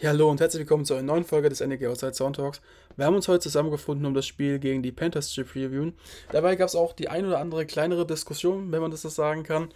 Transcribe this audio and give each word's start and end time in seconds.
Ja, 0.00 0.08
hallo 0.08 0.30
und 0.30 0.40
herzlich 0.40 0.60
willkommen 0.60 0.86
zu 0.86 0.94
einer 0.94 1.02
neuen 1.02 1.24
Folge 1.24 1.50
des 1.50 1.60
NEG 1.60 1.84
Outside 1.84 2.14
Sound 2.14 2.36
Talks. 2.36 2.62
Wir 2.96 3.04
haben 3.04 3.16
uns 3.16 3.28
heute 3.28 3.40
zusammengefunden, 3.40 4.06
um 4.06 4.14
das 4.14 4.26
Spiel 4.26 4.58
gegen 4.58 4.82
die 4.82 4.92
Panthers 4.92 5.28
zu 5.28 5.44
previewen. 5.44 5.92
Dabei 6.32 6.56
gab 6.56 6.68
es 6.68 6.74
auch 6.74 6.94
die 6.94 7.10
ein 7.10 7.26
oder 7.26 7.38
andere 7.38 7.66
kleinere 7.66 8.06
Diskussion, 8.06 8.72
wenn 8.72 8.80
man 8.80 8.90
das 8.90 9.02
so 9.02 9.10
sagen 9.10 9.42
kann. 9.42 9.68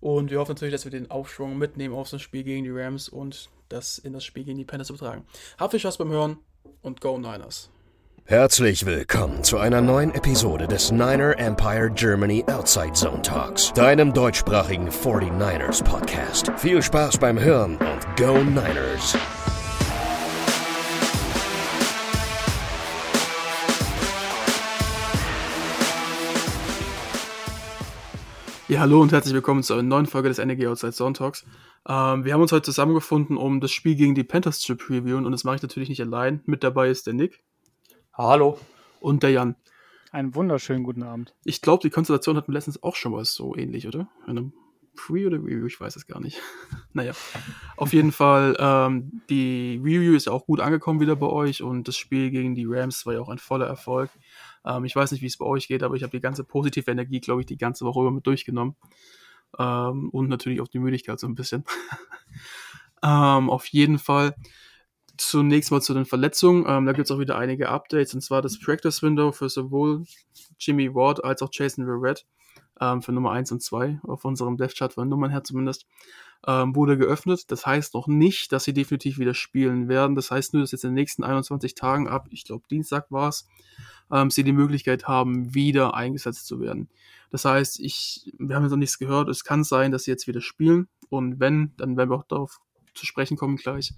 Und 0.00 0.30
wir 0.30 0.38
hoffen 0.38 0.52
natürlich, 0.52 0.72
dass 0.72 0.84
wir 0.84 0.92
den 0.92 1.10
Aufschwung 1.10 1.58
mitnehmen 1.58 1.96
auf 1.96 2.08
das 2.08 2.22
Spiel 2.22 2.44
gegen 2.44 2.62
die 2.62 2.70
Rams 2.70 3.08
und 3.08 3.50
das 3.70 3.98
in 3.98 4.12
das 4.12 4.24
Spiel 4.24 4.44
gegen 4.44 4.58
die 4.58 4.64
Panthers 4.64 4.90
übertragen. 4.90 5.26
Habt 5.58 5.72
viel 5.72 5.80
Spaß 5.80 5.98
beim 5.98 6.10
Hören 6.10 6.38
und 6.82 7.00
Go 7.00 7.18
Niners! 7.18 7.68
Herzlich 8.24 8.86
willkommen 8.86 9.42
zu 9.42 9.58
einer 9.58 9.80
neuen 9.80 10.14
Episode 10.14 10.68
des 10.68 10.92
Niner 10.92 11.36
Empire 11.40 11.90
Germany 11.90 12.44
Outside 12.46 12.92
Zone 12.92 13.22
Talks, 13.22 13.72
deinem 13.72 14.12
deutschsprachigen 14.12 14.90
49ers 14.90 15.82
Podcast. 15.82 16.52
Viel 16.56 16.80
Spaß 16.80 17.18
beim 17.18 17.40
Hören 17.40 17.78
und 17.78 18.16
Go 18.16 18.38
Niners! 18.44 19.16
Ja, 28.72 28.80
hallo 28.80 29.02
und 29.02 29.12
herzlich 29.12 29.34
willkommen 29.34 29.62
zu 29.62 29.74
einer 29.74 29.82
neuen 29.82 30.06
Folge 30.06 30.30
des 30.30 30.38
NEG 30.38 30.66
Outside 30.66 30.94
Zone 30.94 31.12
Talks. 31.12 31.44
Ähm, 31.86 32.24
wir 32.24 32.32
haben 32.32 32.40
uns 32.40 32.52
heute 32.52 32.62
zusammengefunden, 32.62 33.36
um 33.36 33.60
das 33.60 33.70
Spiel 33.70 33.96
gegen 33.96 34.14
die 34.14 34.24
Panthers 34.24 34.60
zu 34.60 34.76
previewen 34.76 35.26
und 35.26 35.32
das 35.32 35.44
mache 35.44 35.56
ich 35.56 35.62
natürlich 35.62 35.90
nicht 35.90 36.00
allein. 36.00 36.40
Mit 36.46 36.64
dabei 36.64 36.88
ist 36.88 37.06
der 37.06 37.12
Nick. 37.12 37.44
Hallo. 38.14 38.58
Und 38.98 39.24
der 39.24 39.28
Jan. 39.28 39.56
Einen 40.10 40.34
wunderschönen 40.34 40.84
guten 40.84 41.02
Abend. 41.02 41.34
Ich 41.44 41.60
glaube, 41.60 41.82
die 41.82 41.90
Konstellation 41.90 42.34
hatten 42.38 42.48
wir 42.48 42.54
letztens 42.54 42.82
auch 42.82 42.96
schon 42.96 43.12
mal 43.12 43.26
so 43.26 43.54
ähnlich, 43.54 43.86
oder? 43.86 44.08
In 44.24 44.38
einem 44.38 44.52
Free 44.94 45.26
oder 45.26 45.38
Review, 45.38 45.66
ich 45.66 45.80
weiß 45.80 45.96
es 45.96 46.06
gar 46.06 46.20
nicht. 46.20 46.40
naja, 46.92 47.12
auf 47.76 47.92
jeden 47.92 48.12
Fall, 48.12 48.56
ähm, 48.58 49.22
die 49.30 49.80
Review 49.82 50.14
ist 50.14 50.26
ja 50.26 50.32
auch 50.32 50.46
gut 50.46 50.60
angekommen 50.60 51.00
wieder 51.00 51.16
bei 51.16 51.26
euch 51.26 51.62
und 51.62 51.88
das 51.88 51.96
Spiel 51.96 52.30
gegen 52.30 52.54
die 52.54 52.66
Rams 52.66 53.06
war 53.06 53.14
ja 53.14 53.20
auch 53.20 53.28
ein 53.28 53.38
voller 53.38 53.66
Erfolg. 53.66 54.10
Ähm, 54.64 54.84
ich 54.84 54.94
weiß 54.94 55.12
nicht, 55.12 55.22
wie 55.22 55.26
es 55.26 55.38
bei 55.38 55.46
euch 55.46 55.68
geht, 55.68 55.82
aber 55.82 55.94
ich 55.94 56.02
habe 56.02 56.10
die 56.10 56.20
ganze 56.20 56.44
positive 56.44 56.90
Energie, 56.90 57.20
glaube 57.20 57.40
ich, 57.40 57.46
die 57.46 57.56
ganze 57.56 57.84
Woche 57.84 58.00
über 58.00 58.10
mit 58.10 58.26
durchgenommen. 58.26 58.76
Ähm, 59.58 60.10
und 60.10 60.28
natürlich 60.28 60.60
auch 60.60 60.68
die 60.68 60.78
Müdigkeit 60.78 61.18
so 61.18 61.26
ein 61.26 61.34
bisschen. 61.34 61.64
ähm, 63.02 63.50
auf 63.50 63.66
jeden 63.66 63.98
Fall 63.98 64.34
zunächst 65.16 65.70
mal 65.70 65.80
zu 65.80 65.94
den 65.94 66.04
Verletzungen. 66.04 66.64
Ähm, 66.66 66.86
da 66.86 66.92
gibt 66.92 67.06
es 67.06 67.10
auch 67.10 67.18
wieder 67.18 67.38
einige 67.38 67.68
Updates, 67.68 68.14
und 68.14 68.20
zwar 68.20 68.42
das 68.42 68.58
Practice 68.58 69.02
Window 69.02 69.32
für 69.32 69.48
sowohl 69.48 70.04
Jimmy 70.58 70.94
Ward 70.94 71.24
als 71.24 71.42
auch 71.42 71.50
Jason 71.52 71.84
Verrett 71.84 72.26
ähm, 72.82 73.00
für 73.00 73.12
Nummer 73.12 73.30
1 73.30 73.52
und 73.52 73.62
2 73.62 74.00
auf 74.02 74.24
unserem 74.24 74.56
Dev-Chart 74.56 74.92
von 74.92 75.08
Nummern 75.08 75.30
her 75.30 75.44
zumindest, 75.44 75.86
ähm, 76.46 76.74
wurde 76.74 76.98
geöffnet. 76.98 77.50
Das 77.52 77.64
heißt 77.64 77.94
noch 77.94 78.08
nicht, 78.08 78.50
dass 78.50 78.64
sie 78.64 78.72
definitiv 78.72 79.18
wieder 79.18 79.34
spielen 79.34 79.88
werden. 79.88 80.16
Das 80.16 80.32
heißt 80.32 80.52
nur, 80.52 80.62
dass 80.62 80.72
jetzt 80.72 80.82
in 80.82 80.90
den 80.90 80.94
nächsten 80.94 81.22
21 81.22 81.76
Tagen 81.76 82.08
ab, 82.08 82.26
ich 82.30 82.44
glaube 82.44 82.64
Dienstag 82.68 83.10
war 83.10 83.28
es, 83.28 83.46
ähm, 84.10 84.30
sie 84.30 84.42
die 84.42 84.52
Möglichkeit 84.52 85.06
haben, 85.06 85.54
wieder 85.54 85.94
eingesetzt 85.94 86.46
zu 86.46 86.60
werden. 86.60 86.88
Das 87.30 87.44
heißt, 87.44 87.78
ich, 87.78 88.32
wir 88.38 88.56
haben 88.56 88.64
jetzt 88.64 88.72
noch 88.72 88.78
nichts 88.78 88.98
gehört. 88.98 89.28
Es 89.28 89.44
kann 89.44 89.62
sein, 89.62 89.92
dass 89.92 90.04
sie 90.04 90.10
jetzt 90.10 90.26
wieder 90.26 90.40
spielen. 90.40 90.88
Und 91.08 91.38
wenn, 91.38 91.72
dann 91.76 91.96
werden 91.96 92.10
wir 92.10 92.16
auch 92.16 92.26
darauf 92.26 92.60
zu 92.94 93.06
sprechen 93.06 93.36
kommen 93.36 93.56
gleich. 93.56 93.94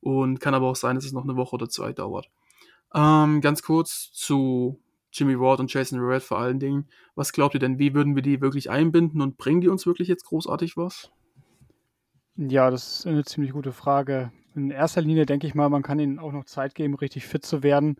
Und 0.00 0.40
kann 0.40 0.54
aber 0.54 0.68
auch 0.68 0.76
sein, 0.76 0.96
dass 0.96 1.04
es 1.04 1.12
noch 1.12 1.24
eine 1.24 1.36
Woche 1.36 1.54
oder 1.54 1.68
zwei 1.68 1.92
dauert. 1.92 2.30
Ähm, 2.94 3.40
ganz 3.40 3.62
kurz 3.62 4.10
zu 4.12 4.80
Jimmy 5.14 5.38
Ward 5.38 5.60
und 5.60 5.72
Jason 5.72 5.98
Verrett 5.98 6.22
vor 6.22 6.38
allen 6.38 6.58
Dingen. 6.58 6.88
Was 7.14 7.32
glaubt 7.32 7.54
ihr 7.54 7.60
denn, 7.60 7.78
wie 7.78 7.94
würden 7.94 8.14
wir 8.14 8.22
die 8.22 8.40
wirklich 8.40 8.70
einbinden 8.70 9.20
und 9.20 9.36
bringen 9.36 9.60
die 9.60 9.68
uns 9.68 9.86
wirklich 9.86 10.08
jetzt 10.08 10.24
großartig 10.24 10.76
was? 10.76 11.10
Ja, 12.36 12.70
das 12.70 13.00
ist 13.00 13.06
eine 13.06 13.24
ziemlich 13.24 13.52
gute 13.52 13.72
Frage. 13.72 14.32
In 14.54 14.70
erster 14.70 15.00
Linie 15.00 15.26
denke 15.26 15.46
ich 15.46 15.54
mal, 15.54 15.68
man 15.68 15.82
kann 15.82 15.98
ihnen 15.98 16.18
auch 16.18 16.32
noch 16.32 16.44
Zeit 16.44 16.74
geben, 16.74 16.94
richtig 16.94 17.26
fit 17.26 17.44
zu 17.44 17.62
werden 17.62 17.96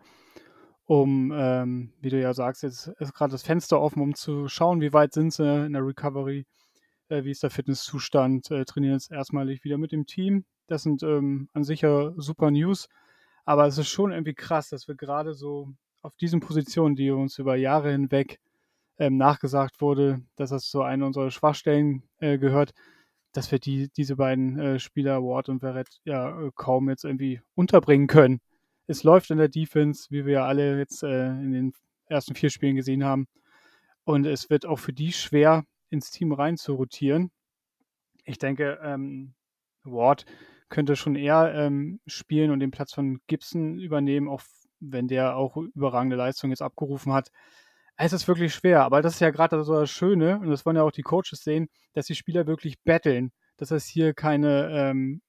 um, 0.86 1.32
ähm, 1.34 1.92
wie 2.00 2.10
du 2.10 2.20
ja 2.20 2.34
sagst, 2.34 2.62
jetzt 2.62 2.88
ist 2.98 3.14
gerade 3.14 3.32
das 3.32 3.42
Fenster 3.42 3.80
offen, 3.80 4.02
um 4.02 4.14
zu 4.14 4.48
schauen, 4.48 4.80
wie 4.80 4.92
weit 4.92 5.14
sind 5.14 5.32
sie 5.32 5.66
in 5.66 5.72
der 5.72 5.86
Recovery, 5.86 6.46
äh, 7.08 7.24
wie 7.24 7.30
ist 7.30 7.42
der 7.42 7.50
Fitnesszustand, 7.50 8.50
äh, 8.50 8.64
trainieren 8.64 8.94
jetzt 8.94 9.10
erstmalig 9.10 9.64
wieder 9.64 9.78
mit 9.78 9.92
dem 9.92 10.06
Team. 10.06 10.44
Das 10.66 10.82
sind 10.82 11.02
ähm, 11.02 11.48
an 11.54 11.64
sich 11.64 11.80
ja 11.82 12.12
super 12.16 12.50
News, 12.50 12.88
aber 13.44 13.66
es 13.66 13.78
ist 13.78 13.88
schon 13.88 14.12
irgendwie 14.12 14.34
krass, 14.34 14.68
dass 14.68 14.88
wir 14.88 14.94
gerade 14.94 15.34
so 15.34 15.72
auf 16.04 16.16
diesen 16.16 16.40
Positionen, 16.40 16.96
die 16.96 17.10
uns 17.10 17.38
über 17.38 17.56
Jahre 17.56 17.90
hinweg 17.90 18.38
ähm, 18.98 19.16
nachgesagt 19.16 19.80
wurde, 19.80 20.22
dass 20.36 20.50
das 20.50 20.70
so 20.70 20.82
eine 20.82 21.06
unserer 21.06 21.30
Schwachstellen 21.30 22.04
äh, 22.20 22.38
gehört, 22.38 22.72
dass 23.32 23.50
wir 23.50 23.58
die, 23.58 23.88
diese 23.96 24.16
beiden 24.16 24.58
äh, 24.58 24.78
Spieler, 24.78 25.22
Ward 25.22 25.48
und 25.48 25.60
Verrett, 25.60 26.00
ja 26.04 26.40
äh, 26.40 26.50
kaum 26.54 26.88
jetzt 26.88 27.04
irgendwie 27.04 27.40
unterbringen 27.56 28.06
können 28.06 28.40
es 28.86 29.02
läuft 29.02 29.30
in 29.30 29.38
der 29.38 29.48
Defense, 29.48 30.08
wie 30.10 30.26
wir 30.26 30.34
ja 30.34 30.46
alle 30.46 30.78
jetzt 30.78 31.02
äh, 31.02 31.28
in 31.28 31.52
den 31.52 31.72
ersten 32.06 32.34
vier 32.34 32.50
Spielen 32.50 32.76
gesehen 32.76 33.04
haben. 33.04 33.26
Und 34.04 34.26
es 34.26 34.50
wird 34.50 34.66
auch 34.66 34.78
für 34.78 34.92
die 34.92 35.12
schwer, 35.12 35.64
ins 35.88 36.10
Team 36.10 36.32
rein 36.32 36.56
zu 36.56 36.74
rotieren. 36.74 37.30
Ich 38.24 38.38
denke, 38.38 38.78
ähm, 38.82 39.34
Ward 39.84 40.26
könnte 40.68 40.96
schon 40.96 41.14
eher 41.14 41.54
ähm, 41.54 42.00
spielen 42.06 42.50
und 42.50 42.60
den 42.60 42.70
Platz 42.70 42.92
von 42.92 43.20
Gibson 43.26 43.78
übernehmen, 43.78 44.28
auch 44.28 44.42
wenn 44.92 45.08
der 45.08 45.36
auch 45.36 45.56
überragende 45.56 46.16
Leistung 46.16 46.50
jetzt 46.50 46.62
abgerufen 46.62 47.12
hat. 47.12 47.30
Es 47.96 48.12
ist 48.12 48.28
wirklich 48.28 48.54
schwer, 48.54 48.82
aber 48.84 49.02
das 49.02 49.14
ist 49.14 49.20
ja 49.20 49.30
gerade 49.30 49.62
so 49.64 49.80
das 49.80 49.90
Schöne, 49.90 50.38
und 50.40 50.50
das 50.50 50.66
wollen 50.66 50.76
ja 50.76 50.82
auch 50.82 50.90
die 50.92 51.02
Coaches 51.02 51.44
sehen, 51.44 51.68
dass 51.92 52.06
die 52.06 52.14
Spieler 52.16 52.46
wirklich 52.46 52.80
battlen, 52.82 53.32
dass 53.56 53.70
es 53.70 53.86
hier 53.86 54.14
keine 54.14 54.68
ähm, 54.72 55.22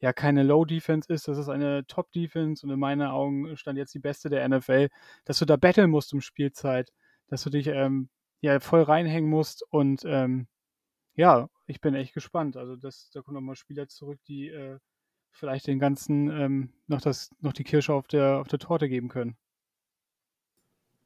ja 0.00 0.12
keine 0.12 0.42
Low-Defense 0.44 1.12
ist, 1.12 1.28
das 1.28 1.38
ist 1.38 1.48
eine 1.48 1.84
Top-Defense 1.86 2.64
und 2.64 2.72
in 2.72 2.78
meinen 2.78 3.08
Augen 3.08 3.56
stand 3.56 3.78
jetzt 3.78 3.94
die 3.94 3.98
beste 3.98 4.28
der 4.30 4.48
NFL, 4.48 4.88
dass 5.24 5.38
du 5.38 5.44
da 5.44 5.56
battlen 5.56 5.90
musst 5.90 6.12
um 6.14 6.20
Spielzeit, 6.20 6.90
dass 7.28 7.42
du 7.42 7.50
dich 7.50 7.66
ähm, 7.68 8.08
ja 8.40 8.60
voll 8.60 8.82
reinhängen 8.82 9.28
musst 9.28 9.64
und 9.70 10.02
ähm, 10.04 10.48
ja, 11.14 11.48
ich 11.66 11.80
bin 11.80 11.94
echt 11.94 12.14
gespannt. 12.14 12.56
Also 12.56 12.76
das, 12.76 13.10
da 13.12 13.22
kommen 13.22 13.34
nochmal 13.34 13.56
Spieler 13.56 13.88
zurück, 13.88 14.20
die 14.28 14.48
äh, 14.48 14.78
vielleicht 15.38 15.66
den 15.66 15.78
ganzen 15.78 16.30
ähm, 16.30 16.72
noch 16.86 17.00
das 17.00 17.30
noch 17.40 17.52
die 17.52 17.64
Kirsche 17.64 17.92
auf 17.92 18.06
der 18.08 18.38
auf 18.38 18.48
der 18.48 18.58
Torte 18.58 18.88
geben 18.88 19.08
können. 19.08 19.36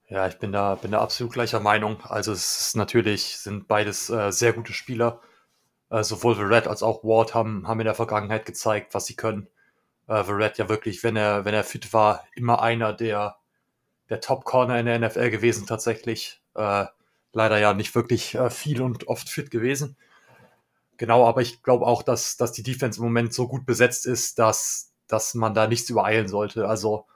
Ja, 0.09 0.27
ich 0.27 0.39
bin 0.39 0.53
da 0.53 0.75
bin 0.75 0.93
da 0.93 1.01
absolut 1.01 1.33
gleicher 1.33 1.61
Meinung. 1.61 2.01
Also 2.05 2.33
es 2.33 2.61
ist 2.61 2.77
natürlich 2.77 3.39
sind 3.39 3.69
beides 3.69 4.11
äh, 4.11 4.31
sehr 4.33 4.53
gute 4.53 4.73
Spieler 4.73 5.21
äh, 5.93 6.03
sowohl 6.03 6.35
Verrett 6.35 6.67
als 6.67 6.83
auch 6.83 7.05
Ward 7.05 7.35
haben, 7.35 7.69
haben 7.69 7.81
in 7.81 7.85
der 7.85 7.95
Vergangenheit 7.95 8.47
gezeigt, 8.47 8.95
was 8.95 9.07
sie 9.07 9.15
können. 9.15 9.49
Äh, 10.09 10.25
Verrett 10.25 10.59
ja 10.59 10.69
wirklich, 10.69 11.05
wenn 11.05 11.17
er, 11.17 11.45
wenn 11.45 11.55
er 11.55 11.65
fit 11.65 11.93
war, 11.93 12.25
immer 12.35 12.63
einer 12.63 12.93
der, 12.95 13.37
der 14.09 14.21
Top-Corner 14.21 14.81
in 14.81 14.87
der 14.87 14.99
NFL 14.99 15.31
gewesen 15.31 15.67
tatsächlich. 15.67 16.43
Äh, 16.55 16.87
leider 17.35 17.59
ja 17.59 17.75
nicht 17.75 17.95
wirklich 17.95 18.35
äh, 18.35 18.51
viel 18.51 18.83
und 18.83 19.07
oft 19.09 19.29
fit 19.29 19.51
gewesen. 19.51 19.97
Genau, 20.99 21.27
aber 21.27 21.43
ich 21.43 21.63
glaube 21.63 21.87
auch, 21.87 22.03
dass, 22.03 22.37
dass 22.37 22.53
die 22.53 22.63
Defense 22.63 22.99
im 23.01 23.05
Moment 23.05 23.33
so 23.33 23.49
gut 23.49 23.67
besetzt 23.67 24.07
ist, 24.07 24.39
dass, 24.39 24.93
dass 25.09 25.35
man 25.35 25.55
da 25.55 25.67
nichts 25.67 25.91
übereilen 25.91 26.29
sollte. 26.29 26.69
Also 26.69 27.07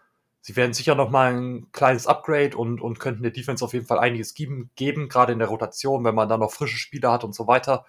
sie 0.40 0.56
werden 0.56 0.72
sicher 0.72 0.94
noch 0.94 1.10
mal 1.10 1.34
ein 1.34 1.70
kleines 1.72 2.06
Upgrade 2.06 2.56
und, 2.56 2.80
und 2.80 2.98
könnten 2.98 3.22
der 3.22 3.32
Defense 3.32 3.64
auf 3.64 3.74
jeden 3.74 3.86
Fall 3.86 3.98
einiges 3.98 4.34
geben, 4.34 4.70
geben, 4.76 5.08
gerade 5.08 5.32
in 5.32 5.38
der 5.38 5.48
Rotation, 5.48 6.04
wenn 6.04 6.14
man 6.14 6.28
da 6.28 6.38
noch 6.38 6.52
frische 6.52 6.78
Spieler 6.78 7.12
hat 7.12 7.24
und 7.24 7.34
so 7.34 7.46
weiter. 7.46 7.84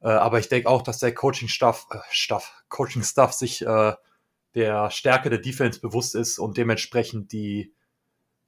Äh, 0.00 0.08
aber 0.08 0.38
ich 0.38 0.48
denke 0.48 0.68
auch, 0.68 0.82
dass 0.82 0.98
der 0.98 1.14
Coaching-Staff, 1.14 1.86
äh, 1.90 1.98
Staff, 2.10 2.64
Coaching-Staff 2.68 3.32
sich 3.32 3.64
äh, 3.64 3.94
der 4.54 4.90
Stärke 4.90 5.30
der 5.30 5.38
Defense 5.38 5.80
bewusst 5.80 6.14
ist 6.14 6.38
und 6.38 6.56
dementsprechend 6.56 7.32
die, 7.32 7.72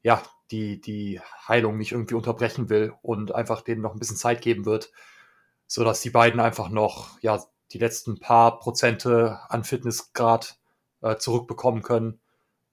ja, 0.02 0.22
die, 0.50 0.80
die 0.80 1.20
Heilung 1.48 1.78
nicht 1.78 1.92
irgendwie 1.92 2.14
unterbrechen 2.14 2.68
will 2.68 2.94
und 3.02 3.34
einfach 3.34 3.62
denen 3.62 3.82
noch 3.82 3.92
ein 3.94 3.98
bisschen 3.98 4.16
Zeit 4.16 4.42
geben 4.42 4.64
wird, 4.64 4.90
so 5.72 5.84
dass 5.84 6.02
die 6.02 6.10
beiden 6.10 6.38
einfach 6.38 6.68
noch, 6.68 7.18
ja, 7.22 7.42
die 7.72 7.78
letzten 7.78 8.20
paar 8.20 8.58
Prozente 8.58 9.40
an 9.48 9.64
Fitnessgrad 9.64 10.58
äh, 11.00 11.16
zurückbekommen 11.16 11.80
können 11.80 12.20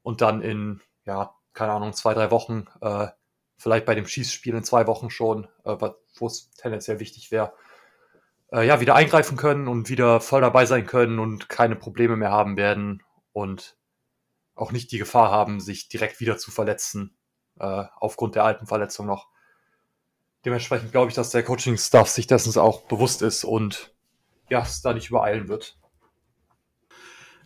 und 0.02 0.20
dann 0.20 0.42
in, 0.42 0.82
ja, 1.06 1.34
keine 1.54 1.72
Ahnung, 1.72 1.94
zwei, 1.94 2.14
drei 2.14 2.30
Wochen, 2.30 2.66
äh, 2.82 3.08
vielleicht 3.56 3.86
bei 3.86 3.96
dem 3.96 4.06
Schießspiel 4.06 4.54
in 4.54 4.66
zwei 4.66 4.86
Wochen 4.86 5.10
schon, 5.10 5.46
äh, 5.64 5.78
wo 6.18 6.28
es 6.28 6.52
tendenziell 6.52 7.00
wichtig 7.00 7.32
wäre, 7.32 7.54
äh, 8.52 8.68
ja, 8.68 8.82
wieder 8.82 8.96
eingreifen 8.96 9.38
können 9.38 9.70
und 9.70 9.88
wieder 9.88 10.20
voll 10.20 10.42
dabei 10.42 10.66
sein 10.66 10.86
können 10.86 11.20
und 11.20 11.48
keine 11.48 11.78
Probleme 11.78 12.18
mehr 12.18 12.32
haben 12.32 12.58
werden 12.58 13.02
und 13.32 13.78
auch 14.56 14.74
nicht 14.74 14.92
die 14.92 14.98
Gefahr 14.98 15.32
haben, 15.32 15.62
sich 15.62 15.88
direkt 15.88 16.20
wieder 16.20 16.38
zu 16.38 16.52
verletzen, 16.52 17.16
äh, 17.62 17.86
aufgrund 17.96 18.36
der 18.36 18.44
alten 18.44 18.68
Verletzung 18.68 19.06
noch. 19.06 19.30
Dementsprechend 20.46 20.92
glaube 20.92 21.10
ich, 21.10 21.16
dass 21.16 21.32
der 21.32 21.44
Coaching-Staff 21.44 22.08
sich 22.08 22.28
dessen 22.28 22.58
auch 22.60 22.84
bewusst 22.84 23.22
ist 23.22 23.44
und 23.44 23.94
ja, 24.50 24.62
es 24.62 24.82
da 24.82 24.94
nicht 24.94 25.10
übereilen 25.10 25.48
wird. 25.48 25.78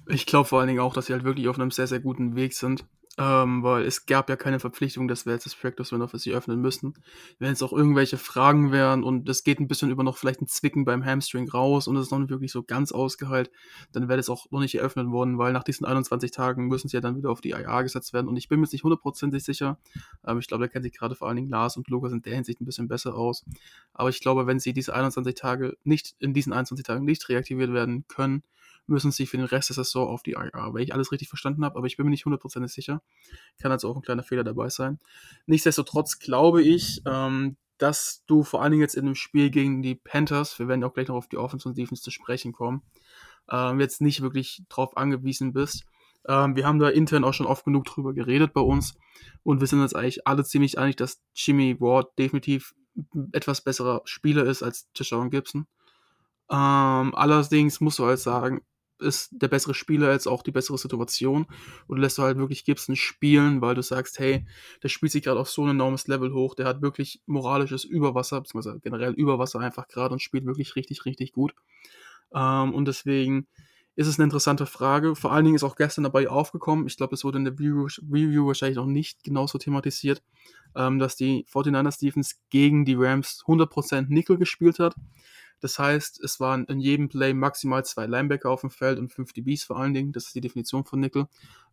Ich 0.07 0.25
glaube 0.25 0.48
vor 0.48 0.60
allen 0.60 0.68
Dingen 0.68 0.80
auch, 0.80 0.94
dass 0.94 1.07
sie 1.07 1.13
halt 1.13 1.24
wirklich 1.24 1.48
auf 1.48 1.57
einem 1.57 1.72
sehr, 1.72 1.88
sehr 1.88 2.00
guten 2.00 2.36
Weg 2.36 2.54
sind. 2.54 2.86
Ähm, 3.19 3.62
weil 3.62 3.86
es 3.86 4.07
gab 4.07 4.27
ja 4.30 4.36
keine 4.36 4.60
Verpflichtung, 4.60 5.07
dass 5.07 5.27
wir 5.27 5.33
jetzt 5.33 5.45
das 5.45 5.54
Practice 5.54 5.92
Window 5.92 6.07
für 6.07 6.18
sie 6.18 6.33
öffnen 6.33 6.60
müssten. 6.60 6.95
Wenn 7.38 7.54
es 7.54 7.62
auch 7.62 7.71
irgendwelche 7.71 8.18
Fragen 8.18 8.71
wären 8.71 9.04
und 9.04 9.30
es 9.30 9.44
geht 9.44 9.60
ein 9.60 9.68
bisschen 9.68 9.92
über 9.92 10.04
noch 10.04 10.18
vielleicht 10.18 10.42
ein 10.42 10.48
Zwicken 10.48 10.83
beim 10.83 11.06
Hamstring 11.06 11.48
raus 11.48 11.88
und 11.88 11.95
es 11.95 12.04
ist 12.04 12.12
noch 12.12 12.18
nicht 12.18 12.31
wirklich 12.31 12.51
so 12.51 12.63
ganz 12.63 12.92
ausgeheilt, 12.92 13.51
dann 13.92 14.07
wäre 14.07 14.18
das 14.18 14.30
auch 14.30 14.50
noch 14.50 14.62
nicht 14.62 14.75
eröffnet 14.75 15.12
worden, 15.12 15.38
weil 15.38 15.54
nach 15.54 15.63
diesen 15.63 15.86
21 15.86 16.31
Tagen 16.31 16.68
müssen 16.68 16.88
sie 16.88 16.98
ja 16.98 17.01
dann 17.01 17.15
wieder 17.15 17.30
auf 17.30 17.42
die 17.42 17.51
IA 17.51 17.83
gesetzt 17.83 18.13
werden 18.13 18.27
und 18.27 18.36
ich 18.36 18.50
bin 18.50 18.60
mir 18.60 18.65
jetzt 18.65 18.74
nicht 18.74 18.83
hundertprozentig 18.83 19.44
sicher. 19.44 19.77
Ähm, 20.25 20.39
ich 20.39 20.48
glaube, 20.48 20.63
da 20.63 20.68
kennen 20.68 20.83
sich 20.83 20.94
gerade 20.94 21.13
vor 21.13 21.27
allen 21.27 21.38
Dingen 21.38 21.50
Lars 21.50 21.77
und 21.77 21.88
Lukas 21.89 22.13
in 22.13 22.24
der 22.24 22.33
Hinsicht 22.33 22.62
ein 22.62 22.65
bisschen 22.65 22.88
besser 22.88 23.13
aus. 23.13 23.45
Aber 23.94 24.10
ich 24.10 24.21
glaube, 24.21 24.48
wenn 24.48 24.60
sie 24.60 24.74
diese 24.74 24.94
21 24.94 25.36
Tage 25.36 25.77
nicht, 25.83 26.15
in 26.18 26.33
diesen 26.33 26.51
21 26.51 26.83
Tagen 26.83 27.06
nicht 27.06 27.30
reaktiviert 27.30 27.74
werden 27.74 28.06
können, 28.07 28.42
müssen 28.88 29.12
sie 29.12 29.26
für 29.26 29.38
den 29.38 29.46
Rest 29.46 29.70
der 29.70 29.76
Saison 29.76 30.08
auf 30.08 30.24
die 30.24 30.32
IR, 30.32 30.74
weil 30.74 30.84
ich 30.84 30.94
alles 30.94 31.12
richtig 31.12 31.30
verstanden 31.30 31.64
habe, 31.64 31.78
aber 31.78 31.88
ich 31.88 31.98
bin 31.98 32.06
mir 32.06 32.12
nicht 32.12 32.26
hundertprozentig 32.26 32.72
sicher. 32.72 33.02
Kann 33.62 33.72
also 33.72 33.90
auch 33.90 33.96
ein 33.96 34.02
kleiner 34.02 34.24
Fehler 34.24 34.44
dabei 34.44 34.70
sein. 34.70 35.00
Nichtsdestotrotz 35.46 36.20
glaube 36.20 36.62
ich, 36.62 37.02
ähm, 37.06 37.58
dass 37.78 38.24
du 38.28 38.44
vor 38.44 38.62
allen 38.62 38.72
Dingen 38.72 38.82
jetzt 38.82 38.96
in 38.96 39.06
dem 39.06 39.16
Spiel 39.16 39.50
gegen 39.50 39.82
die 39.82 39.96
Panthers, 39.96 40.60
wir 40.60 40.68
werden 40.68 40.84
auch 40.84 40.94
gleich 40.94 41.08
noch 41.08 41.16
auf 41.16 41.28
die 41.28 41.38
Offense 41.38 41.68
und 41.68 41.78
Defense 41.78 42.04
zu 42.04 42.12
sprechen 42.12 42.54
kommen, 42.54 42.84
ähm, 43.50 43.80
jetzt 43.80 44.02
nicht 44.02 44.22
wirklich 44.22 44.64
drauf 44.70 44.96
angewiesen 44.96 45.54
bist. 45.54 45.86
Ähm, 46.28 46.56
wir 46.56 46.66
haben 46.66 46.80
da 46.80 46.90
intern 46.90 47.24
auch 47.24 47.34
schon 47.34 47.48
oft 47.48 47.66
genug 47.66 47.86
drüber 47.86 48.14
geredet 48.14 48.54
bei 48.54 48.62
uns 48.62 48.96
und 49.44 49.60
wir 49.60 49.68
sind 49.68 49.82
uns 49.82 49.94
eigentlich 49.94 50.26
alle 50.28 50.44
ziemlich 50.44 50.78
einig, 50.78 50.96
dass 50.96 51.22
Jimmy 51.36 51.80
Ward 51.80 52.18
definitiv 52.18 52.74
etwas 53.32 53.62
besserer 53.62 54.02
Spieler 54.06 54.46
ist 54.46 54.64
als 54.64 54.92
Tishawn 54.94 55.30
Gibson. 55.30 55.68
Ähm, 56.50 57.16
allerdings 57.16 57.82
musst 57.82 58.00
du 58.00 58.06
halt 58.06 58.20
sagen, 58.20 58.62
ist 59.00 59.30
der 59.31 59.48
bessere 59.48 59.74
Spieler 59.74 60.12
jetzt 60.12 60.28
auch 60.28 60.44
die 60.44 60.51
bessere 60.51 60.78
Situation 60.78 61.45
und 61.88 61.98
lässt 61.98 62.18
du 62.18 62.24
halt 62.24 62.38
wirklich 62.38 62.66
Gibson 62.66 62.95
spielen, 62.95 63.62
weil 63.62 63.75
du 63.75 63.81
sagst, 63.81 64.19
hey, 64.19 64.45
der 64.81 64.90
spielt 64.90 65.12
sich 65.12 65.24
gerade 65.24 65.40
auf 65.40 65.50
so 65.50 65.63
ein 65.63 65.69
enormes 65.69 66.07
Level 66.07 66.34
hoch, 66.34 66.56
der 66.56 66.66
hat 66.66 66.81
wirklich 66.81 67.22
moralisches 67.25 67.84
Überwasser, 67.84 68.42
beziehungsweise 68.42 68.80
generell 68.80 69.13
Überwasser 69.13 69.60
einfach 69.60 69.88
gerade 69.88 70.13
und 70.13 70.22
spielt 70.22 70.45
wirklich 70.45 70.75
richtig, 70.75 71.06
richtig 71.06 71.34
gut. 71.34 71.54
Ähm, 72.34 72.74
und 72.74 72.86
deswegen 72.86 73.48
ist 73.95 74.07
es 74.07 74.18
eine 74.18 74.25
interessante 74.25 74.66
Frage. 74.66 75.16
Vor 75.16 75.31
allen 75.31 75.46
Dingen 75.46 75.56
ist 75.56 75.63
auch 75.63 75.75
gestern 75.75 76.04
dabei 76.04 76.28
aufgekommen, 76.28 76.88
ich 76.88 76.98
glaube, 76.98 77.16
es 77.16 77.24
wurde 77.24 77.38
in 77.38 77.46
der 77.46 77.54
Review, 77.54 77.88
Review 78.12 78.48
wahrscheinlich 78.48 78.78
noch 78.78 78.88
nicht 78.88 79.24
genauso 79.24 79.57
thematisiert, 79.57 80.24
ähm, 80.75 81.00
dass 81.00 81.16
die 81.16 81.46
49ers 81.46 82.00
Defense 82.00 82.36
gegen 82.50 82.86
die 82.86 82.96
Rams 82.96 83.44
100% 83.46 84.07
Nickel 84.10 84.38
gespielt 84.38 84.80
hat. 84.80 84.96
Das 85.63 85.80
heißt, 85.80 86.21
es 86.21 86.42
waren 86.42 86.65
in 86.65 86.81
jedem 86.81 87.07
Play 87.07 87.33
maximal 87.33 87.86
zwei 87.86 88.06
Linebacker 88.06 88.50
auf 88.50 88.60
dem 88.60 88.69
Feld 88.69 89.00
und 89.00 89.13
fünf 89.13 89.31
DBs 89.31 89.63
vor 89.63 89.77
allen 89.77 89.94
Dingen. 89.94 90.12
Das 90.12 90.25
ist 90.25 90.36
die 90.36 90.42
Definition 90.42 90.83
von 90.83 91.00
Nickel. 91.00 91.27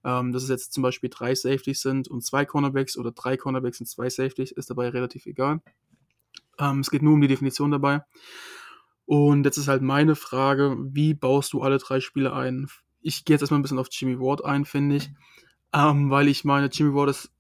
Ähm, 0.05 0.31
dass 0.31 0.45
es 0.45 0.49
jetzt 0.49 0.73
zum 0.73 0.85
Beispiel 0.85 1.11
drei 1.11 1.35
Safeties 1.35 1.83
sind 1.83 2.07
und 2.07 2.25
zwei 2.25 2.45
Cornerbacks 2.45 2.97
oder 2.97 3.11
drei 3.11 3.37
Cornerbacks 3.37 3.81
und 3.81 3.87
zwei 3.87 4.09
Safeties, 4.09 4.53
ist 4.53 4.71
dabei 4.71 4.91
relativ 4.91 5.27
egal. 5.27 5.61
Ähm, 6.61 6.79
es 6.79 6.91
geht 6.93 7.03
nur 7.03 7.15
um 7.15 7.21
die 7.21 7.27
Definition 7.27 7.73
dabei. 7.73 8.05
Und 9.07 9.43
jetzt 9.43 9.57
ist 9.57 9.67
halt 9.67 9.83
meine 9.83 10.15
Frage, 10.15 10.77
wie 10.79 11.13
baust 11.13 11.53
du 11.53 11.61
alle 11.61 11.79
drei 11.79 11.99
Spiele 11.99 12.33
ein? 12.33 12.69
Ich 13.01 13.25
gehe 13.25 13.35
jetzt 13.35 13.41
erstmal 13.41 13.59
ein 13.59 13.63
bisschen 13.63 13.81
auf 13.81 13.89
Jimmy 13.91 14.21
Ward 14.21 14.45
ein, 14.45 14.65
finde 14.65 14.95
ich. 14.99 15.11
Ähm, 15.73 16.11
weil 16.11 16.29
ich 16.29 16.45
meine, 16.45 16.69
Jimmy 16.69 16.95
Ward 16.95 17.11
ist 17.11 17.33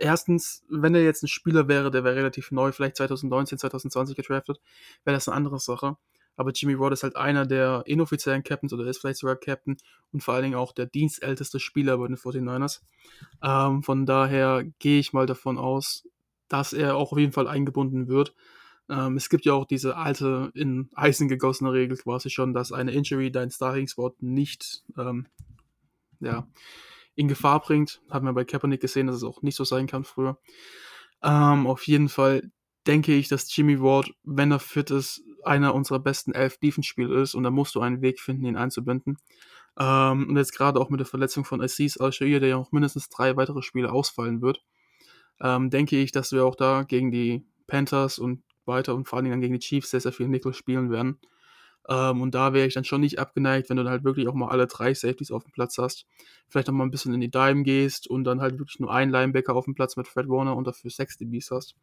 erstens, 0.00 0.64
wenn 0.68 0.94
er 0.94 1.02
jetzt 1.02 1.22
ein 1.22 1.28
Spieler 1.28 1.68
wäre, 1.68 1.90
der 1.90 2.04
wäre 2.04 2.16
relativ 2.16 2.50
neu, 2.50 2.72
vielleicht 2.72 2.96
2019, 2.96 3.58
2020 3.58 4.16
gedraftet, 4.16 4.60
wäre 5.04 5.16
das 5.16 5.28
eine 5.28 5.36
andere 5.36 5.58
Sache. 5.58 5.96
Aber 6.36 6.52
Jimmy 6.52 6.78
Ward 6.78 6.92
ist 6.92 7.02
halt 7.02 7.16
einer 7.16 7.46
der 7.46 7.82
inoffiziellen 7.86 8.44
Captains 8.44 8.72
oder 8.72 8.86
ist 8.86 9.00
vielleicht 9.00 9.18
sogar 9.18 9.34
Captain 9.34 9.76
und 10.12 10.22
vor 10.22 10.34
allen 10.34 10.44
Dingen 10.44 10.54
auch 10.54 10.72
der 10.72 10.86
dienstälteste 10.86 11.58
Spieler 11.58 11.98
bei 11.98 12.06
den 12.06 12.16
49ers. 12.16 12.80
Ähm, 13.42 13.82
von 13.82 14.06
daher 14.06 14.64
gehe 14.78 15.00
ich 15.00 15.12
mal 15.12 15.26
davon 15.26 15.58
aus, 15.58 16.08
dass 16.48 16.72
er 16.72 16.96
auch 16.96 17.10
auf 17.10 17.18
jeden 17.18 17.32
Fall 17.32 17.48
eingebunden 17.48 18.06
wird. 18.06 18.34
Ähm, 18.88 19.16
es 19.16 19.30
gibt 19.30 19.46
ja 19.46 19.52
auch 19.54 19.66
diese 19.66 19.96
alte, 19.96 20.52
in 20.54 20.88
Eisen 20.94 21.28
gegossene 21.28 21.72
Regel 21.72 21.96
quasi 21.96 22.30
schon, 22.30 22.54
dass 22.54 22.70
eine 22.70 22.92
Injury 22.92 23.32
dein 23.32 23.50
Starting-Spot 23.50 24.14
nicht 24.20 24.84
ähm, 24.96 25.26
ja, 26.20 26.46
in 27.18 27.26
Gefahr 27.26 27.60
bringt. 27.60 28.00
Haben 28.08 28.26
wir 28.26 28.32
bei 28.32 28.44
Kaepernick 28.44 28.80
gesehen, 28.80 29.08
dass 29.08 29.16
es 29.16 29.24
auch 29.24 29.42
nicht 29.42 29.56
so 29.56 29.64
sein 29.64 29.88
kann 29.88 30.04
früher. 30.04 30.38
Ähm, 31.22 31.66
auf 31.66 31.86
jeden 31.88 32.08
Fall 32.08 32.52
denke 32.86 33.12
ich, 33.12 33.28
dass 33.28 33.54
Jimmy 33.54 33.80
Ward, 33.80 34.12
wenn 34.22 34.52
er 34.52 34.60
fit 34.60 34.92
ist, 34.92 35.22
einer 35.44 35.74
unserer 35.74 35.98
besten 35.98 36.32
elf 36.32 36.58
Defense-Spieler 36.58 37.20
ist 37.20 37.34
und 37.34 37.42
da 37.42 37.50
musst 37.50 37.74
du 37.74 37.80
einen 37.80 38.02
Weg 38.02 38.20
finden, 38.20 38.44
ihn 38.44 38.56
einzubinden. 38.56 39.18
Ähm, 39.78 40.28
und 40.28 40.36
jetzt 40.36 40.56
gerade 40.56 40.80
auch 40.80 40.90
mit 40.90 41.00
der 41.00 41.06
Verletzung 41.06 41.44
von 41.44 41.60
Assis 41.60 41.98
Al-Shair, 41.98 42.38
der 42.38 42.50
ja 42.50 42.56
auch 42.56 42.70
mindestens 42.70 43.08
drei 43.08 43.36
weitere 43.36 43.62
Spiele 43.62 43.90
ausfallen 43.90 44.40
wird, 44.40 44.62
ähm, 45.40 45.70
denke 45.70 45.96
ich, 45.96 46.12
dass 46.12 46.30
wir 46.30 46.44
auch 46.44 46.54
da 46.54 46.84
gegen 46.84 47.10
die 47.10 47.44
Panthers 47.66 48.20
und 48.20 48.44
weiter 48.64 48.94
und 48.94 49.08
vor 49.08 49.16
allen 49.16 49.24
Dingen 49.24 49.34
dann 49.34 49.40
gegen 49.40 49.54
die 49.54 49.66
Chiefs 49.66 49.90
sehr, 49.90 50.00
sehr 50.00 50.12
viel 50.12 50.28
Nickel 50.28 50.54
spielen 50.54 50.90
werden. 50.92 51.18
Ähm, 51.88 52.20
und 52.20 52.34
da 52.34 52.52
wäre 52.52 52.66
ich 52.66 52.74
dann 52.74 52.84
schon 52.84 53.00
nicht 53.00 53.18
abgeneigt, 53.18 53.70
wenn 53.70 53.78
du 53.78 53.82
dann 53.82 53.92
halt 53.92 54.04
wirklich 54.04 54.28
auch 54.28 54.34
mal 54.34 54.48
alle 54.48 54.66
drei 54.66 54.92
Safeties 54.92 55.30
auf 55.30 55.44
dem 55.44 55.52
Platz 55.52 55.78
hast. 55.78 56.06
Vielleicht 56.48 56.68
auch 56.68 56.74
mal 56.74 56.84
ein 56.84 56.90
bisschen 56.90 57.14
in 57.14 57.20
die 57.20 57.30
Dime 57.30 57.62
gehst 57.62 58.06
und 58.08 58.24
dann 58.24 58.40
halt 58.40 58.58
wirklich 58.58 58.78
nur 58.78 58.92
einen 58.92 59.10
Linebacker 59.10 59.54
auf 59.54 59.64
dem 59.64 59.74
Platz 59.74 59.96
mit 59.96 60.06
Fred 60.06 60.28
Warner 60.28 60.56
und 60.56 60.66
dafür 60.66 60.90
sechs 60.90 61.16
DBs 61.16 61.50
hast. 61.50 61.76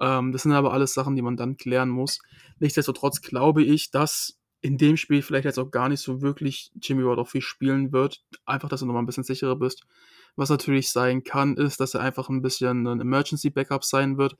Ähm, 0.00 0.32
das 0.32 0.42
sind 0.42 0.52
aber 0.52 0.72
alles 0.72 0.94
Sachen, 0.94 1.14
die 1.14 1.22
man 1.22 1.36
dann 1.36 1.56
klären 1.56 1.88
muss. 1.88 2.20
Nichtsdestotrotz 2.58 3.20
glaube 3.20 3.62
ich, 3.62 3.90
dass 3.90 4.38
in 4.60 4.78
dem 4.78 4.96
Spiel 4.96 5.22
vielleicht 5.22 5.44
jetzt 5.44 5.58
auch 5.58 5.70
gar 5.70 5.88
nicht 5.88 6.00
so 6.00 6.22
wirklich 6.22 6.72
Jimmy 6.82 7.04
Ward 7.04 7.20
auch 7.20 7.28
viel 7.28 7.40
spielen 7.40 7.92
wird. 7.92 8.24
Einfach, 8.46 8.68
dass 8.68 8.80
du 8.80 8.86
nochmal 8.86 9.02
ein 9.02 9.06
bisschen 9.06 9.22
sicherer 9.22 9.54
bist. 9.54 9.86
Was 10.34 10.50
natürlich 10.50 10.90
sein 10.90 11.22
kann, 11.22 11.56
ist, 11.56 11.78
dass 11.78 11.94
er 11.94 12.00
einfach 12.00 12.28
ein 12.28 12.42
bisschen 12.42 12.86
ein 12.86 13.00
Emergency 13.00 13.48
Backup 13.50 13.84
sein 13.84 14.18
wird. 14.18 14.36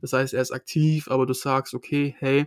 Das 0.00 0.12
heißt, 0.12 0.34
er 0.34 0.42
ist 0.42 0.52
aktiv, 0.52 1.08
aber 1.08 1.24
du 1.24 1.32
sagst, 1.32 1.72
okay, 1.74 2.14
hey, 2.18 2.46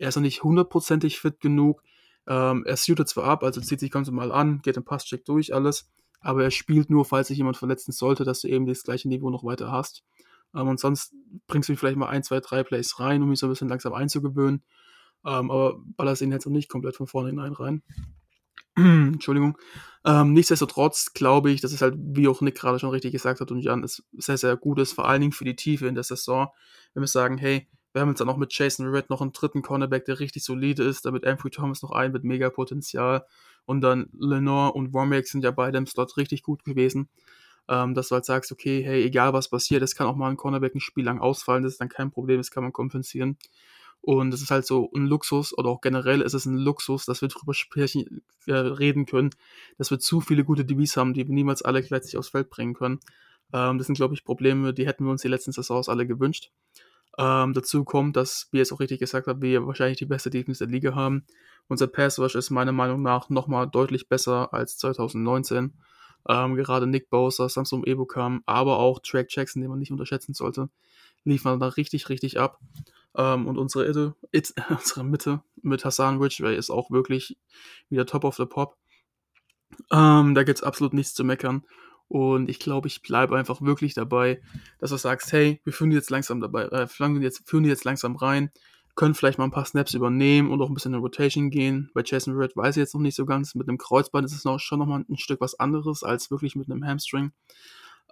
er 0.00 0.08
ist 0.08 0.16
noch 0.16 0.22
nicht 0.22 0.42
hundertprozentig 0.42 1.20
fit 1.20 1.40
genug. 1.40 1.82
Ähm, 2.26 2.64
er 2.66 2.76
suitet 2.76 3.08
zwar 3.08 3.24
ab, 3.24 3.44
also 3.44 3.60
zieht 3.60 3.80
sich 3.80 3.90
ganz 3.90 4.08
normal 4.08 4.32
an, 4.32 4.60
geht 4.62 4.76
den 4.76 4.84
Passcheck 4.84 5.24
durch, 5.24 5.54
alles, 5.54 5.90
aber 6.20 6.42
er 6.42 6.50
spielt 6.50 6.90
nur, 6.90 7.04
falls 7.04 7.28
sich 7.28 7.38
jemand 7.38 7.56
verletzen 7.56 7.92
sollte, 7.92 8.24
dass 8.24 8.40
du 8.40 8.48
eben 8.48 8.66
das 8.66 8.82
gleiche 8.82 9.08
Niveau 9.08 9.30
noch 9.30 9.44
weiter 9.44 9.70
hast. 9.70 10.02
Ähm, 10.54 10.68
und 10.68 10.80
sonst 10.80 11.14
bringst 11.46 11.68
du 11.68 11.74
ihn 11.74 11.76
vielleicht 11.76 11.98
mal 11.98 12.08
ein, 12.08 12.22
zwei, 12.22 12.40
drei 12.40 12.62
Plays 12.62 12.98
rein, 12.98 13.22
um 13.22 13.30
ihn 13.30 13.36
so 13.36 13.46
ein 13.46 13.50
bisschen 13.50 13.68
langsam 13.68 13.92
einzugewöhnen. 13.92 14.62
Ähm, 15.24 15.50
aber 15.50 15.78
ballerst 15.96 16.22
ihn 16.22 16.32
jetzt 16.32 16.46
noch 16.46 16.52
nicht 16.52 16.70
komplett 16.70 16.96
von 16.96 17.06
vornherein 17.06 17.52
rein. 17.52 17.82
Entschuldigung. 18.76 19.58
Ähm, 20.06 20.32
nichtsdestotrotz 20.32 21.12
glaube 21.12 21.50
ich, 21.50 21.60
dass 21.60 21.72
es 21.72 21.82
halt, 21.82 21.94
wie 21.98 22.26
auch 22.26 22.40
Nick 22.40 22.54
gerade 22.54 22.78
schon 22.78 22.90
richtig 22.90 23.12
gesagt 23.12 23.40
hat 23.40 23.50
und 23.50 23.60
Jan, 23.60 23.84
es 23.84 24.02
sehr, 24.12 24.38
sehr 24.38 24.56
gut 24.56 24.78
ist, 24.78 24.94
vor 24.94 25.06
allen 25.06 25.20
Dingen 25.20 25.32
für 25.32 25.44
die 25.44 25.56
Tiefe 25.56 25.86
in 25.88 25.94
der 25.94 26.04
Saison, 26.04 26.48
wenn 26.94 27.02
wir 27.02 27.08
sagen, 27.08 27.36
hey, 27.36 27.68
wir 27.92 28.02
haben 28.02 28.08
jetzt 28.10 28.20
dann 28.20 28.28
auch 28.28 28.36
mit 28.36 28.52
Jason 28.52 28.86
Red 28.86 29.10
noch 29.10 29.20
einen 29.20 29.32
dritten 29.32 29.62
Cornerback, 29.62 30.04
der 30.04 30.20
richtig 30.20 30.44
solide 30.44 30.84
ist, 30.84 31.04
damit 31.04 31.26
Anthony 31.26 31.50
Thomas 31.50 31.82
noch 31.82 31.90
einen 31.90 32.12
mit 32.12 32.24
mega 32.24 32.50
Potenzial 32.50 33.24
und 33.66 33.80
dann 33.80 34.08
Lenore 34.18 34.72
und 34.72 34.92
Womack 34.92 35.26
sind 35.26 35.44
ja 35.44 35.50
beide 35.50 35.78
im 35.78 35.86
Slot 35.86 36.16
richtig 36.16 36.42
gut 36.42 36.64
gewesen. 36.64 37.08
Ähm, 37.68 37.94
dass 37.94 38.08
du 38.08 38.14
halt 38.14 38.24
sagst, 38.24 38.50
okay, 38.50 38.82
hey, 38.82 39.04
egal 39.04 39.32
was 39.32 39.48
passiert, 39.48 39.82
es 39.82 39.94
kann 39.94 40.06
auch 40.06 40.16
mal 40.16 40.28
ein 40.28 40.36
Cornerback 40.36 40.74
ein 40.74 40.80
Spiel 40.80 41.04
lang 41.04 41.20
ausfallen, 41.20 41.62
das 41.62 41.74
ist 41.74 41.80
dann 41.80 41.88
kein 41.88 42.10
Problem, 42.10 42.38
das 42.38 42.50
kann 42.50 42.64
man 42.64 42.72
kompensieren. 42.72 43.36
Und 44.02 44.32
es 44.32 44.40
ist 44.42 44.50
halt 44.50 44.66
so 44.66 44.90
ein 44.94 45.06
Luxus, 45.06 45.56
oder 45.56 45.68
auch 45.68 45.80
generell 45.80 46.22
ist 46.22 46.32
es 46.34 46.46
ein 46.46 46.56
Luxus, 46.56 47.04
dass 47.04 47.20
wir 47.20 47.28
drüber 47.28 47.52
sprechen, 47.54 48.22
äh, 48.46 48.54
reden 48.54 49.04
können, 49.06 49.30
dass 49.78 49.90
wir 49.90 49.98
zu 49.98 50.20
viele 50.20 50.42
gute 50.44 50.64
DBs 50.64 50.96
haben, 50.96 51.12
die 51.12 51.26
wir 51.28 51.34
niemals 51.34 51.62
alle 51.62 51.82
gleichzeitig 51.82 52.16
aufs 52.16 52.30
Feld 52.30 52.48
bringen 52.50 52.74
können. 52.74 53.00
Ähm, 53.52 53.78
das 53.78 53.86
sind, 53.86 53.96
glaube 53.96 54.14
ich, 54.14 54.24
Probleme, 54.24 54.72
die 54.72 54.86
hätten 54.86 55.04
wir 55.04 55.10
uns 55.10 55.22
die 55.22 55.28
letzten 55.28 55.52
Saisons 55.52 55.88
alle 55.88 56.06
gewünscht. 56.06 56.50
Ähm, 57.18 57.52
dazu 57.52 57.84
kommt, 57.84 58.16
dass, 58.16 58.48
wie 58.52 58.58
ihr 58.58 58.62
es 58.62 58.72
auch 58.72 58.80
richtig 58.80 59.00
gesagt 59.00 59.26
habt, 59.26 59.42
wir 59.42 59.66
wahrscheinlich 59.66 59.98
die 59.98 60.06
beste 60.06 60.30
Defense 60.30 60.64
der 60.64 60.72
Liga 60.72 60.94
haben. 60.94 61.24
Unser 61.68 61.86
Pass 61.86 62.18
Rush 62.18 62.34
ist 62.34 62.50
meiner 62.50 62.72
Meinung 62.72 63.02
nach 63.02 63.28
nochmal 63.28 63.68
deutlich 63.68 64.08
besser 64.08 64.52
als 64.52 64.76
2019. 64.78 65.74
Ähm, 66.28 66.54
gerade 66.56 66.86
Nick 66.86 67.10
Bowser, 67.10 67.48
Samsung 67.48 67.84
Ebukam, 67.84 68.42
aber 68.46 68.78
auch 68.78 69.00
Track 69.00 69.28
Jackson, 69.30 69.62
den 69.62 69.70
man 69.70 69.78
nicht 69.78 69.92
unterschätzen 69.92 70.34
sollte, 70.34 70.68
liefern 71.24 71.60
da 71.60 71.68
richtig, 71.68 72.08
richtig 72.08 72.38
ab. 72.38 72.58
Ähm, 73.16 73.46
und 73.46 73.58
unsere, 73.58 73.88
Ide, 73.88 74.14
It, 74.32 74.54
unsere 74.68 75.04
Mitte 75.04 75.42
mit 75.62 75.84
Hassan 75.84 76.18
Ridgway 76.18 76.56
ist 76.56 76.70
auch 76.70 76.90
wirklich 76.90 77.38
wieder 77.88 78.06
top 78.06 78.24
of 78.24 78.36
the 78.36 78.46
pop. 78.46 78.76
Ähm, 79.90 80.34
da 80.34 80.42
gibt 80.42 80.58
es 80.58 80.62
absolut 80.62 80.92
nichts 80.92 81.14
zu 81.14 81.24
meckern. 81.24 81.64
Und 82.10 82.50
ich 82.50 82.58
glaube, 82.58 82.88
ich 82.88 83.02
bleibe 83.02 83.36
einfach 83.36 83.62
wirklich 83.62 83.94
dabei, 83.94 84.42
dass 84.80 84.90
du 84.90 84.96
sagst, 84.96 85.32
hey, 85.32 85.60
wir 85.62 85.72
führen 85.72 85.90
die 85.90 85.96
jetzt 85.96 86.10
langsam 86.10 86.40
dabei, 86.40 86.64
äh, 86.64 86.88
führen, 86.88 87.22
jetzt, 87.22 87.48
führen 87.48 87.62
die 87.62 87.68
jetzt 87.68 87.84
langsam 87.84 88.16
rein, 88.16 88.50
können 88.96 89.14
vielleicht 89.14 89.38
mal 89.38 89.44
ein 89.44 89.52
paar 89.52 89.64
Snaps 89.64 89.94
übernehmen 89.94 90.50
und 90.50 90.60
auch 90.60 90.68
ein 90.68 90.74
bisschen 90.74 90.92
in 90.92 90.98
Rotation 90.98 91.50
gehen. 91.50 91.88
Bei 91.94 92.02
Jason 92.04 92.34
Red 92.34 92.56
weiß 92.56 92.76
ich 92.76 92.80
jetzt 92.80 92.94
noch 92.94 93.00
nicht 93.00 93.14
so 93.14 93.26
ganz. 93.26 93.54
Mit 93.54 93.68
einem 93.68 93.78
Kreuzband 93.78 94.26
ist 94.26 94.32
es 94.34 94.44
noch, 94.44 94.58
schon 94.58 94.80
nochmal 94.80 95.04
ein 95.08 95.18
Stück 95.18 95.40
was 95.40 95.54
anderes 95.60 96.02
als 96.02 96.32
wirklich 96.32 96.56
mit 96.56 96.68
einem 96.68 96.84
Hamstring. 96.84 97.30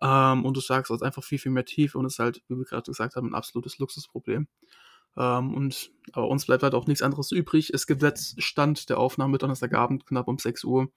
Ähm, 0.01 0.45
und 0.45 0.57
du 0.57 0.61
sagst, 0.61 0.93
es 0.93 0.99
ist 0.99 1.03
einfach 1.03 1.25
viel, 1.25 1.41
viel 1.41 1.51
mehr 1.51 1.65
tief 1.65 1.97
und 1.97 2.05
ist 2.05 2.21
halt, 2.21 2.41
wie 2.47 2.57
wir 2.57 2.67
gerade 2.67 2.89
gesagt 2.89 3.17
haben, 3.17 3.31
ein 3.31 3.35
absolutes 3.35 3.79
Luxusproblem. 3.81 4.47
Ähm, 5.17 5.55
und 5.55 5.91
aber 6.13 6.29
uns 6.29 6.47
bleibt 6.47 6.63
halt 6.63 6.75
auch 6.75 6.87
nichts 6.87 7.03
anderes 7.03 7.33
übrig. 7.33 7.71
Es 7.75 7.89
gibt 7.89 8.03
jetzt 8.05 8.41
Stand 8.41 8.91
der 8.91 8.99
Aufnahme 8.99 9.39
Donnerstagabend 9.39 10.07
knapp 10.07 10.29
um 10.29 10.39
6 10.39 10.63
Uhr 10.63 10.93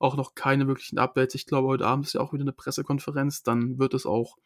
auch 0.00 0.16
noch 0.16 0.34
keine 0.34 0.66
wirklichen 0.66 0.98
Updates. 0.98 1.34
Ich 1.34 1.46
glaube, 1.46 1.68
heute 1.68 1.86
Abend 1.86 2.06
ist 2.06 2.14
ja 2.14 2.20
auch 2.22 2.32
wieder 2.32 2.42
eine 2.42 2.52
Pressekonferenz. 2.52 3.42
Dann 3.42 3.78
wird 3.78 3.94
es 3.94 4.06
auch 4.06 4.36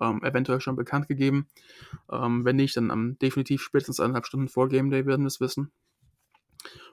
ähm, 0.00 0.24
eventuell 0.24 0.60
schon 0.60 0.74
bekannt 0.74 1.06
gegeben. 1.06 1.46
Ähm, 2.10 2.44
wenn 2.44 2.56
nicht, 2.56 2.76
dann 2.76 2.90
am 2.90 3.18
definitiv 3.18 3.62
spätestens 3.62 4.00
eineinhalb 4.00 4.26
Stunden 4.26 4.48
vor 4.48 4.68
Game 4.68 4.90
Day 4.90 5.06
werden 5.06 5.22
wir 5.22 5.28
es 5.28 5.40
wissen. 5.40 5.70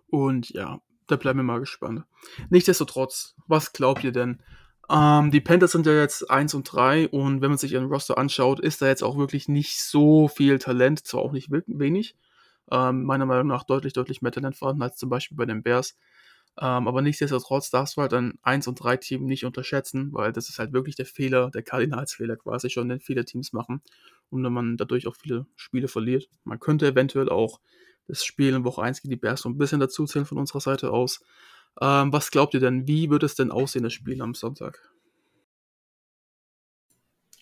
Und 0.08 0.50
ja, 0.50 0.82
da 1.08 1.16
bleiben 1.16 1.40
wir 1.40 1.44
mal 1.44 1.60
gespannt. 1.60 2.04
Nichtsdestotrotz, 2.50 3.36
was 3.48 3.72
glaubt 3.72 4.04
ihr 4.04 4.12
denn? 4.12 4.44
Ähm, 4.90 5.32
die 5.32 5.42
Panthers 5.42 5.72
sind 5.72 5.86
ja 5.86 5.94
jetzt 5.94 6.30
1 6.30 6.54
und 6.56 6.64
3 6.64 7.10
und 7.10 7.42
wenn 7.42 7.52
man 7.52 7.58
sich 7.58 7.72
ihren 7.72 7.88
Roster 7.88 8.18
anschaut, 8.18 8.60
ist 8.60 8.82
da 8.82 8.88
jetzt 8.88 9.04
auch 9.04 9.18
wirklich 9.18 9.48
nicht 9.48 9.82
so 9.82 10.28
viel 10.28 10.60
Talent, 10.60 11.06
zwar 11.06 11.22
auch 11.22 11.32
nicht 11.32 11.50
wenig, 11.52 12.16
ähm, 12.72 13.04
meiner 13.04 13.26
Meinung 13.26 13.48
nach 13.48 13.64
deutlich, 13.64 13.94
deutlich 13.94 14.22
mehr 14.22 14.32
Talent 14.32 14.58
vorhanden 14.58 14.82
als 14.82 14.98
zum 14.98 15.10
Beispiel 15.10 15.38
bei 15.38 15.46
den 15.46 15.64
Bears. 15.64 15.96
Ähm, 16.58 16.88
aber 16.88 17.01
nichtsdestotrotz 17.01 17.70
darfst 17.70 17.98
du 17.98 18.01
halt 18.01 18.13
ein 18.13 18.38
1 18.41 18.68
und 18.68 18.75
3 18.75 18.98
Team 18.98 19.25
nicht 19.25 19.46
unterschätzen, 19.46 20.10
weil 20.13 20.34
das 20.34 20.50
ist 20.50 20.60
halt 20.60 20.74
wirklich 20.74 20.96
der 20.96 21.06
Fehler, 21.06 21.51
der 21.51 21.63
Kardinalsfehler 21.63 22.36
quasi 22.36 22.70
schon, 22.70 22.89
den 22.89 23.00
viele 23.00 23.25
Teams 23.25 23.53
machen 23.53 23.82
und 24.29 24.44
wenn 24.44 24.53
man 24.53 24.77
dadurch 24.77 25.08
auch 25.08 25.15
viele 25.15 25.46
Spiele 25.56 25.88
verliert. 25.88 26.29
Man 26.44 26.60
könnte 26.60 26.88
eventuell 26.88 27.29
auch 27.29 27.60
das 28.08 28.25
Spiel 28.25 28.53
in 28.53 28.65
Woche 28.65 28.82
1 28.82 29.01
gegen 29.01 29.12
die 29.12 29.18
Bears 29.18 29.41
so 29.41 29.50
ein 29.50 29.58
bisschen 29.58 29.79
dazu 29.79 30.06
zählen 30.06 30.25
von 30.25 30.38
unserer 30.38 30.62
Seite 30.62 30.91
aus. 30.91 31.24
Ähm, 31.82 32.12
was 32.12 32.32
glaubt 32.32 32.53
ihr 32.53 32.60
denn? 32.60 32.88
Wie 32.88 33.10
wird 33.10 33.24
es 33.24 33.36
denn 33.36 33.51
aussehen, 33.51 33.84
das 33.84 33.94
Spiel 33.94 34.22
am 34.22 34.34
Sonntag? 34.34 34.91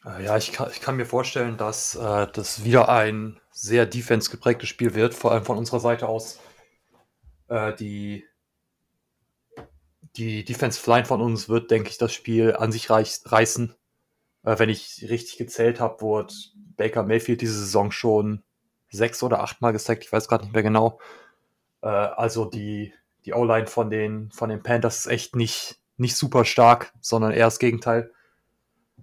Äh, 0.06 0.26
ja, 0.26 0.38
ich 0.38 0.52
kann, 0.52 0.70
ich 0.72 0.82
kann 0.82 0.96
mir 0.96 1.06
vorstellen, 1.06 1.58
dass 1.58 1.96
äh, 1.96 2.28
das 2.32 2.64
wieder 2.64 2.90
ein 2.90 3.40
sehr 3.52 3.86
defense 3.86 4.30
geprägtes 4.30 4.70
Spiel 4.70 4.94
wird, 4.94 5.14
vor 5.14 5.32
allem 5.32 5.46
von 5.46 5.58
unserer 5.58 5.80
Seite 5.80 6.08
aus. 6.08 6.40
Äh, 7.48 7.74
die 7.76 8.26
die 10.18 10.44
Defensive 10.44 10.90
Line 10.90 11.06
von 11.06 11.22
uns 11.22 11.48
wird, 11.48 11.72
denke 11.72 11.90
ich, 11.90 11.98
das 11.98 12.14
Spiel 12.14 12.56
an 12.56 12.72
sich 12.72 12.90
reißen. 12.90 13.76
Äh, 14.44 14.60
wenn 14.60 14.70
ich 14.70 15.06
richtig 15.10 15.38
gezählt 15.38 15.80
habe, 15.80 16.02
wurde 16.02 16.34
Baker 16.76 17.04
Mayfield 17.04 17.42
diese 17.42 17.60
Saison 17.60 17.92
schon 17.92 18.44
sechs 18.90 19.22
oder 19.24 19.42
achtmal 19.42 19.74
gesackt, 19.74 20.04
ich 20.04 20.12
weiß 20.12 20.28
gerade 20.28 20.46
nicht 20.46 20.54
mehr 20.54 20.64
genau. 20.64 21.00
Äh, 21.82 21.88
also 21.88 22.46
die, 22.46 22.94
die 23.26 23.34
O-Line 23.34 23.68
von 23.68 23.90
den, 23.90 24.32
von 24.32 24.50
den 24.50 24.64
Panthers 24.64 25.00
ist 25.00 25.12
echt 25.12 25.36
nicht, 25.36 25.80
nicht 25.98 26.16
super 26.16 26.46
stark, 26.46 26.94
sondern 27.02 27.32
eher 27.32 27.46
das 27.46 27.60
Gegenteil. 27.60 28.12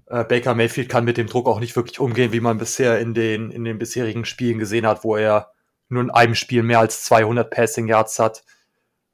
Äh, 0.07 0.25
Baker 0.25 0.55
Mayfield 0.55 0.89
kann 0.89 1.05
mit 1.05 1.17
dem 1.17 1.27
Druck 1.29 1.47
auch 1.47 1.61
nicht 1.61 1.77
wirklich 1.77 2.01
umgehen, 2.01 2.33
wie 2.33 2.41
man 2.41 2.59
bisher 2.59 2.99
in 2.99 3.15
den, 3.15 3.51
in 3.51 3.65
den 3.65 3.79
bisherigen 3.79 4.25
Spielen 4.25 4.59
gesehen 4.59 4.87
hat, 4.87 5.05
wo 5.05 5.17
er 5.17 5.53
nur 5.89 6.03
in 6.03 6.11
einem 6.11 6.35
Spiel 6.35 6.63
mehr 6.63 6.81
als 6.81 7.05
200 7.05 7.51
Passing 7.51 7.89
Yards 7.89 8.19
hat, 8.19 8.45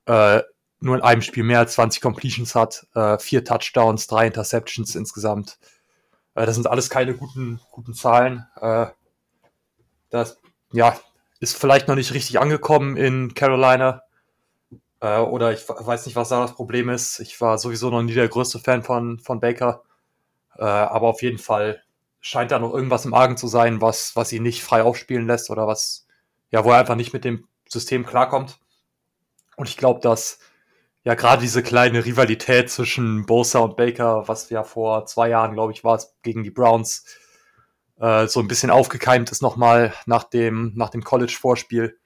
äh, 0.07 0.43
nur 0.81 0.97
in 0.97 1.03
einem 1.03 1.23
Spiel 1.23 1.45
mehr 1.45 1.61
als 1.61 1.75
20 1.75 2.01
Completions 2.01 2.55
hat, 2.55 2.87
äh, 2.95 3.19
vier 3.19 3.45
Touchdowns, 3.45 4.07
drei 4.07 4.27
Interceptions 4.27 4.95
insgesamt. 4.95 5.59
Äh, 6.35 6.47
das 6.47 6.55
sind 6.55 6.67
alles 6.67 6.91
keine 6.91 7.15
guten, 7.15 7.61
guten 7.71 7.95
Zahlen. 7.95 8.47
Äh, 8.61 8.87
das 10.11 10.39
ja, 10.73 10.99
ist 11.39 11.57
vielleicht 11.57 11.89
noch 11.89 11.95
nicht 11.95 12.15
richtig 12.15 12.41
angekommen 12.41 12.97
in 12.97 13.35
Carolina. 13.35 14.03
Äh, 15.01 15.19
oder 15.19 15.53
ich 15.53 15.69
weiß 15.69 16.07
nicht, 16.07 16.17
was 16.17 16.31
da 16.31 16.41
das 16.41 16.55
Problem 16.55 16.89
ist. 16.89 17.21
Ich 17.21 17.41
war 17.41 17.59
sowieso 17.59 17.91
noch 17.91 18.03
nie 18.03 18.15
der 18.15 18.29
größte 18.29 18.59
Fan 18.59 18.83
von, 18.83 19.19
von 19.19 19.41
Baker. 19.41 19.83
Äh, 20.57 20.65
aber 20.65 21.09
auf 21.09 21.23
jeden 21.23 21.39
Fall 21.39 21.83
scheint 22.21 22.51
da 22.51 22.59
noch 22.59 22.75
irgendwas 22.75 23.05
im 23.05 23.15
Argen 23.15 23.37
zu 23.37 23.49
sein, 23.49 23.81
was, 23.81 24.15
was 24.17 24.33
ihn 24.33 24.43
nicht 24.43 24.63
frei 24.63 24.83
aufspielen 24.83 25.27
lässt 25.27 25.51
oder 25.51 25.67
was, 25.67 26.07
ja, 26.51 26.65
wo 26.65 26.71
er 26.71 26.79
einfach 26.79 26.97
nicht 26.97 27.13
mit 27.13 27.25
dem 27.25 27.49
System 27.69 28.05
klarkommt. 28.05 28.59
Und 29.57 29.69
ich 29.69 29.77
glaube, 29.77 30.01
dass 30.01 30.39
ja 31.05 31.15
gerade 31.15 31.43
diese 31.43 31.63
kleine 31.63 32.05
Rivalität 32.05 32.71
zwischen 32.71 33.27
Bosa 33.27 33.61
und 33.61 33.77
Baker, 33.77 34.29
was 34.29 34.51
ja 34.51 34.65
vor 34.65 35.07
zwei 35.07 35.29
Jahren, 35.29 35.55
glaube 35.55 35.73
ich, 35.73 35.85
war 35.85 35.97
es 35.97 36.15
gegen 36.23 36.43
die 36.43 36.51
Browns, 36.51 37.05
äh, 37.99 38.27
so 38.27 38.41
ein 38.41 38.49
bisschen 38.49 38.71
aufgekeimt 38.71 39.31
ist 39.31 39.43
nochmal 39.43 39.95
nach 40.07 40.25
dem, 40.25 40.73
nach 40.75 40.91
dem 40.91 41.05
College-Vorspiel 41.05 41.99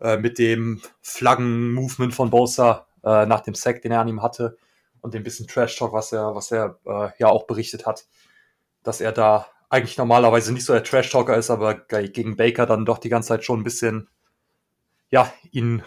äh, 0.00 0.16
mit 0.16 0.38
dem 0.38 0.80
Flaggen-Movement 1.02 2.14
von 2.14 2.30
Bosa 2.30 2.86
äh, 3.04 3.26
nach 3.26 3.40
dem 3.40 3.54
Sack, 3.54 3.82
den 3.82 3.92
er 3.92 4.00
an 4.00 4.08
ihm 4.08 4.22
hatte 4.22 4.56
und 5.00 5.14
dem 5.14 5.22
bisschen 5.22 5.46
Trash-Talk, 5.46 5.92
was 5.92 6.12
er, 6.12 6.34
was 6.34 6.50
er 6.50 6.78
äh, 6.86 7.10
ja 7.18 7.28
auch 7.28 7.46
berichtet 7.46 7.86
hat, 7.86 8.06
dass 8.82 9.00
er 9.00 9.12
da 9.12 9.46
eigentlich 9.70 9.98
normalerweise 9.98 10.52
nicht 10.52 10.64
so 10.64 10.72
der 10.72 10.84
Trash-Talker 10.84 11.36
ist, 11.36 11.50
aber 11.50 11.74
gegen 11.74 12.36
Baker 12.36 12.66
dann 12.66 12.86
doch 12.86 12.98
die 12.98 13.10
ganze 13.10 13.28
Zeit 13.28 13.44
schon 13.44 13.60
ein 13.60 13.64
bisschen, 13.64 14.08
ja, 15.10 15.32
ihn 15.50 15.82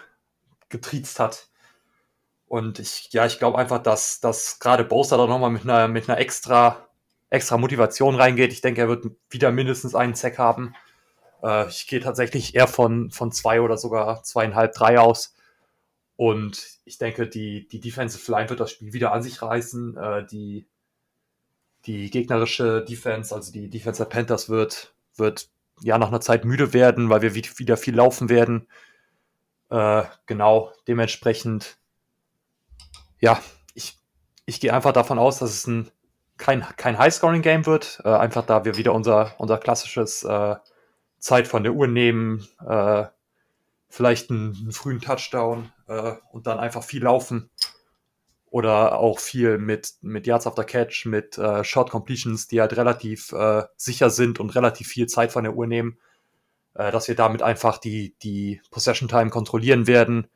getriezt 0.69 1.19
hat. 1.19 1.50
Und 2.51 2.79
ich, 2.79 3.13
ja, 3.13 3.25
ich 3.25 3.39
glaube 3.39 3.57
einfach, 3.57 3.81
dass, 3.81 4.19
dass 4.19 4.59
gerade 4.59 4.83
Bosa 4.83 5.15
da 5.15 5.25
nochmal 5.25 5.51
mit 5.51 5.63
einer, 5.63 5.87
mit 5.87 6.09
einer 6.09 6.19
extra 6.19 6.85
extra 7.29 7.57
Motivation 7.57 8.15
reingeht. 8.15 8.51
Ich 8.51 8.59
denke, 8.59 8.81
er 8.81 8.89
wird 8.89 9.05
wieder 9.29 9.53
mindestens 9.53 9.95
einen 9.95 10.15
Sack 10.15 10.37
haben. 10.37 10.75
Äh, 11.41 11.69
ich 11.69 11.87
gehe 11.87 12.01
tatsächlich 12.01 12.53
eher 12.53 12.67
von, 12.67 13.09
von 13.09 13.31
zwei 13.31 13.61
oder 13.61 13.77
sogar 13.77 14.21
zweieinhalb, 14.23 14.73
drei 14.73 14.99
aus. 14.99 15.33
Und 16.17 16.61
ich 16.83 16.97
denke, 16.97 17.29
die, 17.29 17.69
die 17.69 17.79
Defensive 17.79 18.29
Line 18.29 18.49
wird 18.49 18.59
das 18.59 18.71
Spiel 18.71 18.91
wieder 18.91 19.13
an 19.13 19.23
sich 19.23 19.41
reißen. 19.41 19.95
Äh, 19.95 20.25
die, 20.27 20.67
die 21.85 22.11
gegnerische 22.11 22.83
Defense, 22.83 23.33
also 23.33 23.53
die 23.53 23.69
Defense 23.69 24.03
der 24.03 24.09
Panthers, 24.09 24.49
wird, 24.49 24.93
wird 25.15 25.47
ja 25.81 25.97
nach 25.97 26.09
einer 26.09 26.19
Zeit 26.19 26.43
müde 26.43 26.73
werden, 26.73 27.09
weil 27.09 27.21
wir 27.21 27.33
wieder 27.33 27.77
viel 27.77 27.95
laufen 27.95 28.27
werden. 28.27 28.67
Äh, 29.69 30.03
genau, 30.25 30.73
dementsprechend, 30.89 31.77
ja, 33.21 33.39
ich, 33.73 33.97
ich 34.45 34.59
gehe 34.59 34.73
einfach 34.73 34.91
davon 34.91 35.17
aus, 35.17 35.39
dass 35.39 35.51
es 35.51 35.67
ein 35.67 35.89
kein, 36.37 36.65
kein 36.75 36.97
High-Scoring-Game 36.97 37.65
wird, 37.67 38.01
äh, 38.03 38.09
einfach 38.09 38.45
da 38.45 38.65
wir 38.65 38.75
wieder 38.75 38.93
unser, 38.93 39.35
unser 39.37 39.59
klassisches 39.59 40.23
äh, 40.23 40.55
Zeit 41.19 41.47
von 41.47 41.63
der 41.63 41.73
Uhr 41.73 41.87
nehmen, 41.87 42.47
äh, 42.67 43.05
vielleicht 43.87 44.31
einen, 44.31 44.55
einen, 44.55 44.71
frühen 44.71 45.01
Touchdown 45.01 45.71
äh, 45.87 46.13
und 46.31 46.47
dann 46.47 46.59
einfach 46.59 46.83
viel 46.83 47.03
laufen. 47.03 47.49
Oder 48.49 48.97
auch 48.97 49.19
viel 49.19 49.59
mit, 49.59 49.93
mit 50.01 50.27
Yards 50.27 50.47
after 50.47 50.65
Catch, 50.65 51.05
mit 51.05 51.37
äh, 51.37 51.63
Short 51.63 51.89
Completions, 51.89 52.47
die 52.47 52.59
halt 52.59 52.75
relativ 52.75 53.31
äh, 53.31 53.63
sicher 53.77 54.09
sind 54.09 54.41
und 54.41 54.55
relativ 54.55 54.87
viel 54.87 55.07
Zeit 55.07 55.31
von 55.31 55.43
der 55.45 55.55
Uhr 55.55 55.67
nehmen, 55.67 55.97
dass 56.73 57.09
wir 57.09 57.15
damit 57.15 57.41
einfach 57.41 57.77
die, 57.77 58.15
die 58.23 58.61
Possession 58.71 59.09
Time 59.09 59.29
kontrollieren 59.29 59.87
werden, 59.87 60.27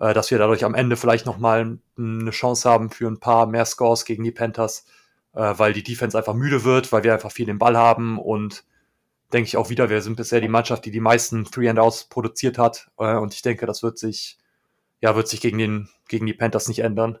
dass 0.00 0.30
wir 0.30 0.38
dadurch 0.38 0.64
am 0.64 0.74
Ende 0.74 0.96
vielleicht 0.96 1.26
nochmal 1.26 1.78
eine 1.98 2.30
Chance 2.30 2.68
haben 2.68 2.88
für 2.88 3.06
ein 3.06 3.20
paar 3.20 3.46
mehr 3.46 3.66
Scores 3.66 4.06
gegen 4.06 4.24
die 4.24 4.32
Panthers 4.32 4.86
äh, 5.34 5.54
weil 5.56 5.72
die 5.72 5.82
Defense 5.82 6.16
einfach 6.16 6.34
müde 6.34 6.64
wird, 6.64 6.92
weil 6.92 7.04
wir 7.04 7.12
einfach 7.12 7.32
viel 7.32 7.46
den 7.46 7.58
Ball 7.58 7.76
haben 7.76 8.18
und 8.18 8.64
denke 9.32 9.46
ich 9.46 9.56
auch 9.56 9.70
wieder, 9.70 9.88
wir 9.88 10.02
sind 10.02 10.16
bisher 10.16 10.40
die 10.40 10.48
Mannschaft, 10.48 10.84
die 10.84 10.90
die 10.90 11.00
meisten 11.00 11.44
Three 11.44 11.68
and 11.68 11.78
Outs 11.78 12.04
produziert 12.04 12.58
hat 12.58 12.90
äh, 12.98 13.14
und 13.14 13.34
ich 13.34 13.42
denke, 13.42 13.66
das 13.66 13.82
wird 13.82 13.98
sich 13.98 14.38
ja 15.00 15.14
wird 15.16 15.28
sich 15.28 15.40
gegen 15.40 15.58
den 15.58 15.88
gegen 16.08 16.26
die 16.26 16.34
Panthers 16.34 16.68
nicht 16.68 16.80
ändern. 16.80 17.18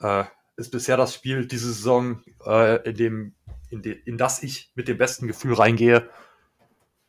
Äh, 0.00 0.24
ist 0.56 0.70
bisher 0.70 0.96
das 0.96 1.14
Spiel 1.14 1.46
diese 1.46 1.72
Saison, 1.72 2.22
äh, 2.46 2.88
in 2.88 2.96
dem 2.96 3.34
in, 3.70 3.82
de, 3.82 3.98
in 4.04 4.16
das 4.16 4.42
ich 4.42 4.70
mit 4.76 4.86
dem 4.86 4.98
besten 4.98 5.26
Gefühl 5.26 5.54
reingehe 5.54 6.08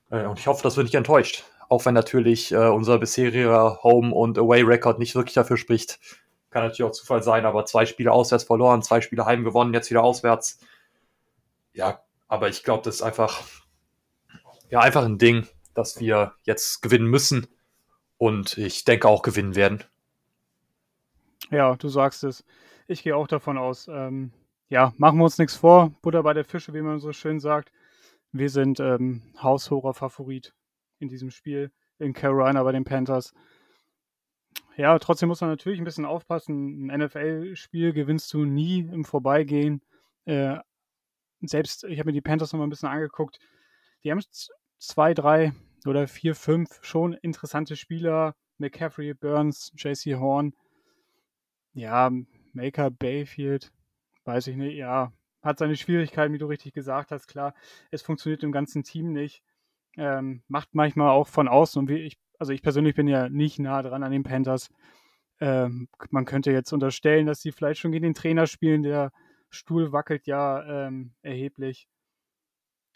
äh, 0.10 0.26
und 0.26 0.40
ich 0.40 0.48
hoffe, 0.48 0.64
das 0.64 0.78
wird 0.78 0.86
nicht 0.86 0.96
enttäuscht. 0.96 1.44
Auch 1.70 1.86
wenn 1.86 1.94
natürlich 1.94 2.52
äh, 2.52 2.68
unser 2.68 3.00
bisheriger 3.00 3.80
Home- 3.84 4.14
und 4.14 4.38
Away-Record 4.38 5.00
nicht 5.00 5.16
wirklich 5.16 5.34
dafür 5.34 5.58
spricht, 5.58 6.00
kann 6.52 6.64
natürlich 6.64 6.84
auch 6.84 6.94
Zufall 6.94 7.22
sein, 7.22 7.46
aber 7.46 7.66
zwei 7.66 7.86
Spiele 7.86 8.12
auswärts 8.12 8.46
verloren, 8.46 8.82
zwei 8.82 9.02
Spiele 9.02 9.26
heim 9.26 9.44
gewonnen, 9.44 9.74
jetzt 9.74 9.90
wieder 9.90 10.04
auswärts. 10.04 10.60
Ja, 11.74 12.02
aber 12.28 12.48
ich 12.48 12.64
glaube, 12.64 12.84
das 12.84 12.96
ist 12.96 13.02
einfach, 13.02 13.44
ja, 14.70 14.80
einfach 14.80 15.04
ein 15.04 15.18
Ding, 15.18 15.48
dass 15.74 16.00
wir 16.00 16.34
jetzt 16.44 16.82
gewinnen 16.82 17.08
müssen 17.08 17.48
und 18.18 18.58
ich 18.58 18.86
denke 18.86 19.08
auch 19.08 19.22
gewinnen 19.22 19.56
werden. 19.56 19.84
Ja, 21.52 21.76
du 21.76 21.90
sagst 21.90 22.24
es. 22.24 22.46
Ich 22.88 23.04
gehe 23.04 23.16
auch 23.16 23.28
davon 23.28 23.58
aus. 23.58 23.88
Ähm, 23.88 24.32
ja, 24.70 24.94
machen 24.98 25.18
wir 25.18 25.26
uns 25.26 25.38
nichts 25.38 25.56
vor. 25.56 25.92
Butter 26.02 26.24
bei 26.24 26.34
der 26.34 26.46
Fische, 26.46 26.74
wie 26.74 26.82
man 26.82 27.00
so 27.00 27.12
schön 27.12 27.40
sagt. 27.40 27.72
Wir 28.32 28.50
sind 28.50 28.80
ähm, 28.80 29.22
haushoher 29.42 29.94
Favorit 29.94 30.54
in 31.00 31.10
diesem 31.10 31.32
Spiel 31.32 31.72
in 32.00 32.14
Carolina 32.14 32.64
bei 32.64 32.72
den 32.72 32.84
Panthers. 32.84 33.34
Ja, 34.78 34.98
trotzdem 35.00 35.30
muss 35.30 35.42
man 35.42 35.50
natürlich 35.50 35.80
ein 35.80 35.86
bisschen 35.86 36.06
aufpassen. 36.06 36.90
Ein 36.90 37.02
NFL-Spiel 37.02 37.94
gewinnst 37.94 38.34
du 38.34 38.44
nie 38.44 38.80
im 38.80 39.06
Vorbeigehen. 39.06 39.82
Äh, 40.26 40.58
selbst, 41.42 41.86
ich 41.86 42.00
habe 42.00 42.10
mir 42.10 42.14
die 42.14 42.22
Panthers 42.22 42.52
noch 42.52 42.60
mal 42.60 42.68
ein 42.68 42.70
bisschen 42.70 42.90
angeguckt. 42.90 43.40
Die 44.04 44.12
haben 44.12 44.22
zwei, 44.80 45.14
drei 45.14 45.54
oder 45.86 46.08
vier, 46.08 46.36
fünf 46.36 46.84
schon 46.84 47.14
interessante 47.14 47.76
Spieler. 47.76 48.36
McCaffrey, 48.58 49.14
Burns, 49.14 49.72
JC 49.76 50.16
Horn. 50.16 50.54
Ja, 51.74 52.12
Maker 52.54 52.90
Bayfield, 52.90 53.72
weiß 54.24 54.48
ich 54.48 54.56
nicht. 54.56 54.76
Ja, 54.76 55.12
hat 55.42 55.60
seine 55.60 55.76
Schwierigkeiten, 55.76 56.34
wie 56.34 56.38
du 56.38 56.48
richtig 56.48 56.74
gesagt 56.74 57.12
hast. 57.12 57.28
Klar, 57.28 57.54
es 57.92 58.02
funktioniert 58.02 58.44
im 58.44 58.52
ganzen 58.52 58.84
Team 58.84 59.12
nicht. 59.12 59.44
Ähm, 59.98 60.44
macht 60.48 60.76
manchmal 60.76 61.10
auch 61.10 61.28
von 61.28 61.48
außen 61.48 61.80
und 61.80 61.90
wie 61.90 62.00
ich 62.00 62.18
also 62.40 62.54
ich 62.54 62.62
persönlich 62.62 62.96
bin 62.96 63.08
ja 63.08 63.30
nicht 63.30 63.60
nah 63.60 63.82
dran 63.82 64.04
an 64.04 64.12
den 64.12 64.24
Panthers. 64.24 64.70
Ähm, 65.40 65.88
man 66.10 66.26
könnte 66.26 66.52
jetzt 66.52 66.72
unterstellen, 66.72 67.26
dass 67.26 67.42
sie 67.42 67.52
vielleicht 67.52 67.80
schon 67.80 67.92
gegen 67.92 68.04
den 68.04 68.14
Trainer 68.14 68.48
spielen. 68.48 68.84
Der 68.84 69.12
Stuhl 69.50 69.92
wackelt 69.92 70.28
ja 70.28 70.88
ähm, 70.88 71.14
erheblich. 71.22 71.88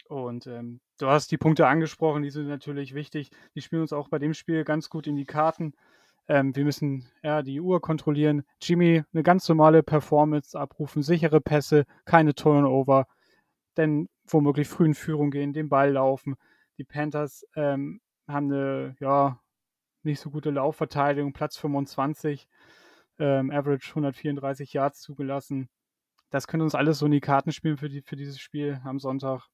Und 0.08 0.46
ähm, 0.46 0.80
du 0.98 1.06
hast 1.06 1.30
die 1.30 1.38
Punkte 1.38 1.66
angesprochen, 1.68 2.22
die 2.22 2.30
sind 2.30 2.48
natürlich 2.48 2.94
wichtig. 2.94 3.30
Die 3.54 3.60
spielen 3.62 3.82
uns 3.82 3.92
auch 3.92 4.08
bei 4.08 4.18
dem 4.18 4.34
Spiel 4.34 4.64
ganz 4.64 4.90
gut 4.90 5.06
in 5.06 5.16
die 5.16 5.26
Karten. 5.26 5.74
Ähm, 6.28 6.54
wir 6.56 6.64
müssen 6.64 7.08
ja 7.22 7.42
die 7.42 7.60
Uhr 7.60 7.80
kontrollieren. 7.80 8.42
Jimmy 8.60 9.04
eine 9.12 9.22
ganz 9.22 9.48
normale 9.48 9.82
Performance 9.82 10.58
abrufen, 10.58 11.02
sichere 11.02 11.40
Pässe, 11.40 11.84
keine 12.04 12.34
Turnover, 12.34 13.06
denn 13.76 14.08
womöglich 14.26 14.68
früh 14.68 14.86
in 14.86 14.94
Führung 14.94 15.30
gehen, 15.30 15.52
den 15.52 15.68
Ball 15.68 15.92
laufen. 15.92 16.36
Die 16.80 16.84
Panthers 16.84 17.46
ähm, 17.56 18.00
haben 18.26 18.50
eine 18.50 18.96
ja 19.00 19.38
nicht 20.02 20.18
so 20.18 20.30
gute 20.30 20.48
Laufverteidigung, 20.48 21.34
Platz 21.34 21.58
25, 21.58 22.48
ähm, 23.18 23.50
Average 23.50 23.90
134 23.90 24.72
Yards 24.72 25.02
zugelassen. 25.02 25.68
Das 26.30 26.46
könnte 26.46 26.64
uns 26.64 26.74
alles 26.74 27.00
so 27.00 27.04
in 27.04 27.12
die 27.12 27.20
Karten 27.20 27.52
spielen 27.52 27.76
für, 27.76 27.90
die, 27.90 28.00
für 28.00 28.16
dieses 28.16 28.40
Spiel 28.40 28.80
am 28.82 28.98
Sonntag. 28.98 29.46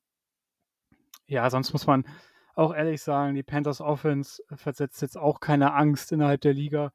Ja, 1.26 1.50
sonst 1.50 1.72
muss 1.72 1.88
man 1.88 2.06
auch 2.54 2.72
ehrlich 2.72 3.02
sagen, 3.02 3.34
die 3.34 3.42
Panthers 3.42 3.80
Offense 3.80 4.40
versetzt 4.54 5.02
jetzt 5.02 5.18
auch 5.18 5.40
keine 5.40 5.74
Angst 5.74 6.12
innerhalb 6.12 6.42
der 6.42 6.54
Liga. 6.54 6.92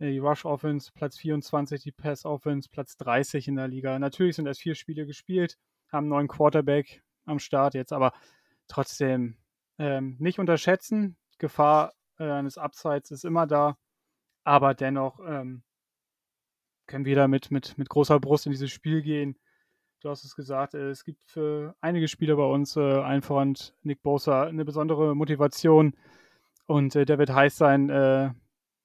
Äh, 0.00 0.10
die 0.10 0.18
Rush 0.18 0.44
Offense 0.44 0.92
Platz 0.92 1.16
24, 1.16 1.82
die 1.82 1.92
Pass 1.92 2.26
Offense 2.26 2.68
Platz 2.68 2.98
30 2.98 3.48
in 3.48 3.56
der 3.56 3.68
Liga. 3.68 3.98
Natürlich 3.98 4.36
sind 4.36 4.44
erst 4.44 4.60
vier 4.60 4.74
Spiele 4.74 5.06
gespielt, 5.06 5.56
haben 5.90 6.04
einen 6.04 6.08
neuen 6.10 6.28
Quarterback 6.28 7.02
am 7.24 7.38
Start 7.38 7.72
jetzt, 7.72 7.94
aber 7.94 8.12
trotzdem 8.70 9.36
ähm, 9.78 10.16
nicht 10.18 10.38
unterschätzen. 10.38 11.16
Gefahr 11.38 11.92
äh, 12.18 12.30
eines 12.30 12.58
Upsides 12.58 13.10
ist 13.10 13.24
immer 13.24 13.46
da, 13.46 13.76
aber 14.44 14.74
dennoch 14.74 15.20
ähm, 15.26 15.62
können 16.86 17.04
wir 17.04 17.16
da 17.16 17.28
mit, 17.28 17.50
mit, 17.50 17.78
mit 17.78 17.88
großer 17.88 18.20
Brust 18.20 18.46
in 18.46 18.52
dieses 18.52 18.70
Spiel 18.70 19.02
gehen 19.02 19.36
du 20.00 20.08
hast 20.08 20.24
es 20.24 20.34
gesagt, 20.34 20.74
äh, 20.74 20.90
es 20.90 21.04
gibt 21.04 21.22
für 21.24 21.74
einige 21.80 22.08
Spieler 22.08 22.36
bei 22.36 22.44
uns, 22.44 22.76
äh, 22.76 23.00
einfach 23.00 23.44
Nick 23.82 24.02
Bosa, 24.02 24.44
eine 24.44 24.64
besondere 24.64 25.14
Motivation. 25.14 25.94
Und 26.66 26.94
äh, 26.96 27.04
der 27.04 27.18
wird 27.18 27.30
heiß 27.30 27.56
sein, 27.56 27.90
äh, 27.90 28.26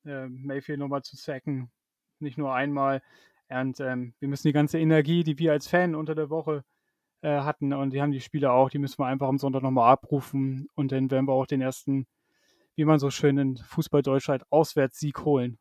äh, 0.05 0.27
Mayfield 0.27 0.79
nochmal 0.79 1.03
zu 1.03 1.15
sacken. 1.15 1.71
Nicht 2.19 2.37
nur 2.37 2.53
einmal. 2.53 3.01
Und 3.49 3.79
ähm, 3.79 4.13
wir 4.19 4.27
müssen 4.27 4.47
die 4.47 4.53
ganze 4.53 4.79
Energie, 4.79 5.23
die 5.23 5.37
wir 5.37 5.51
als 5.51 5.67
Fan 5.67 5.95
unter 5.95 6.15
der 6.15 6.29
Woche 6.29 6.63
äh, 7.25 7.41
hatten, 7.41 7.73
und 7.73 7.91
die 7.91 8.01
haben 8.01 8.11
die 8.11 8.21
Spieler 8.21 8.53
auch, 8.53 8.69
die 8.69 8.77
müssen 8.77 8.99
wir 8.99 9.07
einfach 9.07 9.27
am 9.27 9.39
Sonntag 9.39 9.63
nochmal 9.63 9.91
abrufen. 9.91 10.67
Und 10.75 10.91
dann 10.91 11.09
werden 11.09 11.27
wir 11.27 11.33
auch 11.33 11.47
den 11.47 11.59
ersten, 11.59 12.05
wie 12.75 12.85
man 12.85 12.99
so 12.99 13.09
schön 13.09 13.39
in 13.39 13.57
Fußball-Deutschland, 13.57 14.43
Auswärtssieg 14.51 15.25
holen. 15.25 15.57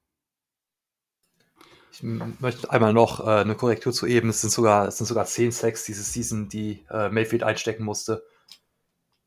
Ich 1.90 2.02
möchte 2.02 2.71
einmal 2.71 2.92
noch 2.92 3.26
äh, 3.26 3.40
eine 3.40 3.54
Korrektur 3.54 3.92
zu 3.92 4.06
eben. 4.06 4.28
Es 4.28 4.42
sind 4.42 4.50
sogar, 4.50 4.88
es 4.88 4.99
sind 4.99 5.06
sogar 5.06 5.25
zehn 5.25 5.52
Sacks 5.52 5.85
diese 5.85 6.02
Season, 6.02 6.49
die 6.49 6.85
äh, 6.90 7.09
Mayfield 7.09 7.44
einstecken 7.44 7.85
musste. 7.85 8.25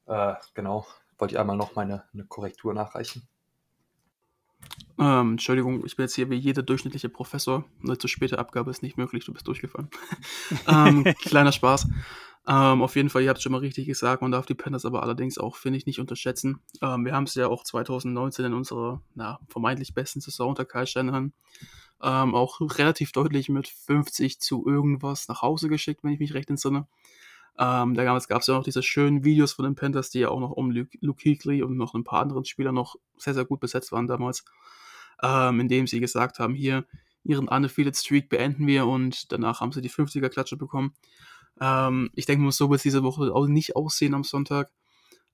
Äh, 0.06 0.36
genau. 0.54 0.86
Wollte 1.18 1.34
ich 1.34 1.40
einmal 1.40 1.58
noch 1.58 1.76
meine 1.76 2.04
eine 2.14 2.26
Korrektur 2.26 2.74
nachreichen. 2.74 3.28
Ähm, 5.00 5.32
Entschuldigung, 5.32 5.86
ich 5.86 5.96
bin 5.96 6.06
jetzt 6.06 6.16
hier 6.16 6.30
wie 6.30 6.36
jeder 6.36 6.64
durchschnittliche 6.64 7.10
Professor. 7.10 7.64
Eine 7.84 7.98
zu 7.98 8.08
späte 8.08 8.40
Abgabe 8.40 8.72
ist 8.72 8.82
nicht 8.82 8.98
möglich, 8.98 9.26
du 9.26 9.34
bist 9.34 9.48
durchgefallen. 9.48 9.90
ähm, 10.68 11.04
kleiner 11.22 11.52
Spaß. 11.52 11.88
Ähm, 12.48 12.82
auf 12.82 12.96
jeden 12.96 13.10
Fall, 13.10 13.24
ihr 13.24 13.30
habt 13.30 13.40
es 13.40 13.44
schon 13.44 13.52
mal 13.52 13.58
richtig 13.60 13.88
gesagt, 13.88 14.22
man 14.22 14.32
darf 14.32 14.46
die 14.46 14.56
Panthers 14.56 14.86
aber 14.86 15.04
allerdings 15.04 15.38
auch, 15.38 15.58
finde 15.58 15.78
ich, 15.78 15.86
nicht 15.86 16.00
unterschätzen. 16.00 16.62
Ähm, 16.82 17.04
wir 17.04 17.14
haben 17.14 17.26
es 17.26 17.36
ja 17.36 17.48
auch 17.48 17.64
2019 17.64 18.46
in 18.46 18.54
unserer 18.54 19.02
na, 19.16 19.40
vermeintlich 19.50 19.94
besten 19.94 20.22
Saison 20.22 20.50
unter 20.50 20.64
Kyle 20.64 20.88
Shanahan 20.88 21.34
ähm, 22.02 22.36
auch 22.36 22.60
relativ 22.62 23.12
deutlich 23.12 23.50
mit 23.50 23.68
50 23.68 24.40
zu 24.40 24.66
irgendwas 24.66 25.28
nach 25.28 25.42
Hause 25.42 25.70
geschickt, 25.70 26.04
wenn 26.04 26.12
ich 26.12 26.20
mich 26.20 26.34
recht 26.34 26.50
entsinne. 26.50 26.88
Ähm, 27.60 27.96
da 27.96 28.04
gab 28.04 28.18
es 28.18 28.48
ja 28.48 28.54
noch 28.54 28.64
diese 28.64 28.84
schönen 28.84 29.24
Videos 29.24 29.54
von 29.54 29.66
den 29.66 29.76
Panthers, 29.76 30.12
die 30.12 30.20
ja 30.20 30.30
auch 30.30 30.40
noch 30.40 30.52
um 30.52 30.70
Luke, 30.70 30.98
Luke 31.02 31.66
und 31.66 31.76
noch 31.76 31.96
ein 31.96 32.04
paar 32.04 32.22
anderen 32.22 32.46
Spieler 32.46 32.72
noch 32.72 32.96
sehr, 33.18 33.34
sehr 33.34 33.46
gut 33.46 33.60
besetzt 33.60 33.92
waren 33.92 34.06
damals, 34.06 34.46
ähm, 35.24 35.60
in 35.60 35.68
dem 35.68 35.88
sie 35.88 36.00
gesagt 36.00 36.38
haben, 36.38 36.54
hier, 36.54 36.86
ihren 37.24 37.48
Undefeated 37.48 37.98
Streak 37.98 38.30
beenden 38.30 38.68
wir 38.68 38.86
und 38.86 39.32
danach 39.32 39.60
haben 39.60 39.72
sie 39.72 39.82
die 39.82 39.90
50er-Klatsche 39.90 40.56
bekommen. 40.56 40.94
Ähm, 41.60 42.10
ich 42.14 42.26
denke, 42.26 42.52
so 42.52 42.70
wird 42.70 42.78
es 42.78 42.84
diese 42.84 43.04
Woche 43.04 43.34
auch 43.34 43.48
nicht 43.48 43.76
aussehen 43.76 44.14
am 44.14 44.24
Sonntag. 44.24 44.72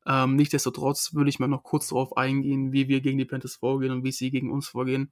Ähm, 0.06 0.36
nichtsdestotrotz 0.36 1.14
würde 1.14 1.30
ich 1.30 1.40
mal 1.40 1.48
noch 1.48 1.64
kurz 1.64 1.88
darauf 1.90 2.18
eingehen, 2.18 2.74
wie 2.74 2.88
wir 2.88 3.02
gegen 3.02 3.18
die 3.18 3.26
Panthers 3.26 3.56
vorgehen 3.56 3.92
und 3.92 4.04
wie 4.04 4.12
sie 4.12 4.32
gegen 4.32 4.52
uns 4.52 4.68
vorgehen. 4.68 5.12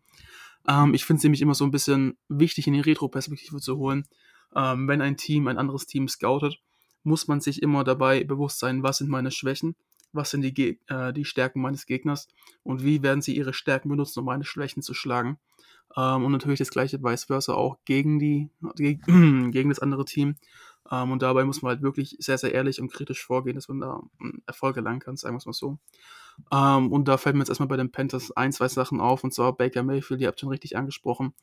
Ähm, 0.67 0.93
ich 0.93 1.05
finde 1.05 1.19
es 1.19 1.23
nämlich 1.23 1.41
immer 1.41 1.55
so 1.55 1.65
ein 1.65 1.71
bisschen 1.71 2.17
wichtig, 2.27 2.67
in 2.67 2.73
die 2.73 2.81
Retro-Perspektive 2.81 3.59
zu 3.59 3.77
holen. 3.77 4.05
Ähm, 4.55 4.87
wenn 4.87 5.01
ein 5.01 5.17
Team 5.17 5.47
ein 5.47 5.57
anderes 5.57 5.85
Team 5.85 6.07
scoutet, 6.07 6.59
muss 7.03 7.27
man 7.27 7.39
sich 7.39 7.61
immer 7.61 7.83
dabei 7.83 8.23
bewusst 8.23 8.59
sein, 8.59 8.83
was 8.83 8.97
sind 8.97 9.09
meine 9.09 9.31
Schwächen, 9.31 9.75
was 10.11 10.29
sind 10.29 10.41
die, 10.41 10.79
äh, 10.87 11.13
die 11.13 11.25
Stärken 11.25 11.61
meines 11.61 11.85
Gegners 11.85 12.27
und 12.63 12.83
wie 12.83 13.01
werden 13.01 13.21
sie 13.21 13.35
ihre 13.35 13.53
Stärken 13.53 13.89
benutzen, 13.89 14.19
um 14.19 14.25
meine 14.25 14.43
Schwächen 14.43 14.83
zu 14.83 14.93
schlagen. 14.93 15.39
Ähm, 15.97 16.23
und 16.25 16.31
natürlich 16.31 16.59
das 16.59 16.69
gleiche 16.69 17.01
vice 17.01 17.25
versa 17.25 17.53
auch 17.53 17.77
gegen, 17.85 18.19
die, 18.19 18.49
gegen, 18.75 19.51
gegen 19.51 19.69
das 19.69 19.79
andere 19.79 20.05
Team. 20.05 20.35
Ähm, 20.89 21.11
und 21.11 21.21
dabei 21.21 21.43
muss 21.43 21.61
man 21.61 21.71
halt 21.71 21.81
wirklich 21.81 22.15
sehr, 22.19 22.37
sehr 22.37 22.53
ehrlich 22.53 22.81
und 22.81 22.91
kritisch 22.91 23.23
vorgehen, 23.23 23.55
dass 23.55 23.67
man 23.67 23.81
da 23.81 24.01
hm, 24.19 24.41
Erfolg 24.45 24.77
erlangen 24.77 24.99
kann, 24.99 25.17
sagen 25.17 25.35
wir 25.35 25.39
es 25.39 25.45
mal 25.45 25.53
so. 25.53 25.77
Ähm, 26.51 26.91
und 26.91 27.07
da 27.07 27.17
fällt 27.17 27.35
mir 27.35 27.41
jetzt 27.41 27.49
erstmal 27.49 27.67
bei 27.67 27.77
den 27.77 27.91
Panthers 27.91 28.31
ein, 28.31 28.51
zwei 28.51 28.67
Sachen 28.67 28.99
auf, 28.99 29.23
und 29.23 29.33
zwar 29.33 29.53
Baker 29.55 29.83
Mayfield, 29.83 30.21
die 30.21 30.27
habt 30.27 30.39
ihr 30.39 30.41
schon 30.41 30.49
richtig 30.49 30.77
angesprochen. 30.77 31.33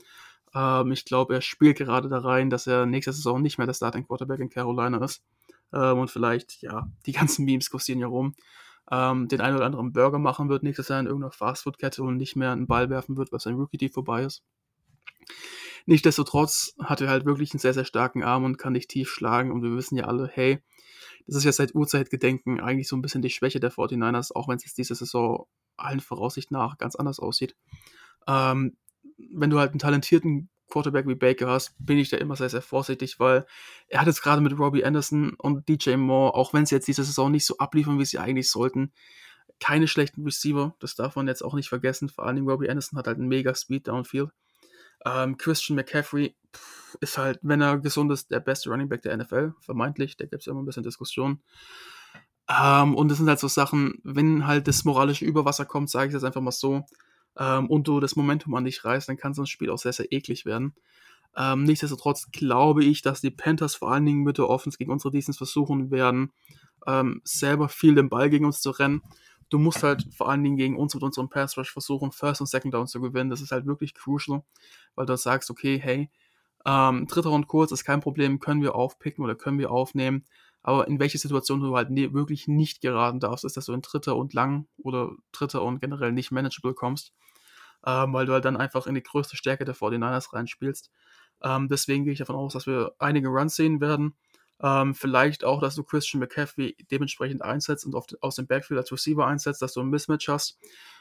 Ähm, 0.54 0.92
ich 0.92 1.04
glaube, 1.04 1.34
er 1.34 1.42
spielt 1.42 1.78
gerade 1.78 2.08
da 2.08 2.18
rein, 2.18 2.50
dass 2.50 2.66
er 2.66 2.86
nächste 2.86 3.12
Saison 3.12 3.42
nicht 3.42 3.58
mehr 3.58 3.66
der 3.66 3.74
Starting 3.74 4.06
Quarterback 4.06 4.40
in 4.40 4.50
Carolina 4.50 5.02
ist. 5.04 5.22
Und 5.70 6.10
vielleicht, 6.10 6.62
ja, 6.62 6.88
die 7.04 7.12
ganzen 7.12 7.44
Memes 7.44 7.68
kursieren 7.68 7.98
ja 7.98 8.06
rum. 8.06 8.34
Den 8.90 9.40
einen 9.42 9.56
oder 9.56 9.66
anderen 9.66 9.92
Burger 9.92 10.18
machen 10.18 10.48
wird 10.48 10.62
nächstes 10.62 10.88
Jahr 10.88 10.98
in 10.98 11.04
irgendeiner 11.04 11.30
Fastfood-Kette 11.30 12.02
und 12.02 12.16
nicht 12.16 12.36
mehr 12.36 12.52
einen 12.52 12.66
Ball 12.66 12.88
werfen 12.88 13.18
wird, 13.18 13.32
weil 13.32 13.38
sein 13.38 13.56
Rookie-Deal 13.56 13.92
vorbei 13.92 14.22
ist. 14.22 14.42
Nichtsdestotrotz 15.88 16.74
hat 16.84 17.00
er 17.00 17.08
halt 17.08 17.24
wirklich 17.24 17.52
einen 17.52 17.60
sehr, 17.60 17.72
sehr 17.72 17.86
starken 17.86 18.22
Arm 18.22 18.44
und 18.44 18.58
kann 18.58 18.74
dich 18.74 18.88
tief 18.88 19.08
schlagen. 19.08 19.50
Und 19.50 19.62
wir 19.62 19.74
wissen 19.74 19.96
ja 19.96 20.04
alle, 20.04 20.28
hey, 20.30 20.58
das 21.26 21.36
ist 21.36 21.44
ja 21.44 21.52
seit 21.52 21.74
Urzeitgedenken 21.74 22.60
eigentlich 22.60 22.88
so 22.88 22.94
ein 22.94 23.00
bisschen 23.00 23.22
die 23.22 23.30
Schwäche 23.30 23.58
der 23.58 23.72
49ers, 23.72 24.34
auch 24.34 24.48
wenn 24.48 24.56
es 24.56 24.64
jetzt 24.66 24.76
diese 24.76 24.94
Saison 24.94 25.46
allen 25.78 26.00
Voraussicht 26.00 26.50
nach 26.50 26.76
ganz 26.76 26.94
anders 26.94 27.18
aussieht. 27.18 27.56
Ähm, 28.26 28.76
wenn 29.16 29.48
du 29.48 29.58
halt 29.58 29.70
einen 29.70 29.78
talentierten 29.78 30.50
Quarterback 30.70 31.08
wie 31.08 31.14
Baker 31.14 31.46
hast, 31.46 31.74
bin 31.78 31.96
ich 31.96 32.10
da 32.10 32.18
immer 32.18 32.36
sehr, 32.36 32.50
sehr 32.50 32.60
vorsichtig, 32.60 33.18
weil 33.18 33.46
er 33.86 34.02
hat 34.02 34.08
jetzt 34.08 34.22
gerade 34.22 34.42
mit 34.42 34.58
Robbie 34.58 34.84
Anderson 34.84 35.32
und 35.38 35.70
DJ 35.70 35.96
Moore, 35.96 36.34
auch 36.34 36.52
wenn 36.52 36.66
sie 36.66 36.74
jetzt 36.74 36.88
diese 36.88 37.02
Saison 37.02 37.30
nicht 37.30 37.46
so 37.46 37.56
abliefern, 37.56 37.98
wie 37.98 38.04
sie 38.04 38.18
eigentlich 38.18 38.50
sollten, 38.50 38.92
keine 39.58 39.88
schlechten 39.88 40.22
Receiver. 40.22 40.76
Das 40.80 40.96
darf 40.96 41.16
man 41.16 41.28
jetzt 41.28 41.42
auch 41.42 41.54
nicht 41.54 41.70
vergessen. 41.70 42.10
Vor 42.10 42.26
allem 42.26 42.46
Robbie 42.46 42.68
Anderson 42.68 42.98
hat 42.98 43.06
halt 43.06 43.16
einen 43.16 43.28
mega 43.28 43.54
Speed 43.54 43.88
downfield. 43.88 44.28
Ähm, 45.04 45.36
Christian 45.36 45.76
McCaffrey 45.76 46.34
pff, 46.54 46.96
ist 47.00 47.18
halt, 47.18 47.38
wenn 47.42 47.60
er 47.60 47.78
gesund 47.78 48.10
ist, 48.12 48.30
der 48.30 48.40
beste 48.40 48.70
Running 48.70 48.88
Back 48.88 49.02
der 49.02 49.16
NFL, 49.16 49.54
vermeintlich. 49.60 50.16
Da 50.16 50.26
gibt 50.26 50.42
es 50.42 50.46
ja 50.46 50.52
immer 50.52 50.62
ein 50.62 50.66
bisschen 50.66 50.82
Diskussion. 50.82 51.40
Ähm, 52.48 52.94
und 52.94 53.08
das 53.08 53.18
sind 53.18 53.28
halt 53.28 53.38
so 53.38 53.48
Sachen, 53.48 54.00
wenn 54.04 54.46
halt 54.46 54.68
das 54.68 54.84
moralische 54.84 55.24
Überwasser 55.24 55.66
kommt, 55.66 55.90
sage 55.90 56.08
ich 56.08 56.14
das 56.14 56.24
einfach 56.24 56.40
mal 56.40 56.50
so, 56.50 56.84
ähm, 57.36 57.68
und 57.68 57.86
du 57.86 58.00
das 58.00 58.16
Momentum 58.16 58.54
an 58.54 58.64
dich 58.64 58.84
reißt, 58.84 59.08
dann 59.08 59.16
kann 59.16 59.34
so 59.34 59.42
ein 59.42 59.46
Spiel 59.46 59.70
auch 59.70 59.78
sehr, 59.78 59.92
sehr 59.92 60.10
eklig 60.12 60.46
werden. 60.46 60.74
Ähm, 61.36 61.64
nichtsdestotrotz 61.64 62.30
glaube 62.32 62.84
ich, 62.84 63.02
dass 63.02 63.20
die 63.20 63.30
Panthers 63.30 63.76
vor 63.76 63.92
allen 63.92 64.06
Dingen 64.06 64.24
mit 64.24 64.38
der 64.38 64.48
Offense 64.48 64.78
gegen 64.78 64.90
unsere 64.90 65.12
Defense 65.12 65.38
versuchen 65.38 65.90
werden, 65.90 66.32
ähm, 66.86 67.20
selber 67.22 67.68
viel 67.68 67.94
den 67.94 68.08
Ball 68.08 68.30
gegen 68.30 68.46
uns 68.46 68.60
zu 68.60 68.70
rennen 68.70 69.02
du 69.50 69.58
musst 69.58 69.82
halt 69.82 70.06
vor 70.14 70.28
allen 70.28 70.42
Dingen 70.42 70.56
gegen 70.56 70.76
uns 70.76 70.94
mit 70.94 71.02
unserem 71.02 71.28
Pass 71.28 71.56
Rush 71.56 71.72
versuchen, 71.72 72.12
First 72.12 72.40
und 72.40 72.46
Second 72.46 72.74
Down 72.74 72.86
zu 72.86 73.00
gewinnen. 73.00 73.30
Das 73.30 73.40
ist 73.40 73.52
halt 73.52 73.66
wirklich 73.66 73.94
crucial, 73.94 74.42
weil 74.94 75.06
du 75.06 75.16
sagst, 75.16 75.50
okay, 75.50 75.78
hey, 75.78 76.10
ähm, 76.66 77.06
dritter 77.06 77.30
und 77.30 77.46
kurz 77.46 77.72
ist 77.72 77.84
kein 77.84 78.00
Problem, 78.00 78.40
können 78.40 78.62
wir 78.62 78.74
aufpicken 78.74 79.24
oder 79.24 79.34
können 79.34 79.58
wir 79.58 79.70
aufnehmen. 79.70 80.24
Aber 80.62 80.86
in 80.88 80.98
welche 80.98 81.18
Situation 81.18 81.60
du 81.60 81.76
halt 81.76 81.90
ne 81.90 82.12
wirklich 82.12 82.48
nicht 82.48 82.80
geraten 82.80 83.20
darfst, 83.20 83.44
ist, 83.44 83.56
dass 83.56 83.66
du 83.66 83.72
in 83.72 83.80
dritter 83.82 84.16
und 84.16 84.34
lang 84.34 84.66
oder 84.76 85.12
dritter 85.32 85.62
und 85.62 85.80
generell 85.80 86.12
nicht 86.12 86.30
manageable 86.30 86.74
kommst, 86.74 87.12
ähm, 87.86 88.12
weil 88.12 88.26
du 88.26 88.32
halt 88.32 88.44
dann 88.44 88.56
einfach 88.56 88.86
in 88.86 88.94
die 88.94 89.02
größte 89.02 89.36
Stärke 89.36 89.64
der 89.64 89.74
49ers 89.74 90.32
reinspielst. 90.34 90.90
Ähm, 91.42 91.68
deswegen 91.68 92.04
gehe 92.04 92.12
ich 92.12 92.18
davon 92.18 92.36
aus, 92.36 92.52
dass 92.52 92.66
wir 92.66 92.92
einige 92.98 93.28
Runs 93.28 93.56
sehen 93.56 93.80
werden. 93.80 94.14
Ähm, 94.60 94.94
vielleicht 94.94 95.44
auch, 95.44 95.60
dass 95.60 95.76
du 95.76 95.84
Christian 95.84 96.20
McCaffrey 96.20 96.76
dementsprechend 96.90 97.42
einsetzt 97.42 97.86
und 97.86 97.94
auf, 97.94 98.06
aus 98.20 98.36
dem 98.36 98.46
Backfield 98.46 98.78
als 98.78 98.90
Receiver 98.90 99.26
einsetzt, 99.26 99.62
dass 99.62 99.74
du 99.74 99.80
ein 99.80 99.88
Mismatch 99.88 100.28
hast, 100.28 100.58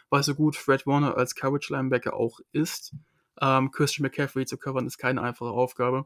weil 0.09 0.23
so 0.23 0.35
gut 0.35 0.55
Fred 0.55 0.85
Warner 0.85 1.17
als 1.17 1.35
Coverage 1.35 1.73
Linebacker 1.73 2.13
auch 2.13 2.39
ist. 2.51 2.93
Ähm, 3.41 3.71
Christian 3.71 4.03
McCaffrey 4.03 4.45
zu 4.45 4.57
covern 4.57 4.85
ist 4.85 4.97
keine 4.97 5.21
einfache 5.21 5.49
Aufgabe. 5.49 6.05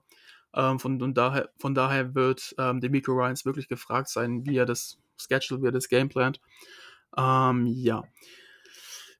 Ähm, 0.53 0.79
von, 0.79 1.13
daher, 1.13 1.49
von 1.57 1.75
daher 1.75 2.15
wird 2.15 2.55
ähm, 2.57 2.81
Demico 2.81 3.13
Ryans 3.13 3.45
wirklich 3.45 3.67
gefragt 3.67 4.09
sein, 4.09 4.45
wie 4.45 4.57
er 4.57 4.65
das 4.65 4.97
Schedule, 5.17 5.61
wie 5.61 5.67
er 5.67 5.71
das 5.71 5.87
Game 5.87 6.09
plant. 6.09 6.41
Ähm, 7.17 7.67
ja. 7.67 8.03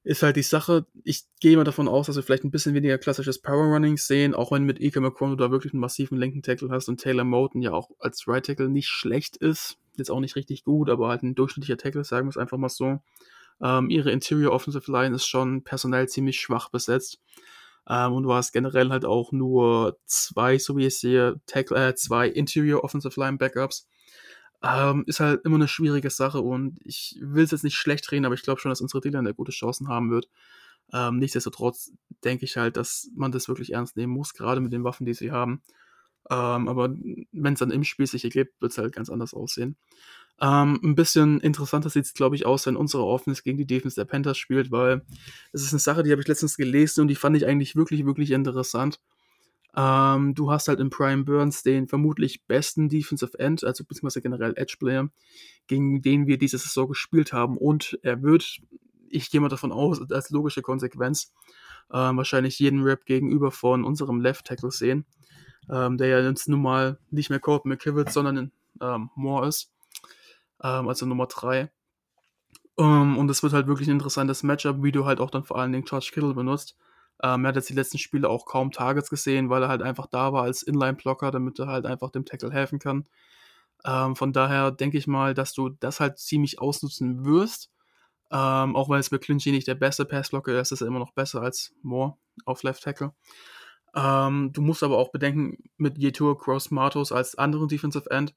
Ist 0.04 0.22
halt 0.22 0.36
die 0.36 0.42
Sache, 0.42 0.86
ich 1.04 1.24
gehe 1.40 1.56
mal 1.56 1.64
davon 1.64 1.86
aus, 1.86 2.06
dass 2.06 2.16
wir 2.16 2.22
vielleicht 2.22 2.44
ein 2.44 2.50
bisschen 2.50 2.74
weniger 2.74 2.98
klassisches 2.98 3.40
Power 3.40 3.66
Running 3.66 3.96
sehen, 3.96 4.34
auch 4.34 4.50
wenn 4.50 4.64
mit 4.64 4.80
Ike 4.80 5.00
du 5.00 5.36
da 5.36 5.50
wirklich 5.50 5.72
einen 5.72 5.80
massiven 5.80 6.18
linken 6.18 6.42
Tackle 6.42 6.70
hast 6.70 6.88
und 6.88 7.00
Taylor 7.00 7.24
Moten 7.24 7.62
ja 7.62 7.72
auch 7.72 7.90
als 8.00 8.26
Right 8.26 8.44
Tackle 8.44 8.68
nicht 8.68 8.88
schlecht 8.88 9.36
ist, 9.36 9.78
jetzt 9.96 10.10
auch 10.10 10.20
nicht 10.20 10.34
richtig 10.34 10.64
gut, 10.64 10.90
aber 10.90 11.08
halt 11.08 11.22
ein 11.22 11.34
durchschnittlicher 11.34 11.76
Tackle, 11.76 12.04
sagen 12.04 12.26
wir 12.26 12.30
es 12.30 12.36
einfach 12.36 12.58
mal 12.58 12.68
so. 12.68 13.00
Ähm, 13.60 13.90
ihre 13.90 14.10
Interior 14.10 14.52
Offensive 14.52 14.90
Line 14.90 15.14
ist 15.14 15.26
schon 15.26 15.62
personell 15.62 16.08
ziemlich 16.08 16.40
schwach 16.40 16.68
besetzt. 16.70 17.20
Ähm, 17.88 18.12
und 18.12 18.24
du 18.24 18.32
hast 18.32 18.52
generell 18.52 18.90
halt 18.90 19.04
auch 19.04 19.30
nur 19.30 19.98
zwei, 20.06 20.58
so 20.58 20.76
wie 20.76 20.86
ich 20.86 20.98
sehe, 20.98 21.40
Tackle, 21.46 21.90
äh, 21.90 21.94
zwei 21.94 22.28
Interior 22.28 22.82
Offensive 22.82 23.18
Line 23.20 23.38
Backups. 23.38 23.86
Ähm, 24.62 25.04
ist 25.06 25.20
halt 25.20 25.44
immer 25.44 25.56
eine 25.56 25.68
schwierige 25.68 26.10
Sache 26.10 26.40
und 26.40 26.78
ich 26.84 27.18
will 27.20 27.44
es 27.44 27.50
jetzt 27.50 27.64
nicht 27.64 27.76
schlecht 27.76 28.10
reden, 28.12 28.24
aber 28.24 28.34
ich 28.34 28.42
glaube 28.42 28.60
schon, 28.60 28.70
dass 28.70 28.80
unsere 28.80 29.00
D-Line 29.00 29.34
gute 29.34 29.52
Chancen 29.52 29.88
haben 29.88 30.10
wird. 30.10 30.28
Ähm, 30.92 31.18
nichtsdestotrotz 31.18 31.92
denke 32.24 32.44
ich 32.44 32.56
halt, 32.56 32.76
dass 32.76 33.10
man 33.14 33.32
das 33.32 33.48
wirklich 33.48 33.72
ernst 33.72 33.96
nehmen 33.96 34.12
muss, 34.12 34.34
gerade 34.34 34.60
mit 34.60 34.72
den 34.72 34.84
Waffen, 34.84 35.06
die 35.06 35.14
sie 35.14 35.32
haben. 35.32 35.62
Ähm, 36.30 36.68
aber 36.68 36.90
wenn 37.32 37.52
es 37.54 37.58
dann 37.58 37.70
im 37.70 37.84
Spiel 37.84 38.06
sich 38.06 38.24
ergibt, 38.24 38.60
wird 38.60 38.72
es 38.72 38.78
halt 38.78 38.94
ganz 38.94 39.10
anders 39.10 39.34
aussehen. 39.34 39.76
Ähm, 40.40 40.80
ein 40.82 40.94
bisschen 40.94 41.40
interessanter 41.40 41.90
sieht 41.90 42.04
es, 42.04 42.14
glaube 42.14 42.36
ich, 42.36 42.46
aus, 42.46 42.66
wenn 42.66 42.76
unsere 42.76 43.04
Offense 43.04 43.42
gegen 43.42 43.58
die 43.58 43.66
Defense 43.66 43.96
der 43.96 44.04
Panthers 44.04 44.38
spielt, 44.38 44.70
weil 44.70 45.02
es 45.52 45.62
ist 45.62 45.72
eine 45.72 45.80
Sache, 45.80 46.02
die 46.02 46.10
habe 46.10 46.22
ich 46.22 46.28
letztens 46.28 46.56
gelesen 46.56 47.02
und 47.02 47.08
die 47.08 47.16
fand 47.16 47.36
ich 47.36 47.46
eigentlich 47.46 47.76
wirklich, 47.76 48.04
wirklich 48.06 48.30
interessant. 48.30 49.00
Ähm, 49.74 50.34
du 50.34 50.50
hast 50.50 50.68
halt 50.68 50.80
in 50.80 50.90
Prime 50.90 51.24
Burns 51.24 51.62
den 51.62 51.86
vermutlich 51.86 52.44
besten 52.46 52.88
Defensive 52.88 53.38
End, 53.38 53.64
also 53.64 53.84
beziehungsweise 53.84 54.20
generell 54.20 54.52
Edge 54.56 54.76
Player, 54.78 55.08
gegen 55.66 56.02
den 56.02 56.26
wir 56.26 56.38
diese 56.38 56.58
Saison 56.58 56.88
gespielt 56.88 57.32
haben. 57.32 57.56
Und 57.56 57.98
er 58.02 58.22
wird, 58.22 58.60
ich 59.08 59.30
gehe 59.30 59.40
mal 59.40 59.48
davon 59.48 59.72
aus, 59.72 60.00
als 60.10 60.30
logische 60.30 60.62
Konsequenz, 60.62 61.32
ähm, 61.92 62.16
wahrscheinlich 62.16 62.58
jeden 62.58 62.82
Rap 62.82 63.06
gegenüber 63.06 63.50
von 63.50 63.84
unserem 63.84 64.20
Left 64.20 64.46
Tackle 64.46 64.70
sehen, 64.70 65.06
ähm, 65.70 65.96
der 65.96 66.08
ja 66.08 66.20
jetzt 66.20 66.48
nun 66.48 66.62
mal 66.62 66.98
nicht 67.10 67.30
mehr 67.30 67.40
Colt 67.40 67.64
McKivitz, 67.64 68.12
sondern 68.12 68.52
ähm, 68.80 69.10
Moore 69.14 69.48
ist, 69.48 69.72
ähm, 70.62 70.88
also 70.88 71.06
Nummer 71.06 71.26
3. 71.26 71.70
Um, 72.74 72.86
ähm, 72.86 73.18
und 73.18 73.30
es 73.30 73.42
wird 73.42 73.52
halt 73.52 73.66
wirklich 73.66 73.88
ein 73.88 73.92
interessantes 73.92 74.42
Matchup, 74.42 74.82
wie 74.82 74.92
du 74.92 75.04
halt 75.04 75.20
auch 75.20 75.30
dann 75.30 75.44
vor 75.44 75.58
allen 75.58 75.72
Dingen 75.72 75.84
George 75.84 76.10
Kittle 76.12 76.32
benutzt. 76.32 76.76
Ähm, 77.22 77.44
er 77.44 77.48
hat 77.48 77.56
jetzt 77.56 77.68
die 77.68 77.74
letzten 77.74 77.98
Spiele 77.98 78.28
auch 78.28 78.46
kaum 78.46 78.72
Targets 78.72 79.10
gesehen, 79.10 79.48
weil 79.48 79.62
er 79.62 79.68
halt 79.68 79.82
einfach 79.82 80.06
da 80.06 80.32
war 80.32 80.42
als 80.42 80.62
Inline-Blocker, 80.62 81.30
damit 81.30 81.58
er 81.58 81.68
halt 81.68 81.86
einfach 81.86 82.10
dem 82.10 82.24
Tackle 82.24 82.50
helfen 82.50 82.78
kann. 82.78 83.04
Ähm, 83.84 84.16
von 84.16 84.32
daher 84.32 84.70
denke 84.70 84.98
ich 84.98 85.06
mal, 85.06 85.34
dass 85.34 85.52
du 85.52 85.68
das 85.68 86.00
halt 86.00 86.18
ziemlich 86.18 86.60
ausnutzen 86.60 87.24
wirst. 87.24 87.70
Ähm, 88.30 88.76
auch 88.76 88.88
weil 88.88 89.00
es 89.00 89.10
McClinchy 89.10 89.52
nicht 89.52 89.68
der 89.68 89.74
beste 89.74 90.04
Passblocker 90.04 90.58
ist, 90.58 90.72
ist 90.72 90.80
er 90.80 90.86
immer 90.86 90.98
noch 90.98 91.12
besser 91.12 91.42
als 91.42 91.74
Moore 91.82 92.16
auf 92.46 92.62
Left 92.62 92.82
Tackle. 92.82 93.12
Ähm, 93.94 94.52
du 94.52 94.62
musst 94.62 94.82
aber 94.82 94.96
auch 94.96 95.12
bedenken, 95.12 95.58
mit 95.76 95.98
Yetur 95.98 96.38
Cross 96.38 96.70
Matos 96.70 97.12
als 97.12 97.36
anderen 97.36 97.68
Defensive 97.68 98.10
End, 98.10 98.34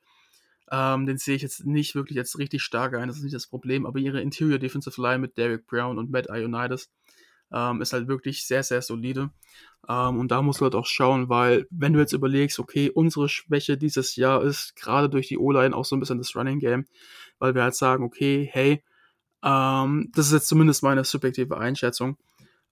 ähm, 0.69 1.05
den 1.05 1.17
sehe 1.17 1.35
ich 1.35 1.41
jetzt 1.43 1.65
nicht 1.65 1.95
wirklich 1.95 2.17
als 2.17 2.37
richtig 2.37 2.61
stark 2.63 2.93
ein, 2.95 3.07
das 3.07 3.17
ist 3.17 3.23
nicht 3.23 3.35
das 3.35 3.47
Problem, 3.47 3.85
aber 3.85 3.99
ihre 3.99 4.21
Interior 4.21 4.59
Defensive 4.59 5.01
Line 5.01 5.19
mit 5.19 5.37
Derek 5.37 5.65
Brown 5.67 5.97
und 5.97 6.11
Matt 6.11 6.27
Ionides 6.29 6.91
ähm, 7.51 7.81
ist 7.81 7.93
halt 7.93 8.07
wirklich 8.07 8.45
sehr, 8.45 8.63
sehr 8.63 8.81
solide. 8.81 9.31
Ähm, 9.87 10.19
und 10.19 10.31
da 10.31 10.41
musst 10.41 10.61
du 10.61 10.65
halt 10.65 10.75
auch 10.75 10.85
schauen, 10.85 11.29
weil 11.29 11.67
wenn 11.69 11.93
du 11.93 11.99
jetzt 11.99 12.13
überlegst, 12.13 12.59
okay, 12.59 12.89
unsere 12.89 13.29
Schwäche 13.29 13.77
dieses 13.77 14.15
Jahr 14.15 14.43
ist 14.43 14.75
gerade 14.75 15.09
durch 15.09 15.27
die 15.27 15.37
O-Line 15.37 15.75
auch 15.75 15.85
so 15.85 15.95
ein 15.95 15.99
bisschen 15.99 16.17
das 16.17 16.35
Running 16.35 16.59
Game, 16.59 16.85
weil 17.39 17.55
wir 17.55 17.63
halt 17.63 17.75
sagen, 17.75 18.03
okay, 18.03 18.49
hey, 18.51 18.83
ähm, 19.43 20.11
das 20.13 20.27
ist 20.27 20.33
jetzt 20.33 20.47
zumindest 20.47 20.83
meine 20.83 21.03
subjektive 21.03 21.57
Einschätzung, 21.57 22.17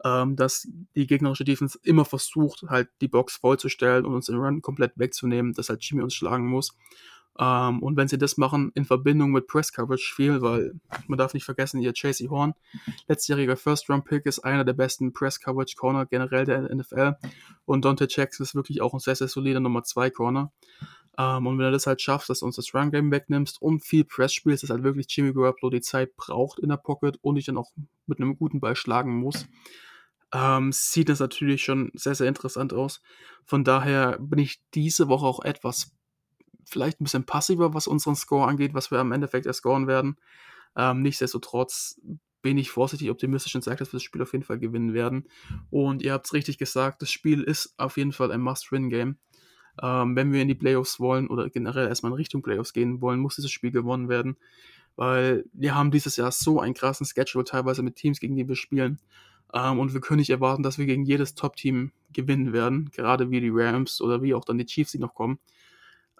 ähm, 0.03 0.35
dass 0.35 0.67
die 0.95 1.07
gegnerische 1.07 1.45
Defense 1.45 1.77
immer 1.83 2.05
versucht, 2.05 2.63
halt 2.67 2.89
die 2.99 3.07
Box 3.07 3.35
vollzustellen 3.37 4.05
und 4.05 4.15
uns 4.15 4.25
den 4.25 4.37
Run 4.37 4.61
komplett 4.61 4.93
wegzunehmen, 4.95 5.53
dass 5.53 5.69
halt 5.69 5.83
Jimmy 5.83 6.01
uns 6.01 6.15
schlagen 6.15 6.47
muss. 6.47 6.75
Ähm, 7.39 7.81
und 7.81 7.97
wenn 7.97 8.07
sie 8.07 8.17
das 8.17 8.37
machen 8.37 8.71
in 8.75 8.85
Verbindung 8.85 9.31
mit 9.31 9.47
Press 9.47 9.71
Coverage 9.71 10.13
viel, 10.15 10.41
weil 10.41 10.73
man 11.07 11.17
darf 11.17 11.33
nicht 11.33 11.45
vergessen, 11.45 11.81
ihr 11.81 11.93
Chasey 11.93 12.27
Horn, 12.27 12.53
letztjähriger 13.07 13.57
First-Round-Pick, 13.57 14.25
ist 14.25 14.39
einer 14.39 14.63
der 14.63 14.73
besten 14.73 15.13
Press 15.13 15.39
Coverage 15.39 15.75
Corner 15.75 16.05
generell 16.05 16.45
der 16.45 16.73
NFL. 16.73 17.15
Und 17.65 17.85
Dante 17.85 18.07
Jackson 18.09 18.43
ist 18.43 18.55
wirklich 18.55 18.81
auch 18.81 18.93
ein 18.93 18.99
sehr, 18.99 19.15
sehr 19.15 19.27
solider 19.27 19.59
Nummer 19.59 19.83
2 19.83 20.11
Corner. 20.11 20.51
Ähm, 21.17 21.47
und 21.47 21.57
wenn 21.57 21.65
du 21.65 21.71
das 21.71 21.87
halt 21.87 22.01
schaffst, 22.01 22.29
dass 22.29 22.39
du 22.39 22.45
uns 22.45 22.55
das 22.55 22.73
Run-Game 22.73 23.11
wegnimmst 23.11 23.61
und 23.61 23.83
viel 23.83 24.03
Press 24.03 24.33
spielst, 24.33 24.63
dass 24.63 24.69
halt 24.69 24.83
wirklich 24.83 25.07
Jimmy 25.09 25.33
Garoppolo 25.33 25.69
die 25.71 25.81
Zeit 25.81 26.15
braucht 26.15 26.59
in 26.59 26.69
der 26.69 26.77
Pocket 26.77 27.17
und 27.21 27.37
ich 27.37 27.45
dann 27.45 27.57
auch 27.57 27.71
mit 28.07 28.19
einem 28.19 28.37
guten 28.37 28.59
Ball 28.59 28.75
schlagen 28.75 29.15
muss, 29.15 29.47
ähm, 30.33 30.71
sieht 30.71 31.09
das 31.09 31.19
natürlich 31.19 31.63
schon 31.63 31.91
sehr, 31.93 32.15
sehr 32.15 32.27
interessant 32.27 32.73
aus. 32.73 33.01
Von 33.45 33.63
daher 33.63 34.17
bin 34.19 34.39
ich 34.39 34.61
diese 34.73 35.07
Woche 35.07 35.25
auch 35.25 35.43
etwas 35.43 35.91
vielleicht 36.65 37.01
ein 37.01 37.05
bisschen 37.05 37.25
passiver, 37.25 37.73
was 37.73 37.87
unseren 37.87 38.15
Score 38.15 38.47
angeht, 38.47 38.73
was 38.73 38.91
wir 38.91 38.99
am 38.99 39.11
Endeffekt 39.11 39.45
erscoren 39.45 39.87
werden. 39.87 40.17
Ähm, 40.75 41.01
nichtsdestotrotz 41.01 41.99
bin 42.41 42.57
ich 42.57 42.69
vorsichtig 42.69 43.09
optimistisch 43.09 43.55
und 43.55 43.63
sage, 43.63 43.77
dass 43.77 43.93
wir 43.93 43.97
das 43.97 44.03
Spiel 44.03 44.21
auf 44.21 44.33
jeden 44.33 44.43
Fall 44.43 44.59
gewinnen 44.59 44.93
werden. 44.93 45.27
Und 45.69 46.01
ihr 46.01 46.13
habt 46.13 46.25
es 46.25 46.33
richtig 46.33 46.57
gesagt, 46.57 47.01
das 47.01 47.09
Spiel 47.09 47.41
ist 47.41 47.73
auf 47.77 47.97
jeden 47.97 48.11
Fall 48.11 48.31
ein 48.31 48.41
Must-Win-Game. 48.41 49.17
Ähm, 49.81 50.15
wenn 50.15 50.31
wir 50.31 50.41
in 50.41 50.49
die 50.49 50.55
Playoffs 50.55 50.99
wollen 50.99 51.27
oder 51.27 51.49
generell 51.49 51.87
erstmal 51.87 52.11
in 52.11 52.17
Richtung 52.17 52.43
Playoffs 52.43 52.73
gehen 52.73 53.01
wollen, 53.01 53.19
muss 53.19 53.35
dieses 53.35 53.51
Spiel 53.51 53.71
gewonnen 53.71 54.09
werden. 54.09 54.37
Weil 54.95 55.45
wir 55.53 55.73
haben 55.73 55.89
dieses 55.89 56.17
Jahr 56.17 56.31
so 56.31 56.59
einen 56.59 56.75
krassen 56.75 57.07
Schedule, 57.07 57.45
teilweise 57.45 57.81
mit 57.81 57.95
Teams, 57.95 58.19
gegen 58.19 58.35
die 58.35 58.47
wir 58.47 58.55
spielen. 58.55 58.99
Ähm, 59.53 59.79
und 59.79 59.93
wir 59.93 60.01
können 60.01 60.19
nicht 60.19 60.29
erwarten, 60.29 60.63
dass 60.63 60.77
wir 60.77 60.85
gegen 60.85 61.05
jedes 61.05 61.35
Top-Team 61.35 61.91
gewinnen 62.11 62.53
werden, 62.53 62.91
gerade 62.91 63.31
wie 63.31 63.39
die 63.39 63.51
Rams 63.51 64.01
oder 64.01 64.21
wie 64.21 64.33
auch 64.33 64.45
dann 64.45 64.57
die 64.57 64.65
Chiefs, 64.65 64.91
die 64.91 64.99
noch 64.99 65.15
kommen. 65.15 65.39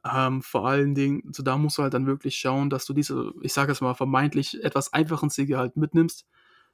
Ähm, 0.05 0.41
vor 0.41 0.67
allen 0.67 0.95
Dingen, 0.95 1.23
so 1.31 1.43
da 1.43 1.57
musst 1.57 1.77
du 1.77 1.83
halt 1.83 1.93
dann 1.93 2.07
wirklich 2.07 2.35
schauen, 2.35 2.69
dass 2.69 2.85
du 2.85 2.93
diese, 2.93 3.31
ich 3.41 3.53
sage 3.53 3.71
jetzt 3.71 3.81
mal, 3.81 3.93
vermeintlich 3.93 4.61
etwas 4.63 4.91
einfachen 4.91 5.29
Siege 5.29 5.57
halt 5.57 5.77
mitnimmst 5.77 6.25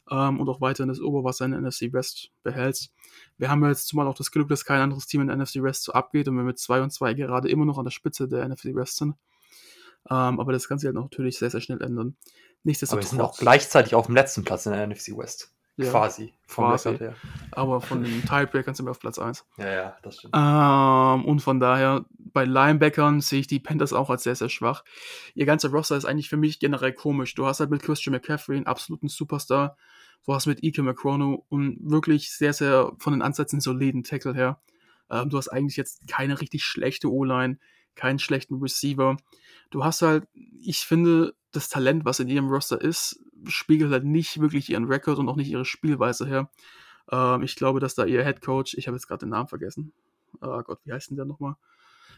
ähm, 0.10 0.40
und 0.40 0.50
auch 0.50 0.62
weiterhin 0.62 0.90
das 0.90 1.00
Oberwasser 1.00 1.46
in 1.46 1.52
der 1.52 1.62
NFC 1.62 1.94
West 1.94 2.32
behältst. 2.42 2.92
Wir 3.38 3.52
haben 3.52 3.64
jetzt 3.66 3.88
zumal 3.88 4.08
auch 4.08 4.18
das 4.18 4.32
Glück, 4.32 4.50
dass 4.50 4.66
kein 4.66 4.82
anderes 4.82 5.06
Team 5.06 5.22
in 5.22 5.28
der 5.28 5.38
NFC 5.38 5.62
West 5.62 5.84
so 5.84 5.94
abgeht 5.94 6.28
und 6.28 6.36
wir 6.36 6.44
mit 6.44 6.58
2 6.58 6.82
und 6.82 6.92
2 6.92 7.14
gerade 7.14 7.50
immer 7.50 7.66
noch 7.66 7.78
an 7.78 7.86
der 7.86 7.92
Spitze 7.92 8.28
der 8.28 8.48
NFC 8.48 8.76
West 8.76 8.98
sind. 8.98 9.16
Ähm, 10.10 10.40
aber 10.40 10.52
das 10.52 10.68
kann 10.68 10.80
sich 10.80 10.88
halt 10.88 10.96
natürlich 10.96 11.38
sehr, 11.38 11.52
sehr 11.52 11.62
schnell 11.62 11.82
ändern. 11.82 12.16
Nichtsdestotrotz. 12.64 13.06
Aber 13.06 13.12
wir 13.12 13.18
sind 13.18 13.22
auch 13.22 13.38
gleichzeitig 13.38 13.96
auf 13.96 14.08
dem 14.08 14.16
letzten 14.16 14.44
Platz 14.44 14.66
in 14.66 14.72
der 14.72 14.88
NFC 14.88 15.16
West. 15.18 15.54
Ja, 15.80 15.92
quasi. 15.92 16.34
Vom 16.46 16.66
quasi. 16.66 16.98
Her. 16.98 17.16
Aber 17.52 17.80
von 17.80 18.04
den 18.04 18.22
Tiebreakern 18.22 18.76
sind 18.76 18.86
wir 18.86 18.92
auf 18.92 19.00
Platz 19.00 19.18
1. 19.18 19.46
Ja, 19.58 19.72
ja, 19.72 19.98
das 20.02 20.18
stimmt. 20.18 20.36
Ähm, 20.36 21.26
und 21.26 21.40
von 21.40 21.60
daher, 21.60 22.06
bei 22.18 22.44
Linebackern 22.44 23.22
sehe 23.22 23.40
ich 23.40 23.48
die 23.48 23.60
Panthers 23.60 23.94
auch 23.94 24.10
als 24.10 24.24
sehr, 24.24 24.36
sehr 24.36 24.50
schwach. 24.50 24.84
Ihr 25.36 25.46
ganzer 25.46 25.70
Roster 25.70 25.96
ist 25.96 26.04
eigentlich 26.04 26.28
für 26.28 26.38
mich 26.38 26.60
generell 26.60 26.92
komisch. 26.92 27.34
Du 27.34 27.46
hast 27.46 27.62
halt 27.62 27.70
mit 27.70 27.82
Christian 27.82 28.14
McCaffrey 28.14 28.58
einen 28.58 28.68
absoluten 28.68 29.08
Superstar. 29.08 29.78
Du 30.26 30.34
hast 30.34 30.48
mit 30.48 30.64
Ike 30.64 30.84
McCrono 30.84 31.46
und 31.48 31.78
wirklich 31.82 32.32
sehr, 32.32 32.52
sehr 32.52 32.92
von 33.00 33.14
den 33.14 33.22
Ansätzen 33.22 33.62
soliden 33.62 34.04
Tackle 34.04 34.34
her. 34.34 34.62
Ähm, 35.10 35.30
du 35.30 35.38
hast 35.38 35.48
eigentlich 35.48 35.78
jetzt 35.78 36.08
keine 36.08 36.42
richtig 36.42 36.66
schlechte 36.66 37.10
O-Line, 37.10 37.58
keinen 37.96 38.20
schlechten 38.20 38.56
Receiver. 38.56 39.16
Du 39.70 39.86
hast 39.86 40.02
halt, 40.02 40.28
ich 40.34 40.80
finde, 40.80 41.36
das 41.52 41.70
Talent, 41.70 42.04
was 42.04 42.20
in 42.20 42.28
ihrem 42.28 42.50
Roster 42.50 42.82
ist, 42.82 43.22
spiegelt 43.48 43.92
halt 43.92 44.06
nicht 44.06 44.40
wirklich 44.40 44.70
ihren 44.70 44.86
Rekord 44.86 45.20
und 45.20 45.30
auch 45.30 45.36
nicht 45.36 45.50
ihre 45.50 45.66
Spielweise 45.66 46.28
her. 46.28 46.50
Ähm, 47.12 47.42
ich 47.44 47.56
glaube, 47.56 47.80
dass 47.80 47.96
da 47.96 48.06
ihr 48.06 48.24
Head 48.24 48.42
Coach, 48.42 48.76
ich 48.76 48.88
habe 48.88 48.96
jetzt 48.96 49.08
gerade 49.08 49.26
den 49.26 49.30
Namen 49.30 49.48
vergessen. 49.48 49.94
Oh 50.42 50.62
Gott, 50.62 50.80
wie 50.86 50.94
heißt 50.94 51.10
denn 51.10 51.18
der 51.18 51.26
nochmal? 51.26 51.56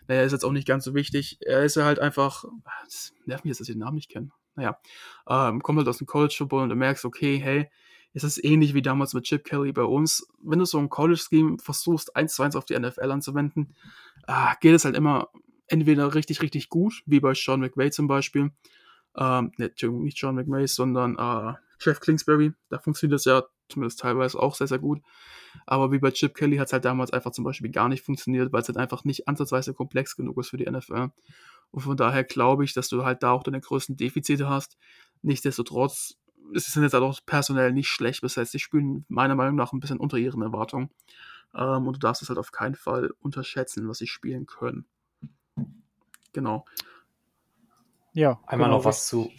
Naja, 0.08 0.24
ist 0.24 0.32
jetzt 0.32 0.44
auch 0.44 0.52
nicht 0.52 0.68
ganz 0.68 0.84
so 0.84 0.94
wichtig. 0.94 1.38
Er 1.42 1.64
ist 1.64 1.76
ja 1.76 1.86
halt 1.86 2.00
einfach, 2.00 2.46
das 2.86 3.14
nervt 3.26 3.46
mich 3.46 3.52
jetzt, 3.52 3.62
dass 3.62 3.70
ich 3.70 3.76
den 3.76 3.80
Namen 3.80 3.96
nicht 3.96 4.10
kenne. 4.10 4.32
Naja, 4.56 4.80
ähm, 5.30 5.62
kommt 5.62 5.78
halt 5.78 5.88
aus 5.88 6.00
dem 6.00 6.08
College 6.08 6.36
Football 6.38 6.64
und 6.64 6.70
du 6.70 6.76
merkst, 6.76 7.06
okay, 7.06 7.38
hey, 7.38 7.70
es 8.14 8.24
ist 8.24 8.44
ähnlich 8.44 8.74
wie 8.74 8.82
damals 8.82 9.14
mit 9.14 9.24
Chip 9.24 9.46
Kelly 9.46 9.72
bei 9.72 9.84
uns. 9.84 10.28
Wenn 10.44 10.60
du 10.60 10.66
so 10.66 10.78
ein 10.78 10.90
College-Scheme 10.90 11.58
versuchst, 11.60 12.16
eins 12.16 12.36
zu 12.36 12.44
eins 12.44 12.56
auf 12.56 12.66
die 12.66 12.78
NFL 12.78 13.10
anzuwenden, 13.12 13.74
äh, 14.28 14.54
geht 14.60 14.76
es 14.76 14.84
halt 14.84 14.98
immer 14.98 15.30
entweder 15.68 16.14
richtig, 16.14 16.42
richtig 16.42 16.68
gut, 16.68 17.04
wie 17.06 17.22
bei 17.22 17.34
Sean 17.34 17.62
McVay 17.62 17.92
zum 17.92 18.08
Beispiel, 18.08 18.52
ähm, 19.17 19.52
nicht 19.58 19.82
John 19.82 20.36
McMay, 20.36 20.67
sondern 20.67 21.17
äh, 21.17 21.54
Jeff 21.80 22.00
Kingsbury. 22.00 22.54
Da 22.69 22.80
funktioniert 22.80 23.15
das 23.15 23.26
ja 23.26 23.43
zumindest 23.69 24.00
teilweise 24.00 24.39
auch 24.39 24.56
sehr, 24.56 24.67
sehr 24.67 24.80
gut. 24.80 25.02
Aber 25.65 25.91
wie 25.91 26.00
bei 26.00 26.12
Chip 26.12 26.36
Kelly 26.36 26.58
hat 26.58 26.67
es 26.67 26.74
halt 26.74 26.86
damals 26.86 27.12
einfach 27.12 27.32
zum 27.32 27.43
Beispiel 27.43 27.71
gar 27.71 27.89
nicht 27.89 28.04
funktioniert, 28.04 28.52
weil 28.54 28.62
es 28.62 28.67
halt 28.67 28.78
einfach 28.78 29.04
nicht 29.04 29.28
ansatzweise 29.28 29.74
komplex 29.74 30.15
genug 30.15 30.38
ist 30.38 30.50
für 30.50 30.58
die 30.58 30.69
NFL. 30.69 31.10
Und 31.71 31.82
von 31.82 31.97
daher 31.97 32.24
glaube 32.24 32.63
ich, 32.63 32.74
dass 32.74 32.89
du 32.89 33.04
halt 33.04 33.24
da 33.24 33.32
auch 33.32 33.43
deine 33.43 33.62
größten 33.62 33.97
Defizite 33.97 34.50
hast. 34.50 34.78
Nichtsdestotrotz 35.21 36.17
es 36.54 36.65
sind 36.65 36.84
jetzt 36.84 36.93
halt 36.93 37.04
auch 37.04 37.19
personell 37.26 37.71
nicht 37.71 37.88
schlecht 37.88 38.21
besetzt. 38.21 38.54
Die 38.54 38.60
spielen 38.60 39.06
meiner 39.08 39.36
Meinung 39.36 39.56
nach 39.56 39.74
ein 39.74 39.80
bisschen 39.80 40.00
unter 40.00 40.17
ihren 40.17 40.41
Erwartungen. 40.41 40.89
Ähm, 41.54 41.88
und 41.88 41.95
du 41.95 42.00
darfst 42.00 42.21
es 42.21 42.30
halt 42.30 42.39
auf 42.39 42.52
keinen 42.52 42.76
Fall 42.76 43.12
unterschätzen, 43.19 43.88
was 43.88 44.00
sie 44.00 44.08
spielen 44.08 44.45
können. 44.45 44.86
Genau. 46.34 46.65
Ja. 48.13 48.39
Einmal 48.45 48.67
genau, 48.67 48.78
noch 48.78 48.86
was 48.86 49.08
zu 49.08 49.32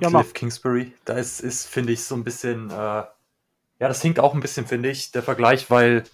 ja, 0.00 0.10
Cliff 0.10 0.34
Kingsbury. 0.34 0.92
Da 1.04 1.14
ist, 1.14 1.40
ist 1.40 1.66
finde 1.66 1.92
ich, 1.92 2.04
so 2.04 2.14
ein 2.14 2.24
bisschen, 2.24 2.70
äh, 2.70 2.74
Ja, 2.74 3.88
das 3.88 4.02
hinkt 4.02 4.20
auch 4.20 4.34
ein 4.34 4.40
bisschen, 4.40 4.66
finde 4.66 4.90
ich, 4.90 5.10
der 5.12 5.22
Vergleich, 5.22 5.70
weil 5.70 6.04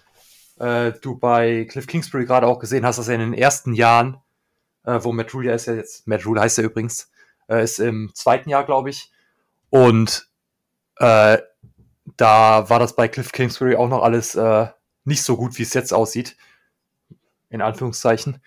äh, 0.59 0.91
du 1.01 1.17
bei 1.17 1.65
Cliff 1.69 1.87
Kingsbury 1.87 2.25
gerade 2.25 2.47
auch 2.47 2.59
gesehen 2.59 2.85
hast, 2.85 2.97
dass 2.97 3.07
er 3.07 3.15
in 3.15 3.21
den 3.21 3.33
ersten 3.33 3.73
Jahren, 3.73 4.17
äh, 4.83 4.99
wo 5.01 5.11
Matt 5.11 5.33
Rule 5.33 5.47
ja 5.47 5.55
ist 5.55 5.67
ja 5.67 5.73
jetzt, 5.73 6.07
Matt 6.07 6.25
Rule 6.25 6.41
heißt 6.41 6.57
er 6.57 6.65
übrigens, 6.65 7.11
äh, 7.47 7.63
ist 7.63 7.79
im 7.79 8.11
zweiten 8.13 8.49
Jahr, 8.49 8.65
glaube 8.65 8.89
ich. 8.89 9.11
Und 9.69 10.29
äh, 10.97 11.39
da 12.17 12.69
war 12.69 12.79
das 12.79 12.95
bei 12.95 13.07
Cliff 13.07 13.31
Kingsbury 13.31 13.75
auch 13.75 13.87
noch 13.89 14.03
alles 14.03 14.35
äh, 14.35 14.67
nicht 15.05 15.23
so 15.23 15.37
gut, 15.37 15.57
wie 15.57 15.63
es 15.63 15.73
jetzt 15.73 15.93
aussieht. 15.93 16.37
In 17.49 17.61
Anführungszeichen. 17.61 18.41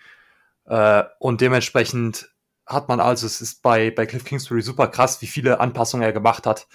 Und 1.19 1.39
dementsprechend 1.39 2.29
hat 2.67 2.89
man 2.89 2.99
also, 2.99 3.25
es 3.25 3.41
ist 3.41 3.61
bei, 3.63 3.91
bei 3.91 4.05
Cliff 4.05 4.25
Kingsbury 4.25 4.61
super 4.61 4.87
krass, 4.87 5.21
wie 5.21 5.27
viele 5.27 5.59
Anpassungen 5.59 6.05
er 6.05 6.13
gemacht 6.13 6.45
hat. 6.45 6.67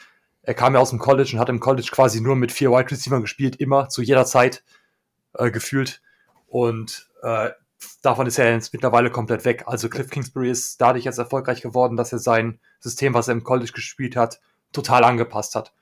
Er 0.43 0.55
kam 0.55 0.75
ja 0.75 0.81
aus 0.81 0.91
dem 0.91 0.99
College 0.99 1.31
und 1.35 1.39
hat 1.39 1.51
im 1.51 1.61
College 1.61 1.89
quasi 1.93 2.21
nur 2.21 2.35
mit 2.35 2.51
vier 2.51 2.71
Wide 2.71 2.91
Receivers 2.91 3.21
gespielt, 3.21 3.57
immer, 3.57 3.89
zu 3.89 4.03
jeder 4.03 4.25
Zeit 4.25 4.65
äh, 5.35 5.51
gefühlt. 5.51 6.01
Und 6.47 7.11
äh, 7.23 7.51
davon 8.01 8.27
ist 8.27 8.39
er 8.39 8.53
jetzt 8.53 8.73
mittlerweile 8.73 9.11
komplett 9.11 9.45
weg. 9.45 9.65
Also 9.67 9.89
Cliff 9.89 10.11
Kingsbury 10.11 10.51
ist 10.51 10.81
dadurch 10.81 11.05
jetzt 11.05 11.19
erfolgreich 11.19 11.61
geworden, 11.61 11.97
dass 11.97 12.13
er 12.13 12.19
sein 12.19 12.59
System, 12.81 13.15
was 13.15 13.29
er 13.29 13.33
im 13.33 13.45
College 13.45 13.73
gespielt 13.73 14.17
hat, 14.17 14.41
total 14.73 15.05
angepasst 15.05 15.55
hat 15.55 15.75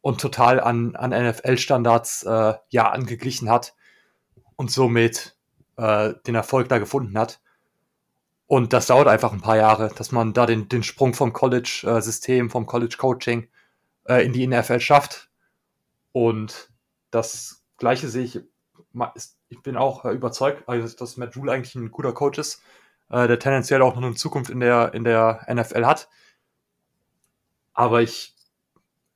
und 0.00 0.20
total 0.20 0.60
an, 0.60 0.94
an 0.94 1.10
NFL-Standards 1.10 2.22
äh, 2.22 2.54
ja 2.68 2.90
angeglichen 2.90 3.50
hat 3.50 3.74
und 4.54 4.70
somit 4.70 5.36
äh, 5.76 6.14
den 6.26 6.36
Erfolg 6.36 6.68
da 6.68 6.78
gefunden 6.78 7.18
hat. 7.18 7.40
Und 8.46 8.72
das 8.72 8.86
dauert 8.86 9.08
einfach 9.08 9.32
ein 9.32 9.40
paar 9.40 9.56
Jahre, 9.56 9.90
dass 9.96 10.12
man 10.12 10.32
da 10.32 10.46
den, 10.46 10.68
den 10.68 10.82
Sprung 10.82 11.14
vom 11.14 11.32
College-System, 11.32 12.48
vom 12.48 12.66
College-Coaching 12.66 13.48
äh, 14.08 14.24
in 14.24 14.32
die 14.32 14.46
NFL 14.46 14.80
schafft. 14.80 15.28
Und 16.12 16.70
das 17.10 17.64
Gleiche 17.76 18.08
sehe 18.08 18.24
ich, 18.24 18.40
ich 19.48 19.62
bin 19.62 19.76
auch 19.76 20.04
äh, 20.04 20.12
überzeugt, 20.12 20.68
also, 20.68 20.96
dass 20.96 21.16
Matt 21.16 21.36
Rule 21.36 21.52
eigentlich 21.52 21.74
ein 21.74 21.90
guter 21.90 22.12
Coach 22.12 22.38
ist, 22.38 22.62
äh, 23.10 23.26
der 23.26 23.38
tendenziell 23.38 23.82
auch 23.82 23.96
noch 23.96 24.02
eine 24.02 24.14
Zukunft 24.14 24.50
in 24.50 24.60
der, 24.60 24.94
in 24.94 25.02
der 25.02 25.44
NFL 25.52 25.84
hat. 25.84 26.08
Aber 27.74 28.00
ich 28.00 28.34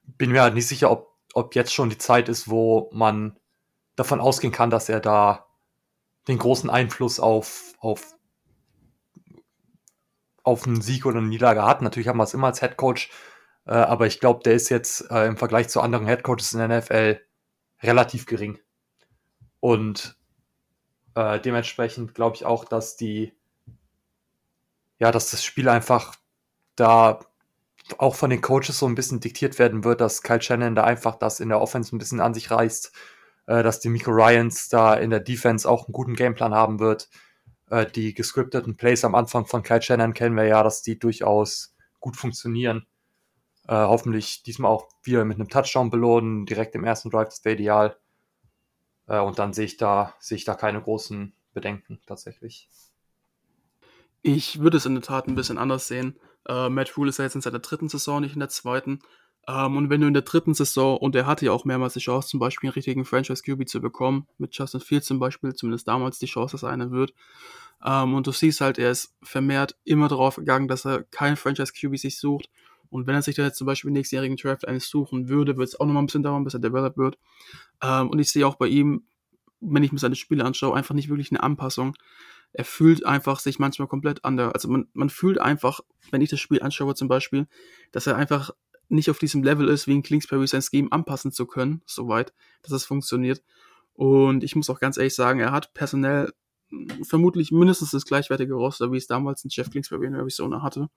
bin 0.04 0.32
mir 0.32 0.42
halt 0.42 0.54
nicht 0.54 0.68
sicher, 0.68 0.90
ob, 0.90 1.14
ob 1.34 1.54
jetzt 1.54 1.72
schon 1.72 1.88
die 1.88 1.98
Zeit 1.98 2.28
ist, 2.28 2.50
wo 2.50 2.90
man 2.92 3.38
davon 3.94 4.20
ausgehen 4.20 4.52
kann, 4.52 4.70
dass 4.70 4.88
er 4.88 5.00
da 5.00 5.46
den 6.26 6.38
großen 6.38 6.68
Einfluss 6.68 7.20
auf, 7.20 7.74
auf 7.78 8.14
auf 10.42 10.66
einen 10.66 10.80
Sieg 10.80 11.06
oder 11.06 11.18
eine 11.18 11.28
Niederlage 11.28 11.64
hat. 11.64 11.82
Natürlich 11.82 12.08
haben 12.08 12.18
wir 12.18 12.24
es 12.24 12.34
immer 12.34 12.48
als 12.48 12.60
Head 12.60 12.76
Coach, 12.76 13.10
äh, 13.66 13.72
aber 13.72 14.06
ich 14.06 14.20
glaube, 14.20 14.40
der 14.44 14.54
ist 14.54 14.68
jetzt 14.68 15.10
äh, 15.10 15.26
im 15.26 15.36
Vergleich 15.36 15.68
zu 15.68 15.80
anderen 15.80 16.06
Head 16.06 16.22
Coaches 16.22 16.52
in 16.52 16.58
der 16.58 16.80
NFL 16.80 17.20
relativ 17.82 18.26
gering. 18.26 18.58
Und 19.60 20.16
äh, 21.14 21.40
dementsprechend 21.40 22.14
glaube 22.14 22.36
ich 22.36 22.44
auch, 22.44 22.64
dass 22.64 22.96
die, 22.96 23.32
ja, 24.98 25.10
dass 25.12 25.30
das 25.30 25.44
Spiel 25.44 25.68
einfach 25.68 26.16
da 26.76 27.20
auch 27.98 28.14
von 28.14 28.30
den 28.30 28.40
Coaches 28.40 28.78
so 28.78 28.86
ein 28.86 28.94
bisschen 28.94 29.20
diktiert 29.20 29.58
werden 29.58 29.84
wird, 29.84 30.00
dass 30.00 30.22
Kyle 30.22 30.40
Shannon 30.40 30.74
da 30.74 30.84
einfach 30.84 31.16
das 31.16 31.40
in 31.40 31.48
der 31.48 31.60
Offense 31.60 31.94
ein 31.94 31.98
bisschen 31.98 32.20
an 32.20 32.34
sich 32.34 32.50
reißt, 32.50 32.92
äh, 33.46 33.62
dass 33.62 33.80
die 33.80 33.88
Miko 33.88 34.10
Ryans 34.12 34.68
da 34.68 34.94
in 34.94 35.10
der 35.10 35.20
Defense 35.20 35.68
auch 35.68 35.86
einen 35.86 35.92
guten 35.92 36.14
Gameplan 36.14 36.54
haben 36.54 36.78
wird 36.78 37.08
äh, 37.70 37.90
die 37.90 38.14
gescripteten 38.14 38.76
Plays 38.76 39.04
am 39.04 39.14
Anfang 39.14 39.46
von 39.46 39.62
Kyle 39.62 39.80
Shannon 39.80 40.12
kennen 40.12 40.36
wir 40.36 40.44
ja, 40.44 40.62
dass 40.62 40.82
die 40.82 40.98
durchaus 40.98 41.74
gut 42.00 42.16
funktionieren. 42.16 42.86
Äh, 43.66 43.74
hoffentlich 43.74 44.42
diesmal 44.42 44.70
auch 44.70 44.88
wieder 45.02 45.24
mit 45.24 45.38
einem 45.38 45.48
Touchdown 45.48 45.90
belohnen, 45.90 46.46
direkt 46.46 46.74
im 46.74 46.84
ersten 46.84 47.10
Drive, 47.10 47.28
das 47.28 47.44
wäre 47.44 47.54
ideal. 47.54 47.96
Äh, 49.06 49.20
und 49.20 49.38
dann 49.38 49.52
sehe 49.52 49.66
ich 49.66 49.76
da, 49.76 50.14
sehe 50.18 50.36
ich 50.36 50.44
da 50.44 50.54
keine 50.54 50.82
großen 50.82 51.32
Bedenken 51.54 52.00
tatsächlich. 52.06 52.68
Ich 54.22 54.60
würde 54.60 54.76
es 54.76 54.86
in 54.86 54.94
der 54.94 55.02
Tat 55.02 55.28
ein 55.28 55.34
bisschen 55.34 55.56
anders 55.56 55.88
sehen. 55.88 56.18
Äh, 56.46 56.68
Matt 56.68 56.96
Rule 56.96 57.10
ist 57.10 57.18
ja 57.18 57.24
jetzt 57.24 57.36
in 57.36 57.40
seiner 57.40 57.60
dritten 57.60 57.88
Saison, 57.88 58.20
nicht 58.20 58.34
in 58.34 58.40
der 58.40 58.48
zweiten. 58.48 59.00
Ähm, 59.48 59.76
und 59.76 59.90
wenn 59.90 60.00
du 60.00 60.06
in 60.06 60.14
der 60.14 60.22
dritten 60.22 60.54
Saison, 60.54 60.98
und 60.98 61.14
er 61.14 61.26
hatte 61.26 61.46
ja 61.46 61.52
auch 61.52 61.64
mehrmals 61.64 61.94
die 61.94 62.00
Chance, 62.00 62.28
zum 62.28 62.40
Beispiel 62.40 62.68
einen 62.68 62.74
richtigen 62.74 63.04
Franchise-QB 63.04 63.68
zu 63.68 63.80
bekommen, 63.80 64.26
mit 64.38 64.54
Justin 64.54 64.80
Fields 64.80 65.06
zum 65.06 65.18
Beispiel, 65.18 65.54
zumindest 65.54 65.88
damals 65.88 66.18
die 66.18 66.26
Chance, 66.26 66.52
dass 66.52 66.62
er 66.62 66.70
einer 66.70 66.90
wird. 66.90 67.14
Ähm, 67.84 68.14
und 68.14 68.26
du 68.26 68.32
siehst 68.32 68.60
halt, 68.60 68.78
er 68.78 68.90
ist 68.90 69.14
vermehrt 69.22 69.76
immer 69.84 70.08
darauf 70.08 70.36
gegangen, 70.36 70.68
dass 70.68 70.84
er 70.84 71.04
keinen 71.04 71.36
Franchise-QB 71.36 71.98
sich 71.98 72.18
sucht. 72.18 72.50
Und 72.90 73.06
wenn 73.06 73.14
er 73.14 73.22
sich 73.22 73.36
da 73.36 73.44
jetzt 73.44 73.56
zum 73.56 73.66
Beispiel 73.66 73.88
im 73.88 73.94
nächstjährigen 73.94 74.36
Draft 74.36 74.66
eines 74.66 74.88
suchen 74.88 75.28
würde, 75.28 75.56
wird 75.56 75.68
es 75.68 75.78
auch 75.78 75.86
nochmal 75.86 76.02
ein 76.02 76.06
bisschen 76.06 76.22
dauern, 76.24 76.44
bis 76.44 76.54
er 76.54 76.60
developed 76.60 76.96
wird. 76.96 77.18
Ähm, 77.82 78.10
und 78.10 78.18
ich 78.18 78.30
sehe 78.30 78.46
auch 78.46 78.56
bei 78.56 78.66
ihm, 78.66 79.04
wenn 79.60 79.82
ich 79.82 79.92
mir 79.92 79.98
seine 79.98 80.16
Spiele 80.16 80.44
anschaue, 80.44 80.74
einfach 80.74 80.94
nicht 80.94 81.08
wirklich 81.08 81.30
eine 81.30 81.42
Anpassung. 81.42 81.94
Er 82.52 82.64
fühlt 82.64 83.06
einfach 83.06 83.38
sich 83.38 83.58
manchmal 83.58 83.88
komplett 83.88 84.24
anders. 84.24 84.52
Also 84.54 84.68
man, 84.68 84.88
man 84.92 85.10
fühlt 85.10 85.38
einfach, 85.38 85.80
wenn 86.10 86.20
ich 86.20 86.30
das 86.30 86.40
Spiel 86.40 86.62
anschaue 86.62 86.94
zum 86.94 87.08
Beispiel, 87.08 87.46
dass 87.92 88.06
er 88.06 88.16
einfach 88.16 88.50
nicht 88.88 89.08
auf 89.08 89.18
diesem 89.18 89.44
Level 89.44 89.68
ist, 89.68 89.86
wie 89.86 89.94
ein 89.94 90.02
Kingsbury 90.02 90.46
sein 90.48 90.62
Scheme 90.62 90.90
anpassen 90.90 91.30
zu 91.30 91.46
können, 91.46 91.82
soweit, 91.86 92.32
dass 92.62 92.72
es 92.72 92.84
funktioniert. 92.84 93.42
Und 93.94 94.42
ich 94.42 94.56
muss 94.56 94.68
auch 94.68 94.80
ganz 94.80 94.96
ehrlich 94.96 95.14
sagen, 95.14 95.38
er 95.38 95.52
hat 95.52 95.74
personell 95.74 96.32
vermutlich 97.02 97.52
mindestens 97.52 97.90
das 97.90 98.04
gleichwertige 98.04 98.54
Roster, 98.54 98.92
wie 98.92 98.96
es 98.96 99.06
damals 99.06 99.44
ein 99.44 99.48
Jeff 99.50 99.70
Kingsbury 99.70 100.06
in 100.06 100.14
Arizona 100.14 100.62
hatte. 100.62 100.88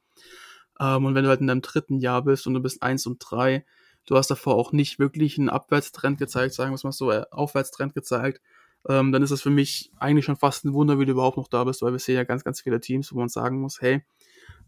Ähm, 0.79 1.05
und 1.05 1.15
wenn 1.15 1.23
du 1.23 1.29
halt 1.29 1.41
in 1.41 1.47
deinem 1.47 1.61
dritten 1.61 1.99
Jahr 1.99 2.23
bist 2.23 2.47
und 2.47 2.53
du 2.53 2.61
bist 2.61 2.81
eins 2.81 3.05
und 3.05 3.19
drei, 3.19 3.65
du 4.05 4.15
hast 4.15 4.29
davor 4.29 4.55
auch 4.55 4.71
nicht 4.71 4.99
wirklich 4.99 5.37
einen 5.37 5.49
Abwärtstrend 5.49 6.17
gezeigt, 6.17 6.53
sagen 6.53 6.71
wir 6.71 6.75
es 6.75 6.83
mal 6.83 6.91
so, 6.91 7.11
äh, 7.11 7.23
Aufwärtstrend 7.31 7.93
gezeigt, 7.93 8.41
ähm, 8.89 9.11
dann 9.11 9.23
ist 9.23 9.31
es 9.31 9.41
für 9.41 9.49
mich 9.49 9.91
eigentlich 9.97 10.25
schon 10.25 10.35
fast 10.35 10.65
ein 10.65 10.73
Wunder, 10.73 10.99
wie 10.99 11.05
du 11.05 11.13
überhaupt 11.13 11.37
noch 11.37 11.47
da 11.47 11.63
bist, 11.63 11.81
weil 11.81 11.93
wir 11.93 11.99
sehen 11.99 12.15
ja 12.15 12.23
ganz, 12.23 12.43
ganz 12.43 12.61
viele 12.61 12.81
Teams, 12.81 13.13
wo 13.13 13.17
man 13.17 13.29
sagen 13.29 13.61
muss, 13.61 13.81
hey, 13.81 14.03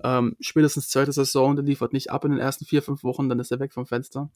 ähm, 0.04 0.36
spätestens 0.40 0.90
zweite 0.90 1.12
Saison, 1.12 1.56
der 1.56 1.66
liefert 1.66 1.94
nicht 1.94 2.12
ab 2.12 2.24
in 2.26 2.32
den 2.32 2.40
ersten 2.40 2.66
vier, 2.66 2.82
fünf 2.82 3.04
Wochen, 3.04 3.28
dann 3.28 3.40
ist 3.40 3.52
er 3.52 3.60
weg 3.60 3.74
vom 3.74 3.86
Fenster. 3.86 4.30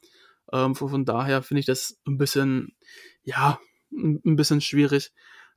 Ähm, 0.51 0.75
von 0.75 1.05
daher 1.05 1.43
finde 1.43 1.59
ich 1.59 1.65
das 1.65 1.97
ein 2.05 2.17
bisschen, 2.17 2.75
ja, 3.23 3.59
ein 3.91 4.35
bisschen 4.35 4.61
schwierig. 4.61 5.11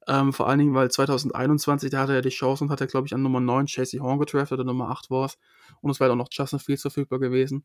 Ähm, 0.09 0.33
vor 0.33 0.49
allen 0.49 0.59
Dingen, 0.59 0.75
weil 0.75 0.91
2021, 0.91 1.91
da 1.91 2.01
hatte 2.01 2.15
er 2.15 2.23
die 2.23 2.31
Chance 2.31 2.65
und 2.65 2.71
hat 2.71 2.81
er, 2.81 2.87
glaube 2.87 3.07
ich, 3.07 3.15
an 3.15 3.23
Nummer 3.23 3.41
9 3.41 3.67
Chasey 3.67 3.99
Horn 3.99 4.19
gedraftet 4.19 4.59
oder 4.59 4.65
Nummer 4.65 4.91
8 4.91 5.11
war 5.11 5.27
es. 5.27 5.39
Und 5.81 5.91
es 5.91 6.01
war 6.01 6.07
halt 6.07 6.13
auch 6.13 6.19
noch 6.19 6.29
Justin 6.31 6.59
Fields 6.59 6.83
verfügbar 6.83 7.21
gewesen. 7.21 7.65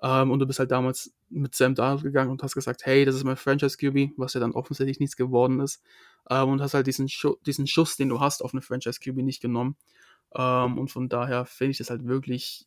Ähm, 0.00 0.30
und 0.30 0.38
du 0.38 0.46
bist 0.46 0.58
halt 0.58 0.70
damals 0.70 1.12
mit 1.28 1.54
Sam 1.54 1.74
Darnold 1.74 2.02
gegangen 2.02 2.30
und 2.30 2.42
hast 2.42 2.54
gesagt, 2.54 2.86
hey, 2.86 3.04
das 3.04 3.14
ist 3.14 3.24
mein 3.24 3.36
Franchise-QB, 3.36 4.12
was 4.16 4.34
ja 4.34 4.40
dann 4.40 4.52
offensichtlich 4.52 5.00
nichts 5.00 5.16
geworden 5.16 5.60
ist. 5.60 5.82
Ähm, 6.30 6.48
und 6.48 6.60
hast 6.60 6.74
halt 6.74 6.86
diesen, 6.86 7.08
Schu 7.08 7.36
diesen 7.46 7.66
Schuss, 7.66 7.96
den 7.96 8.08
du 8.08 8.20
hast, 8.20 8.42
auf 8.42 8.54
eine 8.54 8.62
Franchise-QB 8.62 9.16
nicht 9.18 9.40
genommen. 9.40 9.76
Ähm, 10.34 10.78
und 10.78 10.90
von 10.90 11.08
daher 11.08 11.46
finde 11.46 11.72
ich 11.72 11.78
das 11.78 11.90
halt 11.90 12.06
wirklich, 12.06 12.66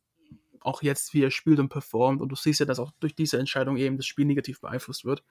auch 0.63 0.84
jetzt, 0.84 1.13
wie 1.13 1.24
er 1.24 1.32
spielt 1.32 1.60
und 1.60 1.69
performt, 1.69 2.21
und 2.21 2.30
du 2.30 2.36
siehst 2.36 2.60
ja, 2.60 2.65
dass 2.65 2.80
auch 2.80 2.91
durch 3.00 3.15
diese 3.15 3.39
Entscheidung 3.39 3.78
eben 3.78 3.97
das 3.97 4.06
Spiel 4.06 4.26
negativ 4.26 4.62
beeinflusst 4.62 5.06
wird. 5.06 5.24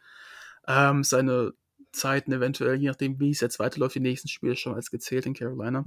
Ähm, 0.67 1.05
seine 1.05 1.53
Zeiten 1.93 2.33
eventuell, 2.33 2.77
je 2.77 2.89
nachdem, 2.89 3.19
wie 3.21 3.31
es 3.31 3.41
jetzt 3.41 3.59
weiterläuft, 3.59 3.95
die 3.95 4.01
nächsten 4.01 4.29
Spiele 4.29 4.57
schon 4.57 4.75
als 4.75 4.91
gezählt 4.91 5.27
in 5.27 5.35
Carolina. 5.35 5.85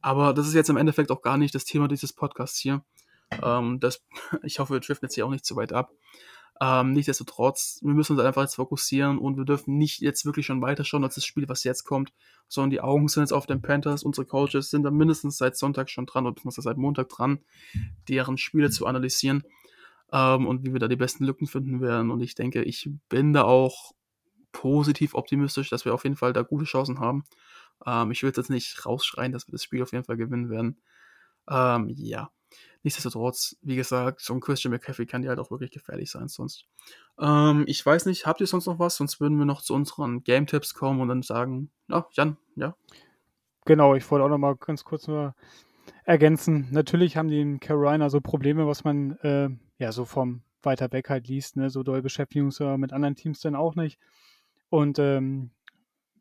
Aber 0.00 0.32
das 0.32 0.46
ist 0.46 0.54
jetzt 0.54 0.70
im 0.70 0.76
Endeffekt 0.76 1.10
auch 1.10 1.22
gar 1.22 1.36
nicht 1.36 1.54
das 1.54 1.64
Thema 1.64 1.88
dieses 1.88 2.12
Podcasts 2.12 2.58
hier. 2.58 2.84
Ähm, 3.42 3.80
das, 3.80 4.04
ich 4.42 4.58
hoffe, 4.58 4.74
wir 4.74 4.80
driften 4.80 5.06
jetzt 5.06 5.14
hier 5.14 5.26
auch 5.26 5.30
nicht 5.30 5.44
zu 5.44 5.56
weit 5.56 5.72
ab. 5.72 5.92
Ähm, 6.62 6.92
nichtsdestotrotz, 6.92 7.80
wir 7.82 7.94
müssen 7.94 8.18
uns 8.18 8.22
einfach 8.22 8.42
jetzt 8.42 8.56
fokussieren 8.56 9.18
und 9.18 9.38
wir 9.38 9.46
dürfen 9.46 9.78
nicht 9.78 10.00
jetzt 10.00 10.26
wirklich 10.26 10.44
schon 10.44 10.60
weiterschauen 10.60 11.02
als 11.04 11.14
das 11.14 11.24
Spiel, 11.24 11.48
was 11.48 11.64
jetzt 11.64 11.84
kommt, 11.84 12.12
sondern 12.48 12.70
die 12.70 12.82
Augen 12.82 13.08
sind 13.08 13.22
jetzt 13.22 13.32
auf 13.32 13.46
den 13.46 13.62
Panthers. 13.62 14.02
Unsere 14.02 14.26
Coaches 14.26 14.68
sind 14.68 14.82
da 14.82 14.90
mindestens 14.90 15.38
seit 15.38 15.56
Sonntag 15.56 15.88
schon 15.88 16.04
dran 16.04 16.26
oder 16.26 16.38
seit 16.44 16.76
Montag 16.76 17.08
dran, 17.08 17.38
deren 18.08 18.36
Spiele 18.36 18.68
zu 18.68 18.84
analysieren 18.84 19.42
ähm, 20.12 20.46
und 20.46 20.66
wie 20.66 20.74
wir 20.74 20.80
da 20.80 20.88
die 20.88 20.96
besten 20.96 21.24
Lücken 21.24 21.46
finden 21.46 21.80
werden. 21.80 22.10
Und 22.10 22.20
ich 22.20 22.34
denke, 22.34 22.62
ich 22.62 22.90
bin 23.08 23.32
da 23.32 23.44
auch 23.44 23.92
positiv 24.52 25.14
optimistisch, 25.14 25.70
dass 25.70 25.84
wir 25.84 25.94
auf 25.94 26.04
jeden 26.04 26.16
Fall 26.16 26.32
da 26.32 26.42
gute 26.42 26.64
Chancen 26.64 27.00
haben. 27.00 27.24
Ähm, 27.86 28.10
ich 28.10 28.22
will 28.22 28.32
jetzt 28.34 28.50
nicht 28.50 28.84
rausschreien, 28.84 29.32
dass 29.32 29.46
wir 29.46 29.52
das 29.52 29.62
Spiel 29.62 29.82
auf 29.82 29.92
jeden 29.92 30.04
Fall 30.04 30.16
gewinnen 30.16 30.50
werden. 30.50 30.80
Ähm, 31.48 31.88
ja. 31.88 32.30
Nichtsdestotrotz, 32.82 33.56
wie 33.62 33.76
gesagt, 33.76 34.22
so 34.22 34.32
ein 34.32 34.40
Christian 34.40 34.72
McCaffrey 34.72 35.06
kann 35.06 35.22
ja 35.22 35.28
halt 35.28 35.38
auch 35.38 35.50
wirklich 35.50 35.70
gefährlich 35.70 36.10
sein 36.10 36.28
sonst. 36.28 36.66
Ähm, 37.18 37.64
ich 37.66 37.84
weiß 37.84 38.06
nicht, 38.06 38.26
habt 38.26 38.40
ihr 38.40 38.46
sonst 38.46 38.66
noch 38.66 38.78
was? 38.78 38.96
Sonst 38.96 39.20
würden 39.20 39.38
wir 39.38 39.44
noch 39.44 39.60
zu 39.60 39.74
unseren 39.74 40.24
Game-Tipps 40.24 40.74
kommen 40.74 41.00
und 41.00 41.08
dann 41.08 41.22
sagen, 41.22 41.70
ja, 41.88 42.06
Jan, 42.12 42.38
ja. 42.56 42.74
Genau, 43.66 43.94
ich 43.94 44.10
wollte 44.10 44.24
auch 44.24 44.30
noch 44.30 44.38
mal 44.38 44.56
ganz 44.56 44.84
kurz 44.84 45.06
nur 45.06 45.34
ergänzen. 46.04 46.68
Natürlich 46.70 47.16
haben 47.16 47.28
die 47.28 47.40
in 47.40 47.60
Carolina 47.60 48.08
so 48.08 48.20
Probleme, 48.20 48.66
was 48.66 48.84
man 48.84 49.12
äh, 49.18 49.50
ja 49.78 49.92
so 49.92 50.06
vom 50.06 50.42
weiter 50.62 50.90
weg 50.92 51.10
halt 51.10 51.28
liest. 51.28 51.56
Ne? 51.56 51.70
So 51.70 51.82
doll 51.82 52.02
ja 52.04 52.76
mit 52.76 52.92
anderen 52.92 53.16
Teams 53.16 53.40
dann 53.40 53.54
auch 53.54 53.74
nicht. 53.74 53.98
Und 54.70 54.98
ähm, 54.98 55.50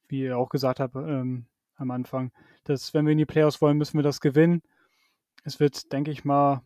wie 0.07 0.23
ihr 0.23 0.37
auch 0.37 0.49
gesagt 0.49 0.79
habt 0.79 0.95
ähm, 0.95 1.45
am 1.75 1.91
Anfang, 1.91 2.31
dass 2.65 2.93
wenn 2.93 3.05
wir 3.05 3.13
in 3.13 3.17
die 3.17 3.25
Playoffs 3.25 3.61
wollen, 3.61 3.77
müssen 3.77 3.97
wir 3.97 4.03
das 4.03 4.19
gewinnen 4.19 4.61
es 5.43 5.59
wird, 5.59 5.91
denke 5.91 6.11
ich 6.11 6.25
mal, 6.25 6.61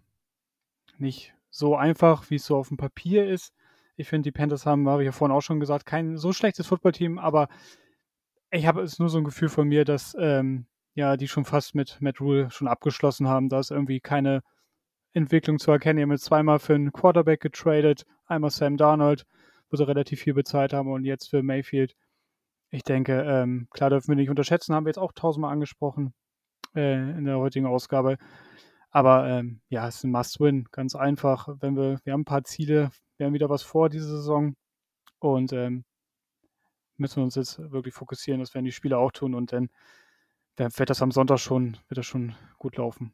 nicht 0.97 1.33
so 1.49 1.75
einfach, 1.75 2.29
wie 2.29 2.35
es 2.35 2.45
so 2.45 2.57
auf 2.57 2.69
dem 2.69 2.77
Papier 2.77 3.27
ist. 3.27 3.53
Ich 3.95 4.07
finde, 4.07 4.27
die 4.27 4.31
Panthers 4.31 4.65
haben, 4.65 4.87
habe 4.89 5.03
ich 5.03 5.05
ja 5.05 5.11
vorhin 5.11 5.35
auch 5.35 5.41
schon 5.41 5.59
gesagt, 5.59 5.85
kein 5.85 6.17
so 6.17 6.33
schlechtes 6.33 6.67
Footballteam, 6.67 7.19
aber 7.19 7.47
ich 8.51 8.65
habe 8.67 8.81
es 8.81 8.99
nur 8.99 9.09
so 9.09 9.19
ein 9.19 9.23
Gefühl 9.23 9.49
von 9.49 9.67
mir, 9.67 9.85
dass 9.85 10.15
ähm, 10.19 10.65
ja, 10.95 11.17
die 11.17 11.27
schon 11.27 11.45
fast 11.45 11.75
mit 11.75 11.99
Matt 12.01 12.21
Rule 12.21 12.51
schon 12.51 12.67
abgeschlossen 12.67 13.27
haben. 13.27 13.49
Da 13.49 13.59
ist 13.59 13.71
irgendwie 13.71 13.99
keine 13.99 14.43
Entwicklung 15.11 15.59
zu 15.59 15.71
erkennen. 15.71 15.97
Die 15.97 16.03
haben 16.03 16.11
jetzt 16.11 16.25
zweimal 16.25 16.59
für 16.59 16.75
einen 16.75 16.91
Quarterback 16.91 17.41
getradet, 17.41 18.05
einmal 18.25 18.51
Sam 18.51 18.77
Darnold, 18.77 19.25
wo 19.73 19.77
sie 19.77 19.87
relativ 19.87 20.21
viel 20.21 20.35
bezahlt 20.35 20.71
haben 20.71 20.91
und 20.91 21.03
jetzt 21.03 21.31
für 21.31 21.41
Mayfield. 21.41 21.95
Ich 22.69 22.83
denke, 22.83 23.23
ähm, 23.23 23.67
klar 23.71 23.89
dürfen 23.89 24.09
wir 24.09 24.15
nicht 24.15 24.29
unterschätzen, 24.29 24.75
haben 24.75 24.85
wir 24.85 24.91
jetzt 24.91 24.99
auch 24.99 25.13
tausendmal 25.13 25.51
angesprochen 25.51 26.13
äh, 26.75 26.93
in 26.93 27.25
der 27.25 27.39
heutigen 27.39 27.65
Ausgabe. 27.65 28.17
Aber 28.91 29.27
ähm, 29.27 29.61
ja, 29.69 29.87
es 29.87 29.95
ist 29.95 30.03
ein 30.03 30.11
Must-Win, 30.11 30.67
ganz 30.71 30.95
einfach. 30.95 31.47
Wenn 31.59 31.75
wir, 31.75 31.99
wir 32.03 32.13
haben 32.13 32.21
ein 32.21 32.25
paar 32.25 32.43
Ziele, 32.43 32.91
wir 33.17 33.25
haben 33.25 33.33
wieder 33.33 33.49
was 33.49 33.63
vor 33.63 33.89
diese 33.89 34.07
Saison 34.07 34.55
und 35.17 35.51
ähm, 35.53 35.85
müssen 36.97 37.17
wir 37.17 37.23
uns 37.23 37.35
jetzt 37.35 37.57
wirklich 37.71 37.95
fokussieren. 37.95 38.41
Das 38.41 38.53
werden 38.53 38.65
die 38.65 38.71
Spieler 38.71 38.99
auch 38.99 39.11
tun 39.11 39.33
und 39.33 39.53
dann 39.53 39.69
wird 40.55 40.89
das 40.91 41.01
am 41.01 41.09
Sonntag 41.09 41.39
schon, 41.39 41.77
wird 41.87 41.97
das 41.97 42.05
schon 42.05 42.35
gut 42.59 42.77
laufen. 42.77 43.11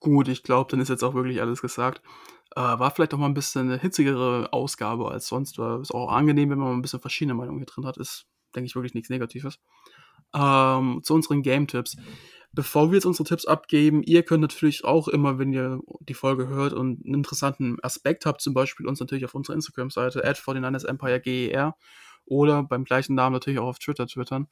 Gut, 0.00 0.28
ich 0.28 0.42
glaube, 0.42 0.70
dann 0.70 0.80
ist 0.80 0.90
jetzt 0.90 1.02
auch 1.02 1.14
wirklich 1.14 1.40
alles 1.40 1.62
gesagt. 1.62 2.02
Äh, 2.54 2.60
war 2.60 2.90
vielleicht 2.90 3.12
auch 3.12 3.18
mal 3.18 3.26
ein 3.26 3.34
bisschen 3.34 3.68
eine 3.68 3.78
hitzigere 3.78 4.52
Ausgabe 4.52 5.10
als 5.10 5.26
sonst. 5.26 5.58
War 5.58 5.80
ist 5.80 5.92
auch 5.92 6.10
angenehm, 6.10 6.50
wenn 6.50 6.58
man 6.58 6.74
ein 6.74 6.82
bisschen 6.82 7.00
verschiedene 7.00 7.34
Meinungen 7.34 7.58
hier 7.58 7.66
drin 7.66 7.86
hat. 7.86 7.96
Ist, 7.96 8.26
denke 8.54 8.66
ich, 8.66 8.74
wirklich 8.74 8.94
nichts 8.94 9.10
Negatives. 9.10 9.58
Ähm, 10.34 11.00
zu 11.02 11.14
unseren 11.14 11.42
Game-Tipps. 11.42 11.96
Bevor 12.52 12.90
wir 12.90 12.94
jetzt 12.94 13.04
unsere 13.04 13.28
Tipps 13.28 13.44
abgeben, 13.44 14.02
ihr 14.02 14.22
könnt 14.22 14.40
natürlich 14.40 14.84
auch 14.84 15.08
immer, 15.08 15.38
wenn 15.38 15.52
ihr 15.52 15.80
die 16.00 16.14
Folge 16.14 16.48
hört 16.48 16.72
und 16.72 17.04
einen 17.04 17.16
interessanten 17.16 17.76
Aspekt 17.82 18.24
habt, 18.24 18.40
zum 18.40 18.54
Beispiel 18.54 18.86
uns 18.86 18.98
natürlich 18.98 19.26
auf 19.26 19.34
unserer 19.34 19.56
Instagram-Seite, 19.56 20.24
at 20.24 20.42
49 20.46 20.88
EmpireGER 20.88 21.76
oder 22.24 22.62
beim 22.62 22.84
gleichen 22.84 23.14
Namen 23.14 23.34
natürlich 23.34 23.58
auch 23.58 23.68
auf 23.68 23.78
Twitter 23.78 24.06
twittern. 24.06 24.48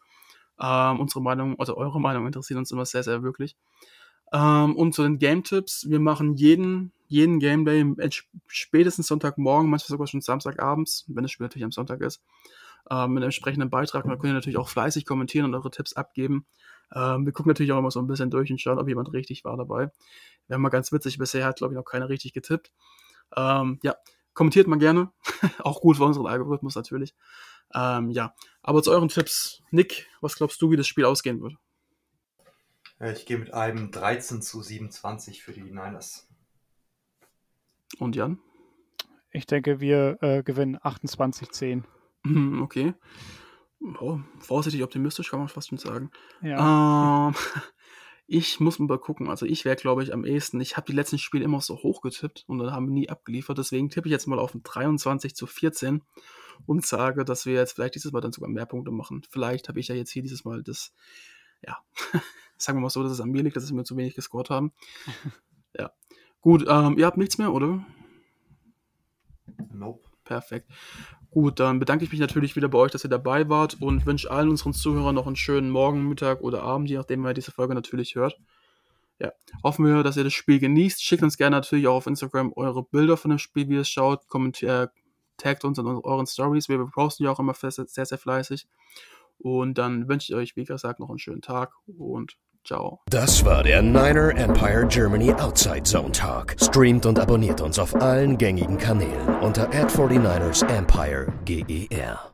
Ähm, 0.60 1.00
unsere 1.00 1.22
Meinung, 1.22 1.58
also 1.58 1.76
eure 1.76 2.00
Meinung 2.00 2.26
interessiert 2.26 2.58
uns 2.58 2.70
immer 2.70 2.84
sehr, 2.84 3.02
sehr 3.02 3.22
wirklich. 3.22 3.56
Ähm, 4.34 4.74
und 4.74 4.94
zu 4.94 5.04
den 5.04 5.18
Game-Tipps, 5.18 5.88
wir 5.88 6.00
machen 6.00 6.34
jeden, 6.34 6.92
jeden 7.06 7.38
Game 7.38 7.64
Day 7.64 7.86
spätestens 8.48 9.06
Sonntagmorgen, 9.06 9.70
manchmal 9.70 9.94
sogar 9.94 10.08
schon 10.08 10.22
Samstagabends, 10.22 11.04
wenn 11.06 11.22
das 11.22 11.30
Spiel 11.30 11.44
natürlich 11.44 11.64
am 11.64 11.70
Sonntag 11.70 12.00
ist, 12.00 12.20
ähm, 12.90 13.12
mit 13.12 13.18
einem 13.18 13.28
entsprechenden 13.28 13.70
Beitrag. 13.70 14.04
Und 14.04 14.10
da 14.10 14.16
könnt 14.16 14.32
ihr 14.32 14.34
natürlich 14.34 14.58
auch 14.58 14.68
fleißig 14.68 15.06
kommentieren 15.06 15.46
und 15.46 15.54
eure 15.54 15.70
Tipps 15.70 15.92
abgeben. 15.92 16.46
Ähm, 16.92 17.24
wir 17.24 17.32
gucken 17.32 17.50
natürlich 17.50 17.70
auch 17.70 17.78
immer 17.78 17.92
so 17.92 18.00
ein 18.00 18.08
bisschen 18.08 18.30
durch 18.30 18.50
und 18.50 18.60
schauen, 18.60 18.80
ob 18.80 18.88
jemand 18.88 19.12
richtig 19.12 19.44
war 19.44 19.56
dabei. 19.56 19.92
Wäre 20.48 20.58
mal 20.58 20.68
ganz 20.68 20.90
witzig, 20.90 21.16
bisher 21.16 21.46
hat, 21.46 21.58
glaube 21.58 21.74
ich, 21.74 21.76
noch 21.76 21.84
keiner 21.84 22.08
richtig 22.08 22.32
getippt. 22.32 22.72
Ähm, 23.36 23.78
ja, 23.84 23.94
kommentiert 24.32 24.66
mal 24.66 24.80
gerne. 24.80 25.12
auch 25.60 25.80
gut 25.80 25.98
für 25.98 26.04
unseren 26.04 26.26
Algorithmus 26.26 26.74
natürlich. 26.74 27.14
Ähm, 27.72 28.10
ja, 28.10 28.34
aber 28.62 28.82
zu 28.82 28.90
euren 28.90 29.08
Tipps. 29.08 29.62
Nick, 29.70 30.08
was 30.20 30.34
glaubst 30.34 30.60
du, 30.60 30.72
wie 30.72 30.76
das 30.76 30.88
Spiel 30.88 31.04
ausgehen 31.04 31.40
wird? 31.40 31.54
Äh, 33.00 33.12
ich 33.12 33.26
gehe 33.26 33.38
mit 33.38 33.52
einem 33.52 33.90
13 33.90 34.42
zu 34.42 34.62
27 34.62 35.42
für 35.42 35.52
die 35.52 35.62
Niners. 35.62 36.28
Und 37.98 38.16
Jan? 38.16 38.38
Ich 39.30 39.46
denke, 39.46 39.80
wir 39.80 40.18
äh, 40.20 40.42
gewinnen 40.42 40.78
28-10. 40.78 41.82
Mhm, 42.22 42.62
okay. 42.62 42.94
Oh, 44.00 44.20
vorsichtig 44.38 44.82
optimistisch 44.82 45.30
kann 45.30 45.40
man 45.40 45.48
fast 45.48 45.68
schon 45.68 45.78
sagen. 45.78 46.10
Ja. 46.40 47.28
Ähm, 47.28 47.34
ich 48.26 48.60
muss 48.60 48.78
mal 48.78 48.98
gucken. 48.98 49.28
Also 49.28 49.44
ich 49.44 49.64
wäre, 49.64 49.76
glaube 49.76 50.02
ich, 50.02 50.12
am 50.12 50.24
ehesten. 50.24 50.60
Ich 50.60 50.76
habe 50.76 50.86
die 50.86 50.96
letzten 50.96 51.18
Spiele 51.18 51.44
immer 51.44 51.60
so 51.60 51.76
hoch 51.76 52.00
getippt 52.00 52.44
und 52.46 52.58
dann 52.58 52.72
haben 52.72 52.86
wir 52.86 52.94
nie 52.94 53.10
abgeliefert. 53.10 53.58
Deswegen 53.58 53.90
tippe 53.90 54.08
ich 54.08 54.12
jetzt 54.12 54.26
mal 54.26 54.38
auf 54.38 54.54
ein 54.54 54.62
23 54.62 55.34
zu 55.34 55.46
14 55.46 56.02
und 56.66 56.86
sage, 56.86 57.24
dass 57.24 57.44
wir 57.44 57.54
jetzt 57.54 57.72
vielleicht 57.72 57.96
dieses 57.96 58.12
Mal 58.12 58.20
dann 58.20 58.32
sogar 58.32 58.48
mehr 58.48 58.66
Punkte 58.66 58.90
machen. 58.90 59.22
Vielleicht 59.28 59.68
habe 59.68 59.80
ich 59.80 59.88
ja 59.88 59.94
jetzt 59.94 60.10
hier 60.10 60.22
dieses 60.22 60.44
Mal 60.44 60.62
das, 60.62 60.94
ja, 61.62 61.78
sagen 62.56 62.78
wir 62.78 62.82
mal 62.82 62.90
so, 62.90 63.02
dass 63.02 63.12
es 63.12 63.20
an 63.20 63.30
mir 63.30 63.42
liegt, 63.42 63.56
dass 63.56 63.72
wir 63.72 63.84
zu 63.84 63.96
wenig 63.96 64.14
gescored 64.14 64.50
haben. 64.50 64.72
ja. 65.78 65.90
Gut, 66.40 66.64
ähm, 66.68 66.98
ihr 66.98 67.06
habt 67.06 67.16
nichts 67.16 67.38
mehr, 67.38 67.52
oder? 67.52 67.84
Nope. 69.72 70.04
Perfekt. 70.24 70.70
Gut, 71.30 71.60
dann 71.60 71.78
bedanke 71.78 72.04
ich 72.04 72.10
mich 72.10 72.20
natürlich 72.20 72.56
wieder 72.56 72.68
bei 72.68 72.78
euch, 72.78 72.92
dass 72.92 73.04
ihr 73.04 73.10
dabei 73.10 73.48
wart 73.48 73.80
und 73.80 74.06
wünsche 74.06 74.30
allen 74.30 74.48
unseren 74.48 74.72
Zuhörern 74.72 75.14
noch 75.14 75.26
einen 75.26 75.36
schönen 75.36 75.70
Morgen, 75.70 76.08
Mittag 76.08 76.40
oder 76.40 76.62
Abend, 76.62 76.88
je 76.88 76.96
nachdem, 76.96 77.24
wer 77.24 77.34
diese 77.34 77.52
Folge 77.52 77.74
natürlich 77.74 78.14
hört. 78.14 78.38
Ja, 79.18 79.32
hoffen 79.62 79.84
wir, 79.84 80.02
dass 80.02 80.16
ihr 80.16 80.24
das 80.24 80.32
Spiel 80.32 80.58
genießt. 80.58 81.02
Schickt 81.02 81.22
uns 81.22 81.36
gerne 81.36 81.56
natürlich 81.56 81.86
auch 81.86 81.96
auf 81.96 82.06
Instagram 82.06 82.52
eure 82.56 82.82
Bilder 82.82 83.16
von 83.16 83.30
dem 83.30 83.38
Spiel, 83.38 83.68
wie 83.68 83.74
ihr 83.74 83.82
es 83.82 83.88
schaut. 83.88 84.26
Kommentiert, 84.28 84.90
taggt 85.36 85.64
uns 85.64 85.78
in 85.78 85.86
euren 85.86 86.26
Stories. 86.26 86.68
Wir 86.68 86.84
posten 86.86 87.24
ja 87.24 87.30
auch 87.30 87.38
immer 87.38 87.54
sehr, 87.54 87.70
sehr 87.86 88.18
fleißig. 88.18 88.66
Und 89.38 89.78
dann 89.78 90.08
wünsche 90.08 90.32
ich 90.32 90.38
euch, 90.38 90.56
wie 90.56 90.64
gesagt, 90.64 91.00
noch 91.00 91.10
einen 91.10 91.18
schönen 91.18 91.42
Tag 91.42 91.72
und 91.86 92.36
ciao. 92.64 93.00
Das 93.10 93.44
war 93.44 93.62
der 93.62 93.82
Niner 93.82 94.36
Empire 94.36 94.86
Germany 94.88 95.32
Outside 95.34 95.82
Zone 95.84 96.12
Talk. 96.12 96.56
Streamt 96.60 97.06
und 97.06 97.18
abonniert 97.18 97.60
uns 97.60 97.78
auf 97.78 97.94
allen 97.94 98.38
gängigen 98.38 98.78
Kanälen 98.78 99.28
unter 99.40 99.68
ad 99.68 99.94
49 99.96 100.62
ersempire 100.68 101.32
GER. 101.44 102.33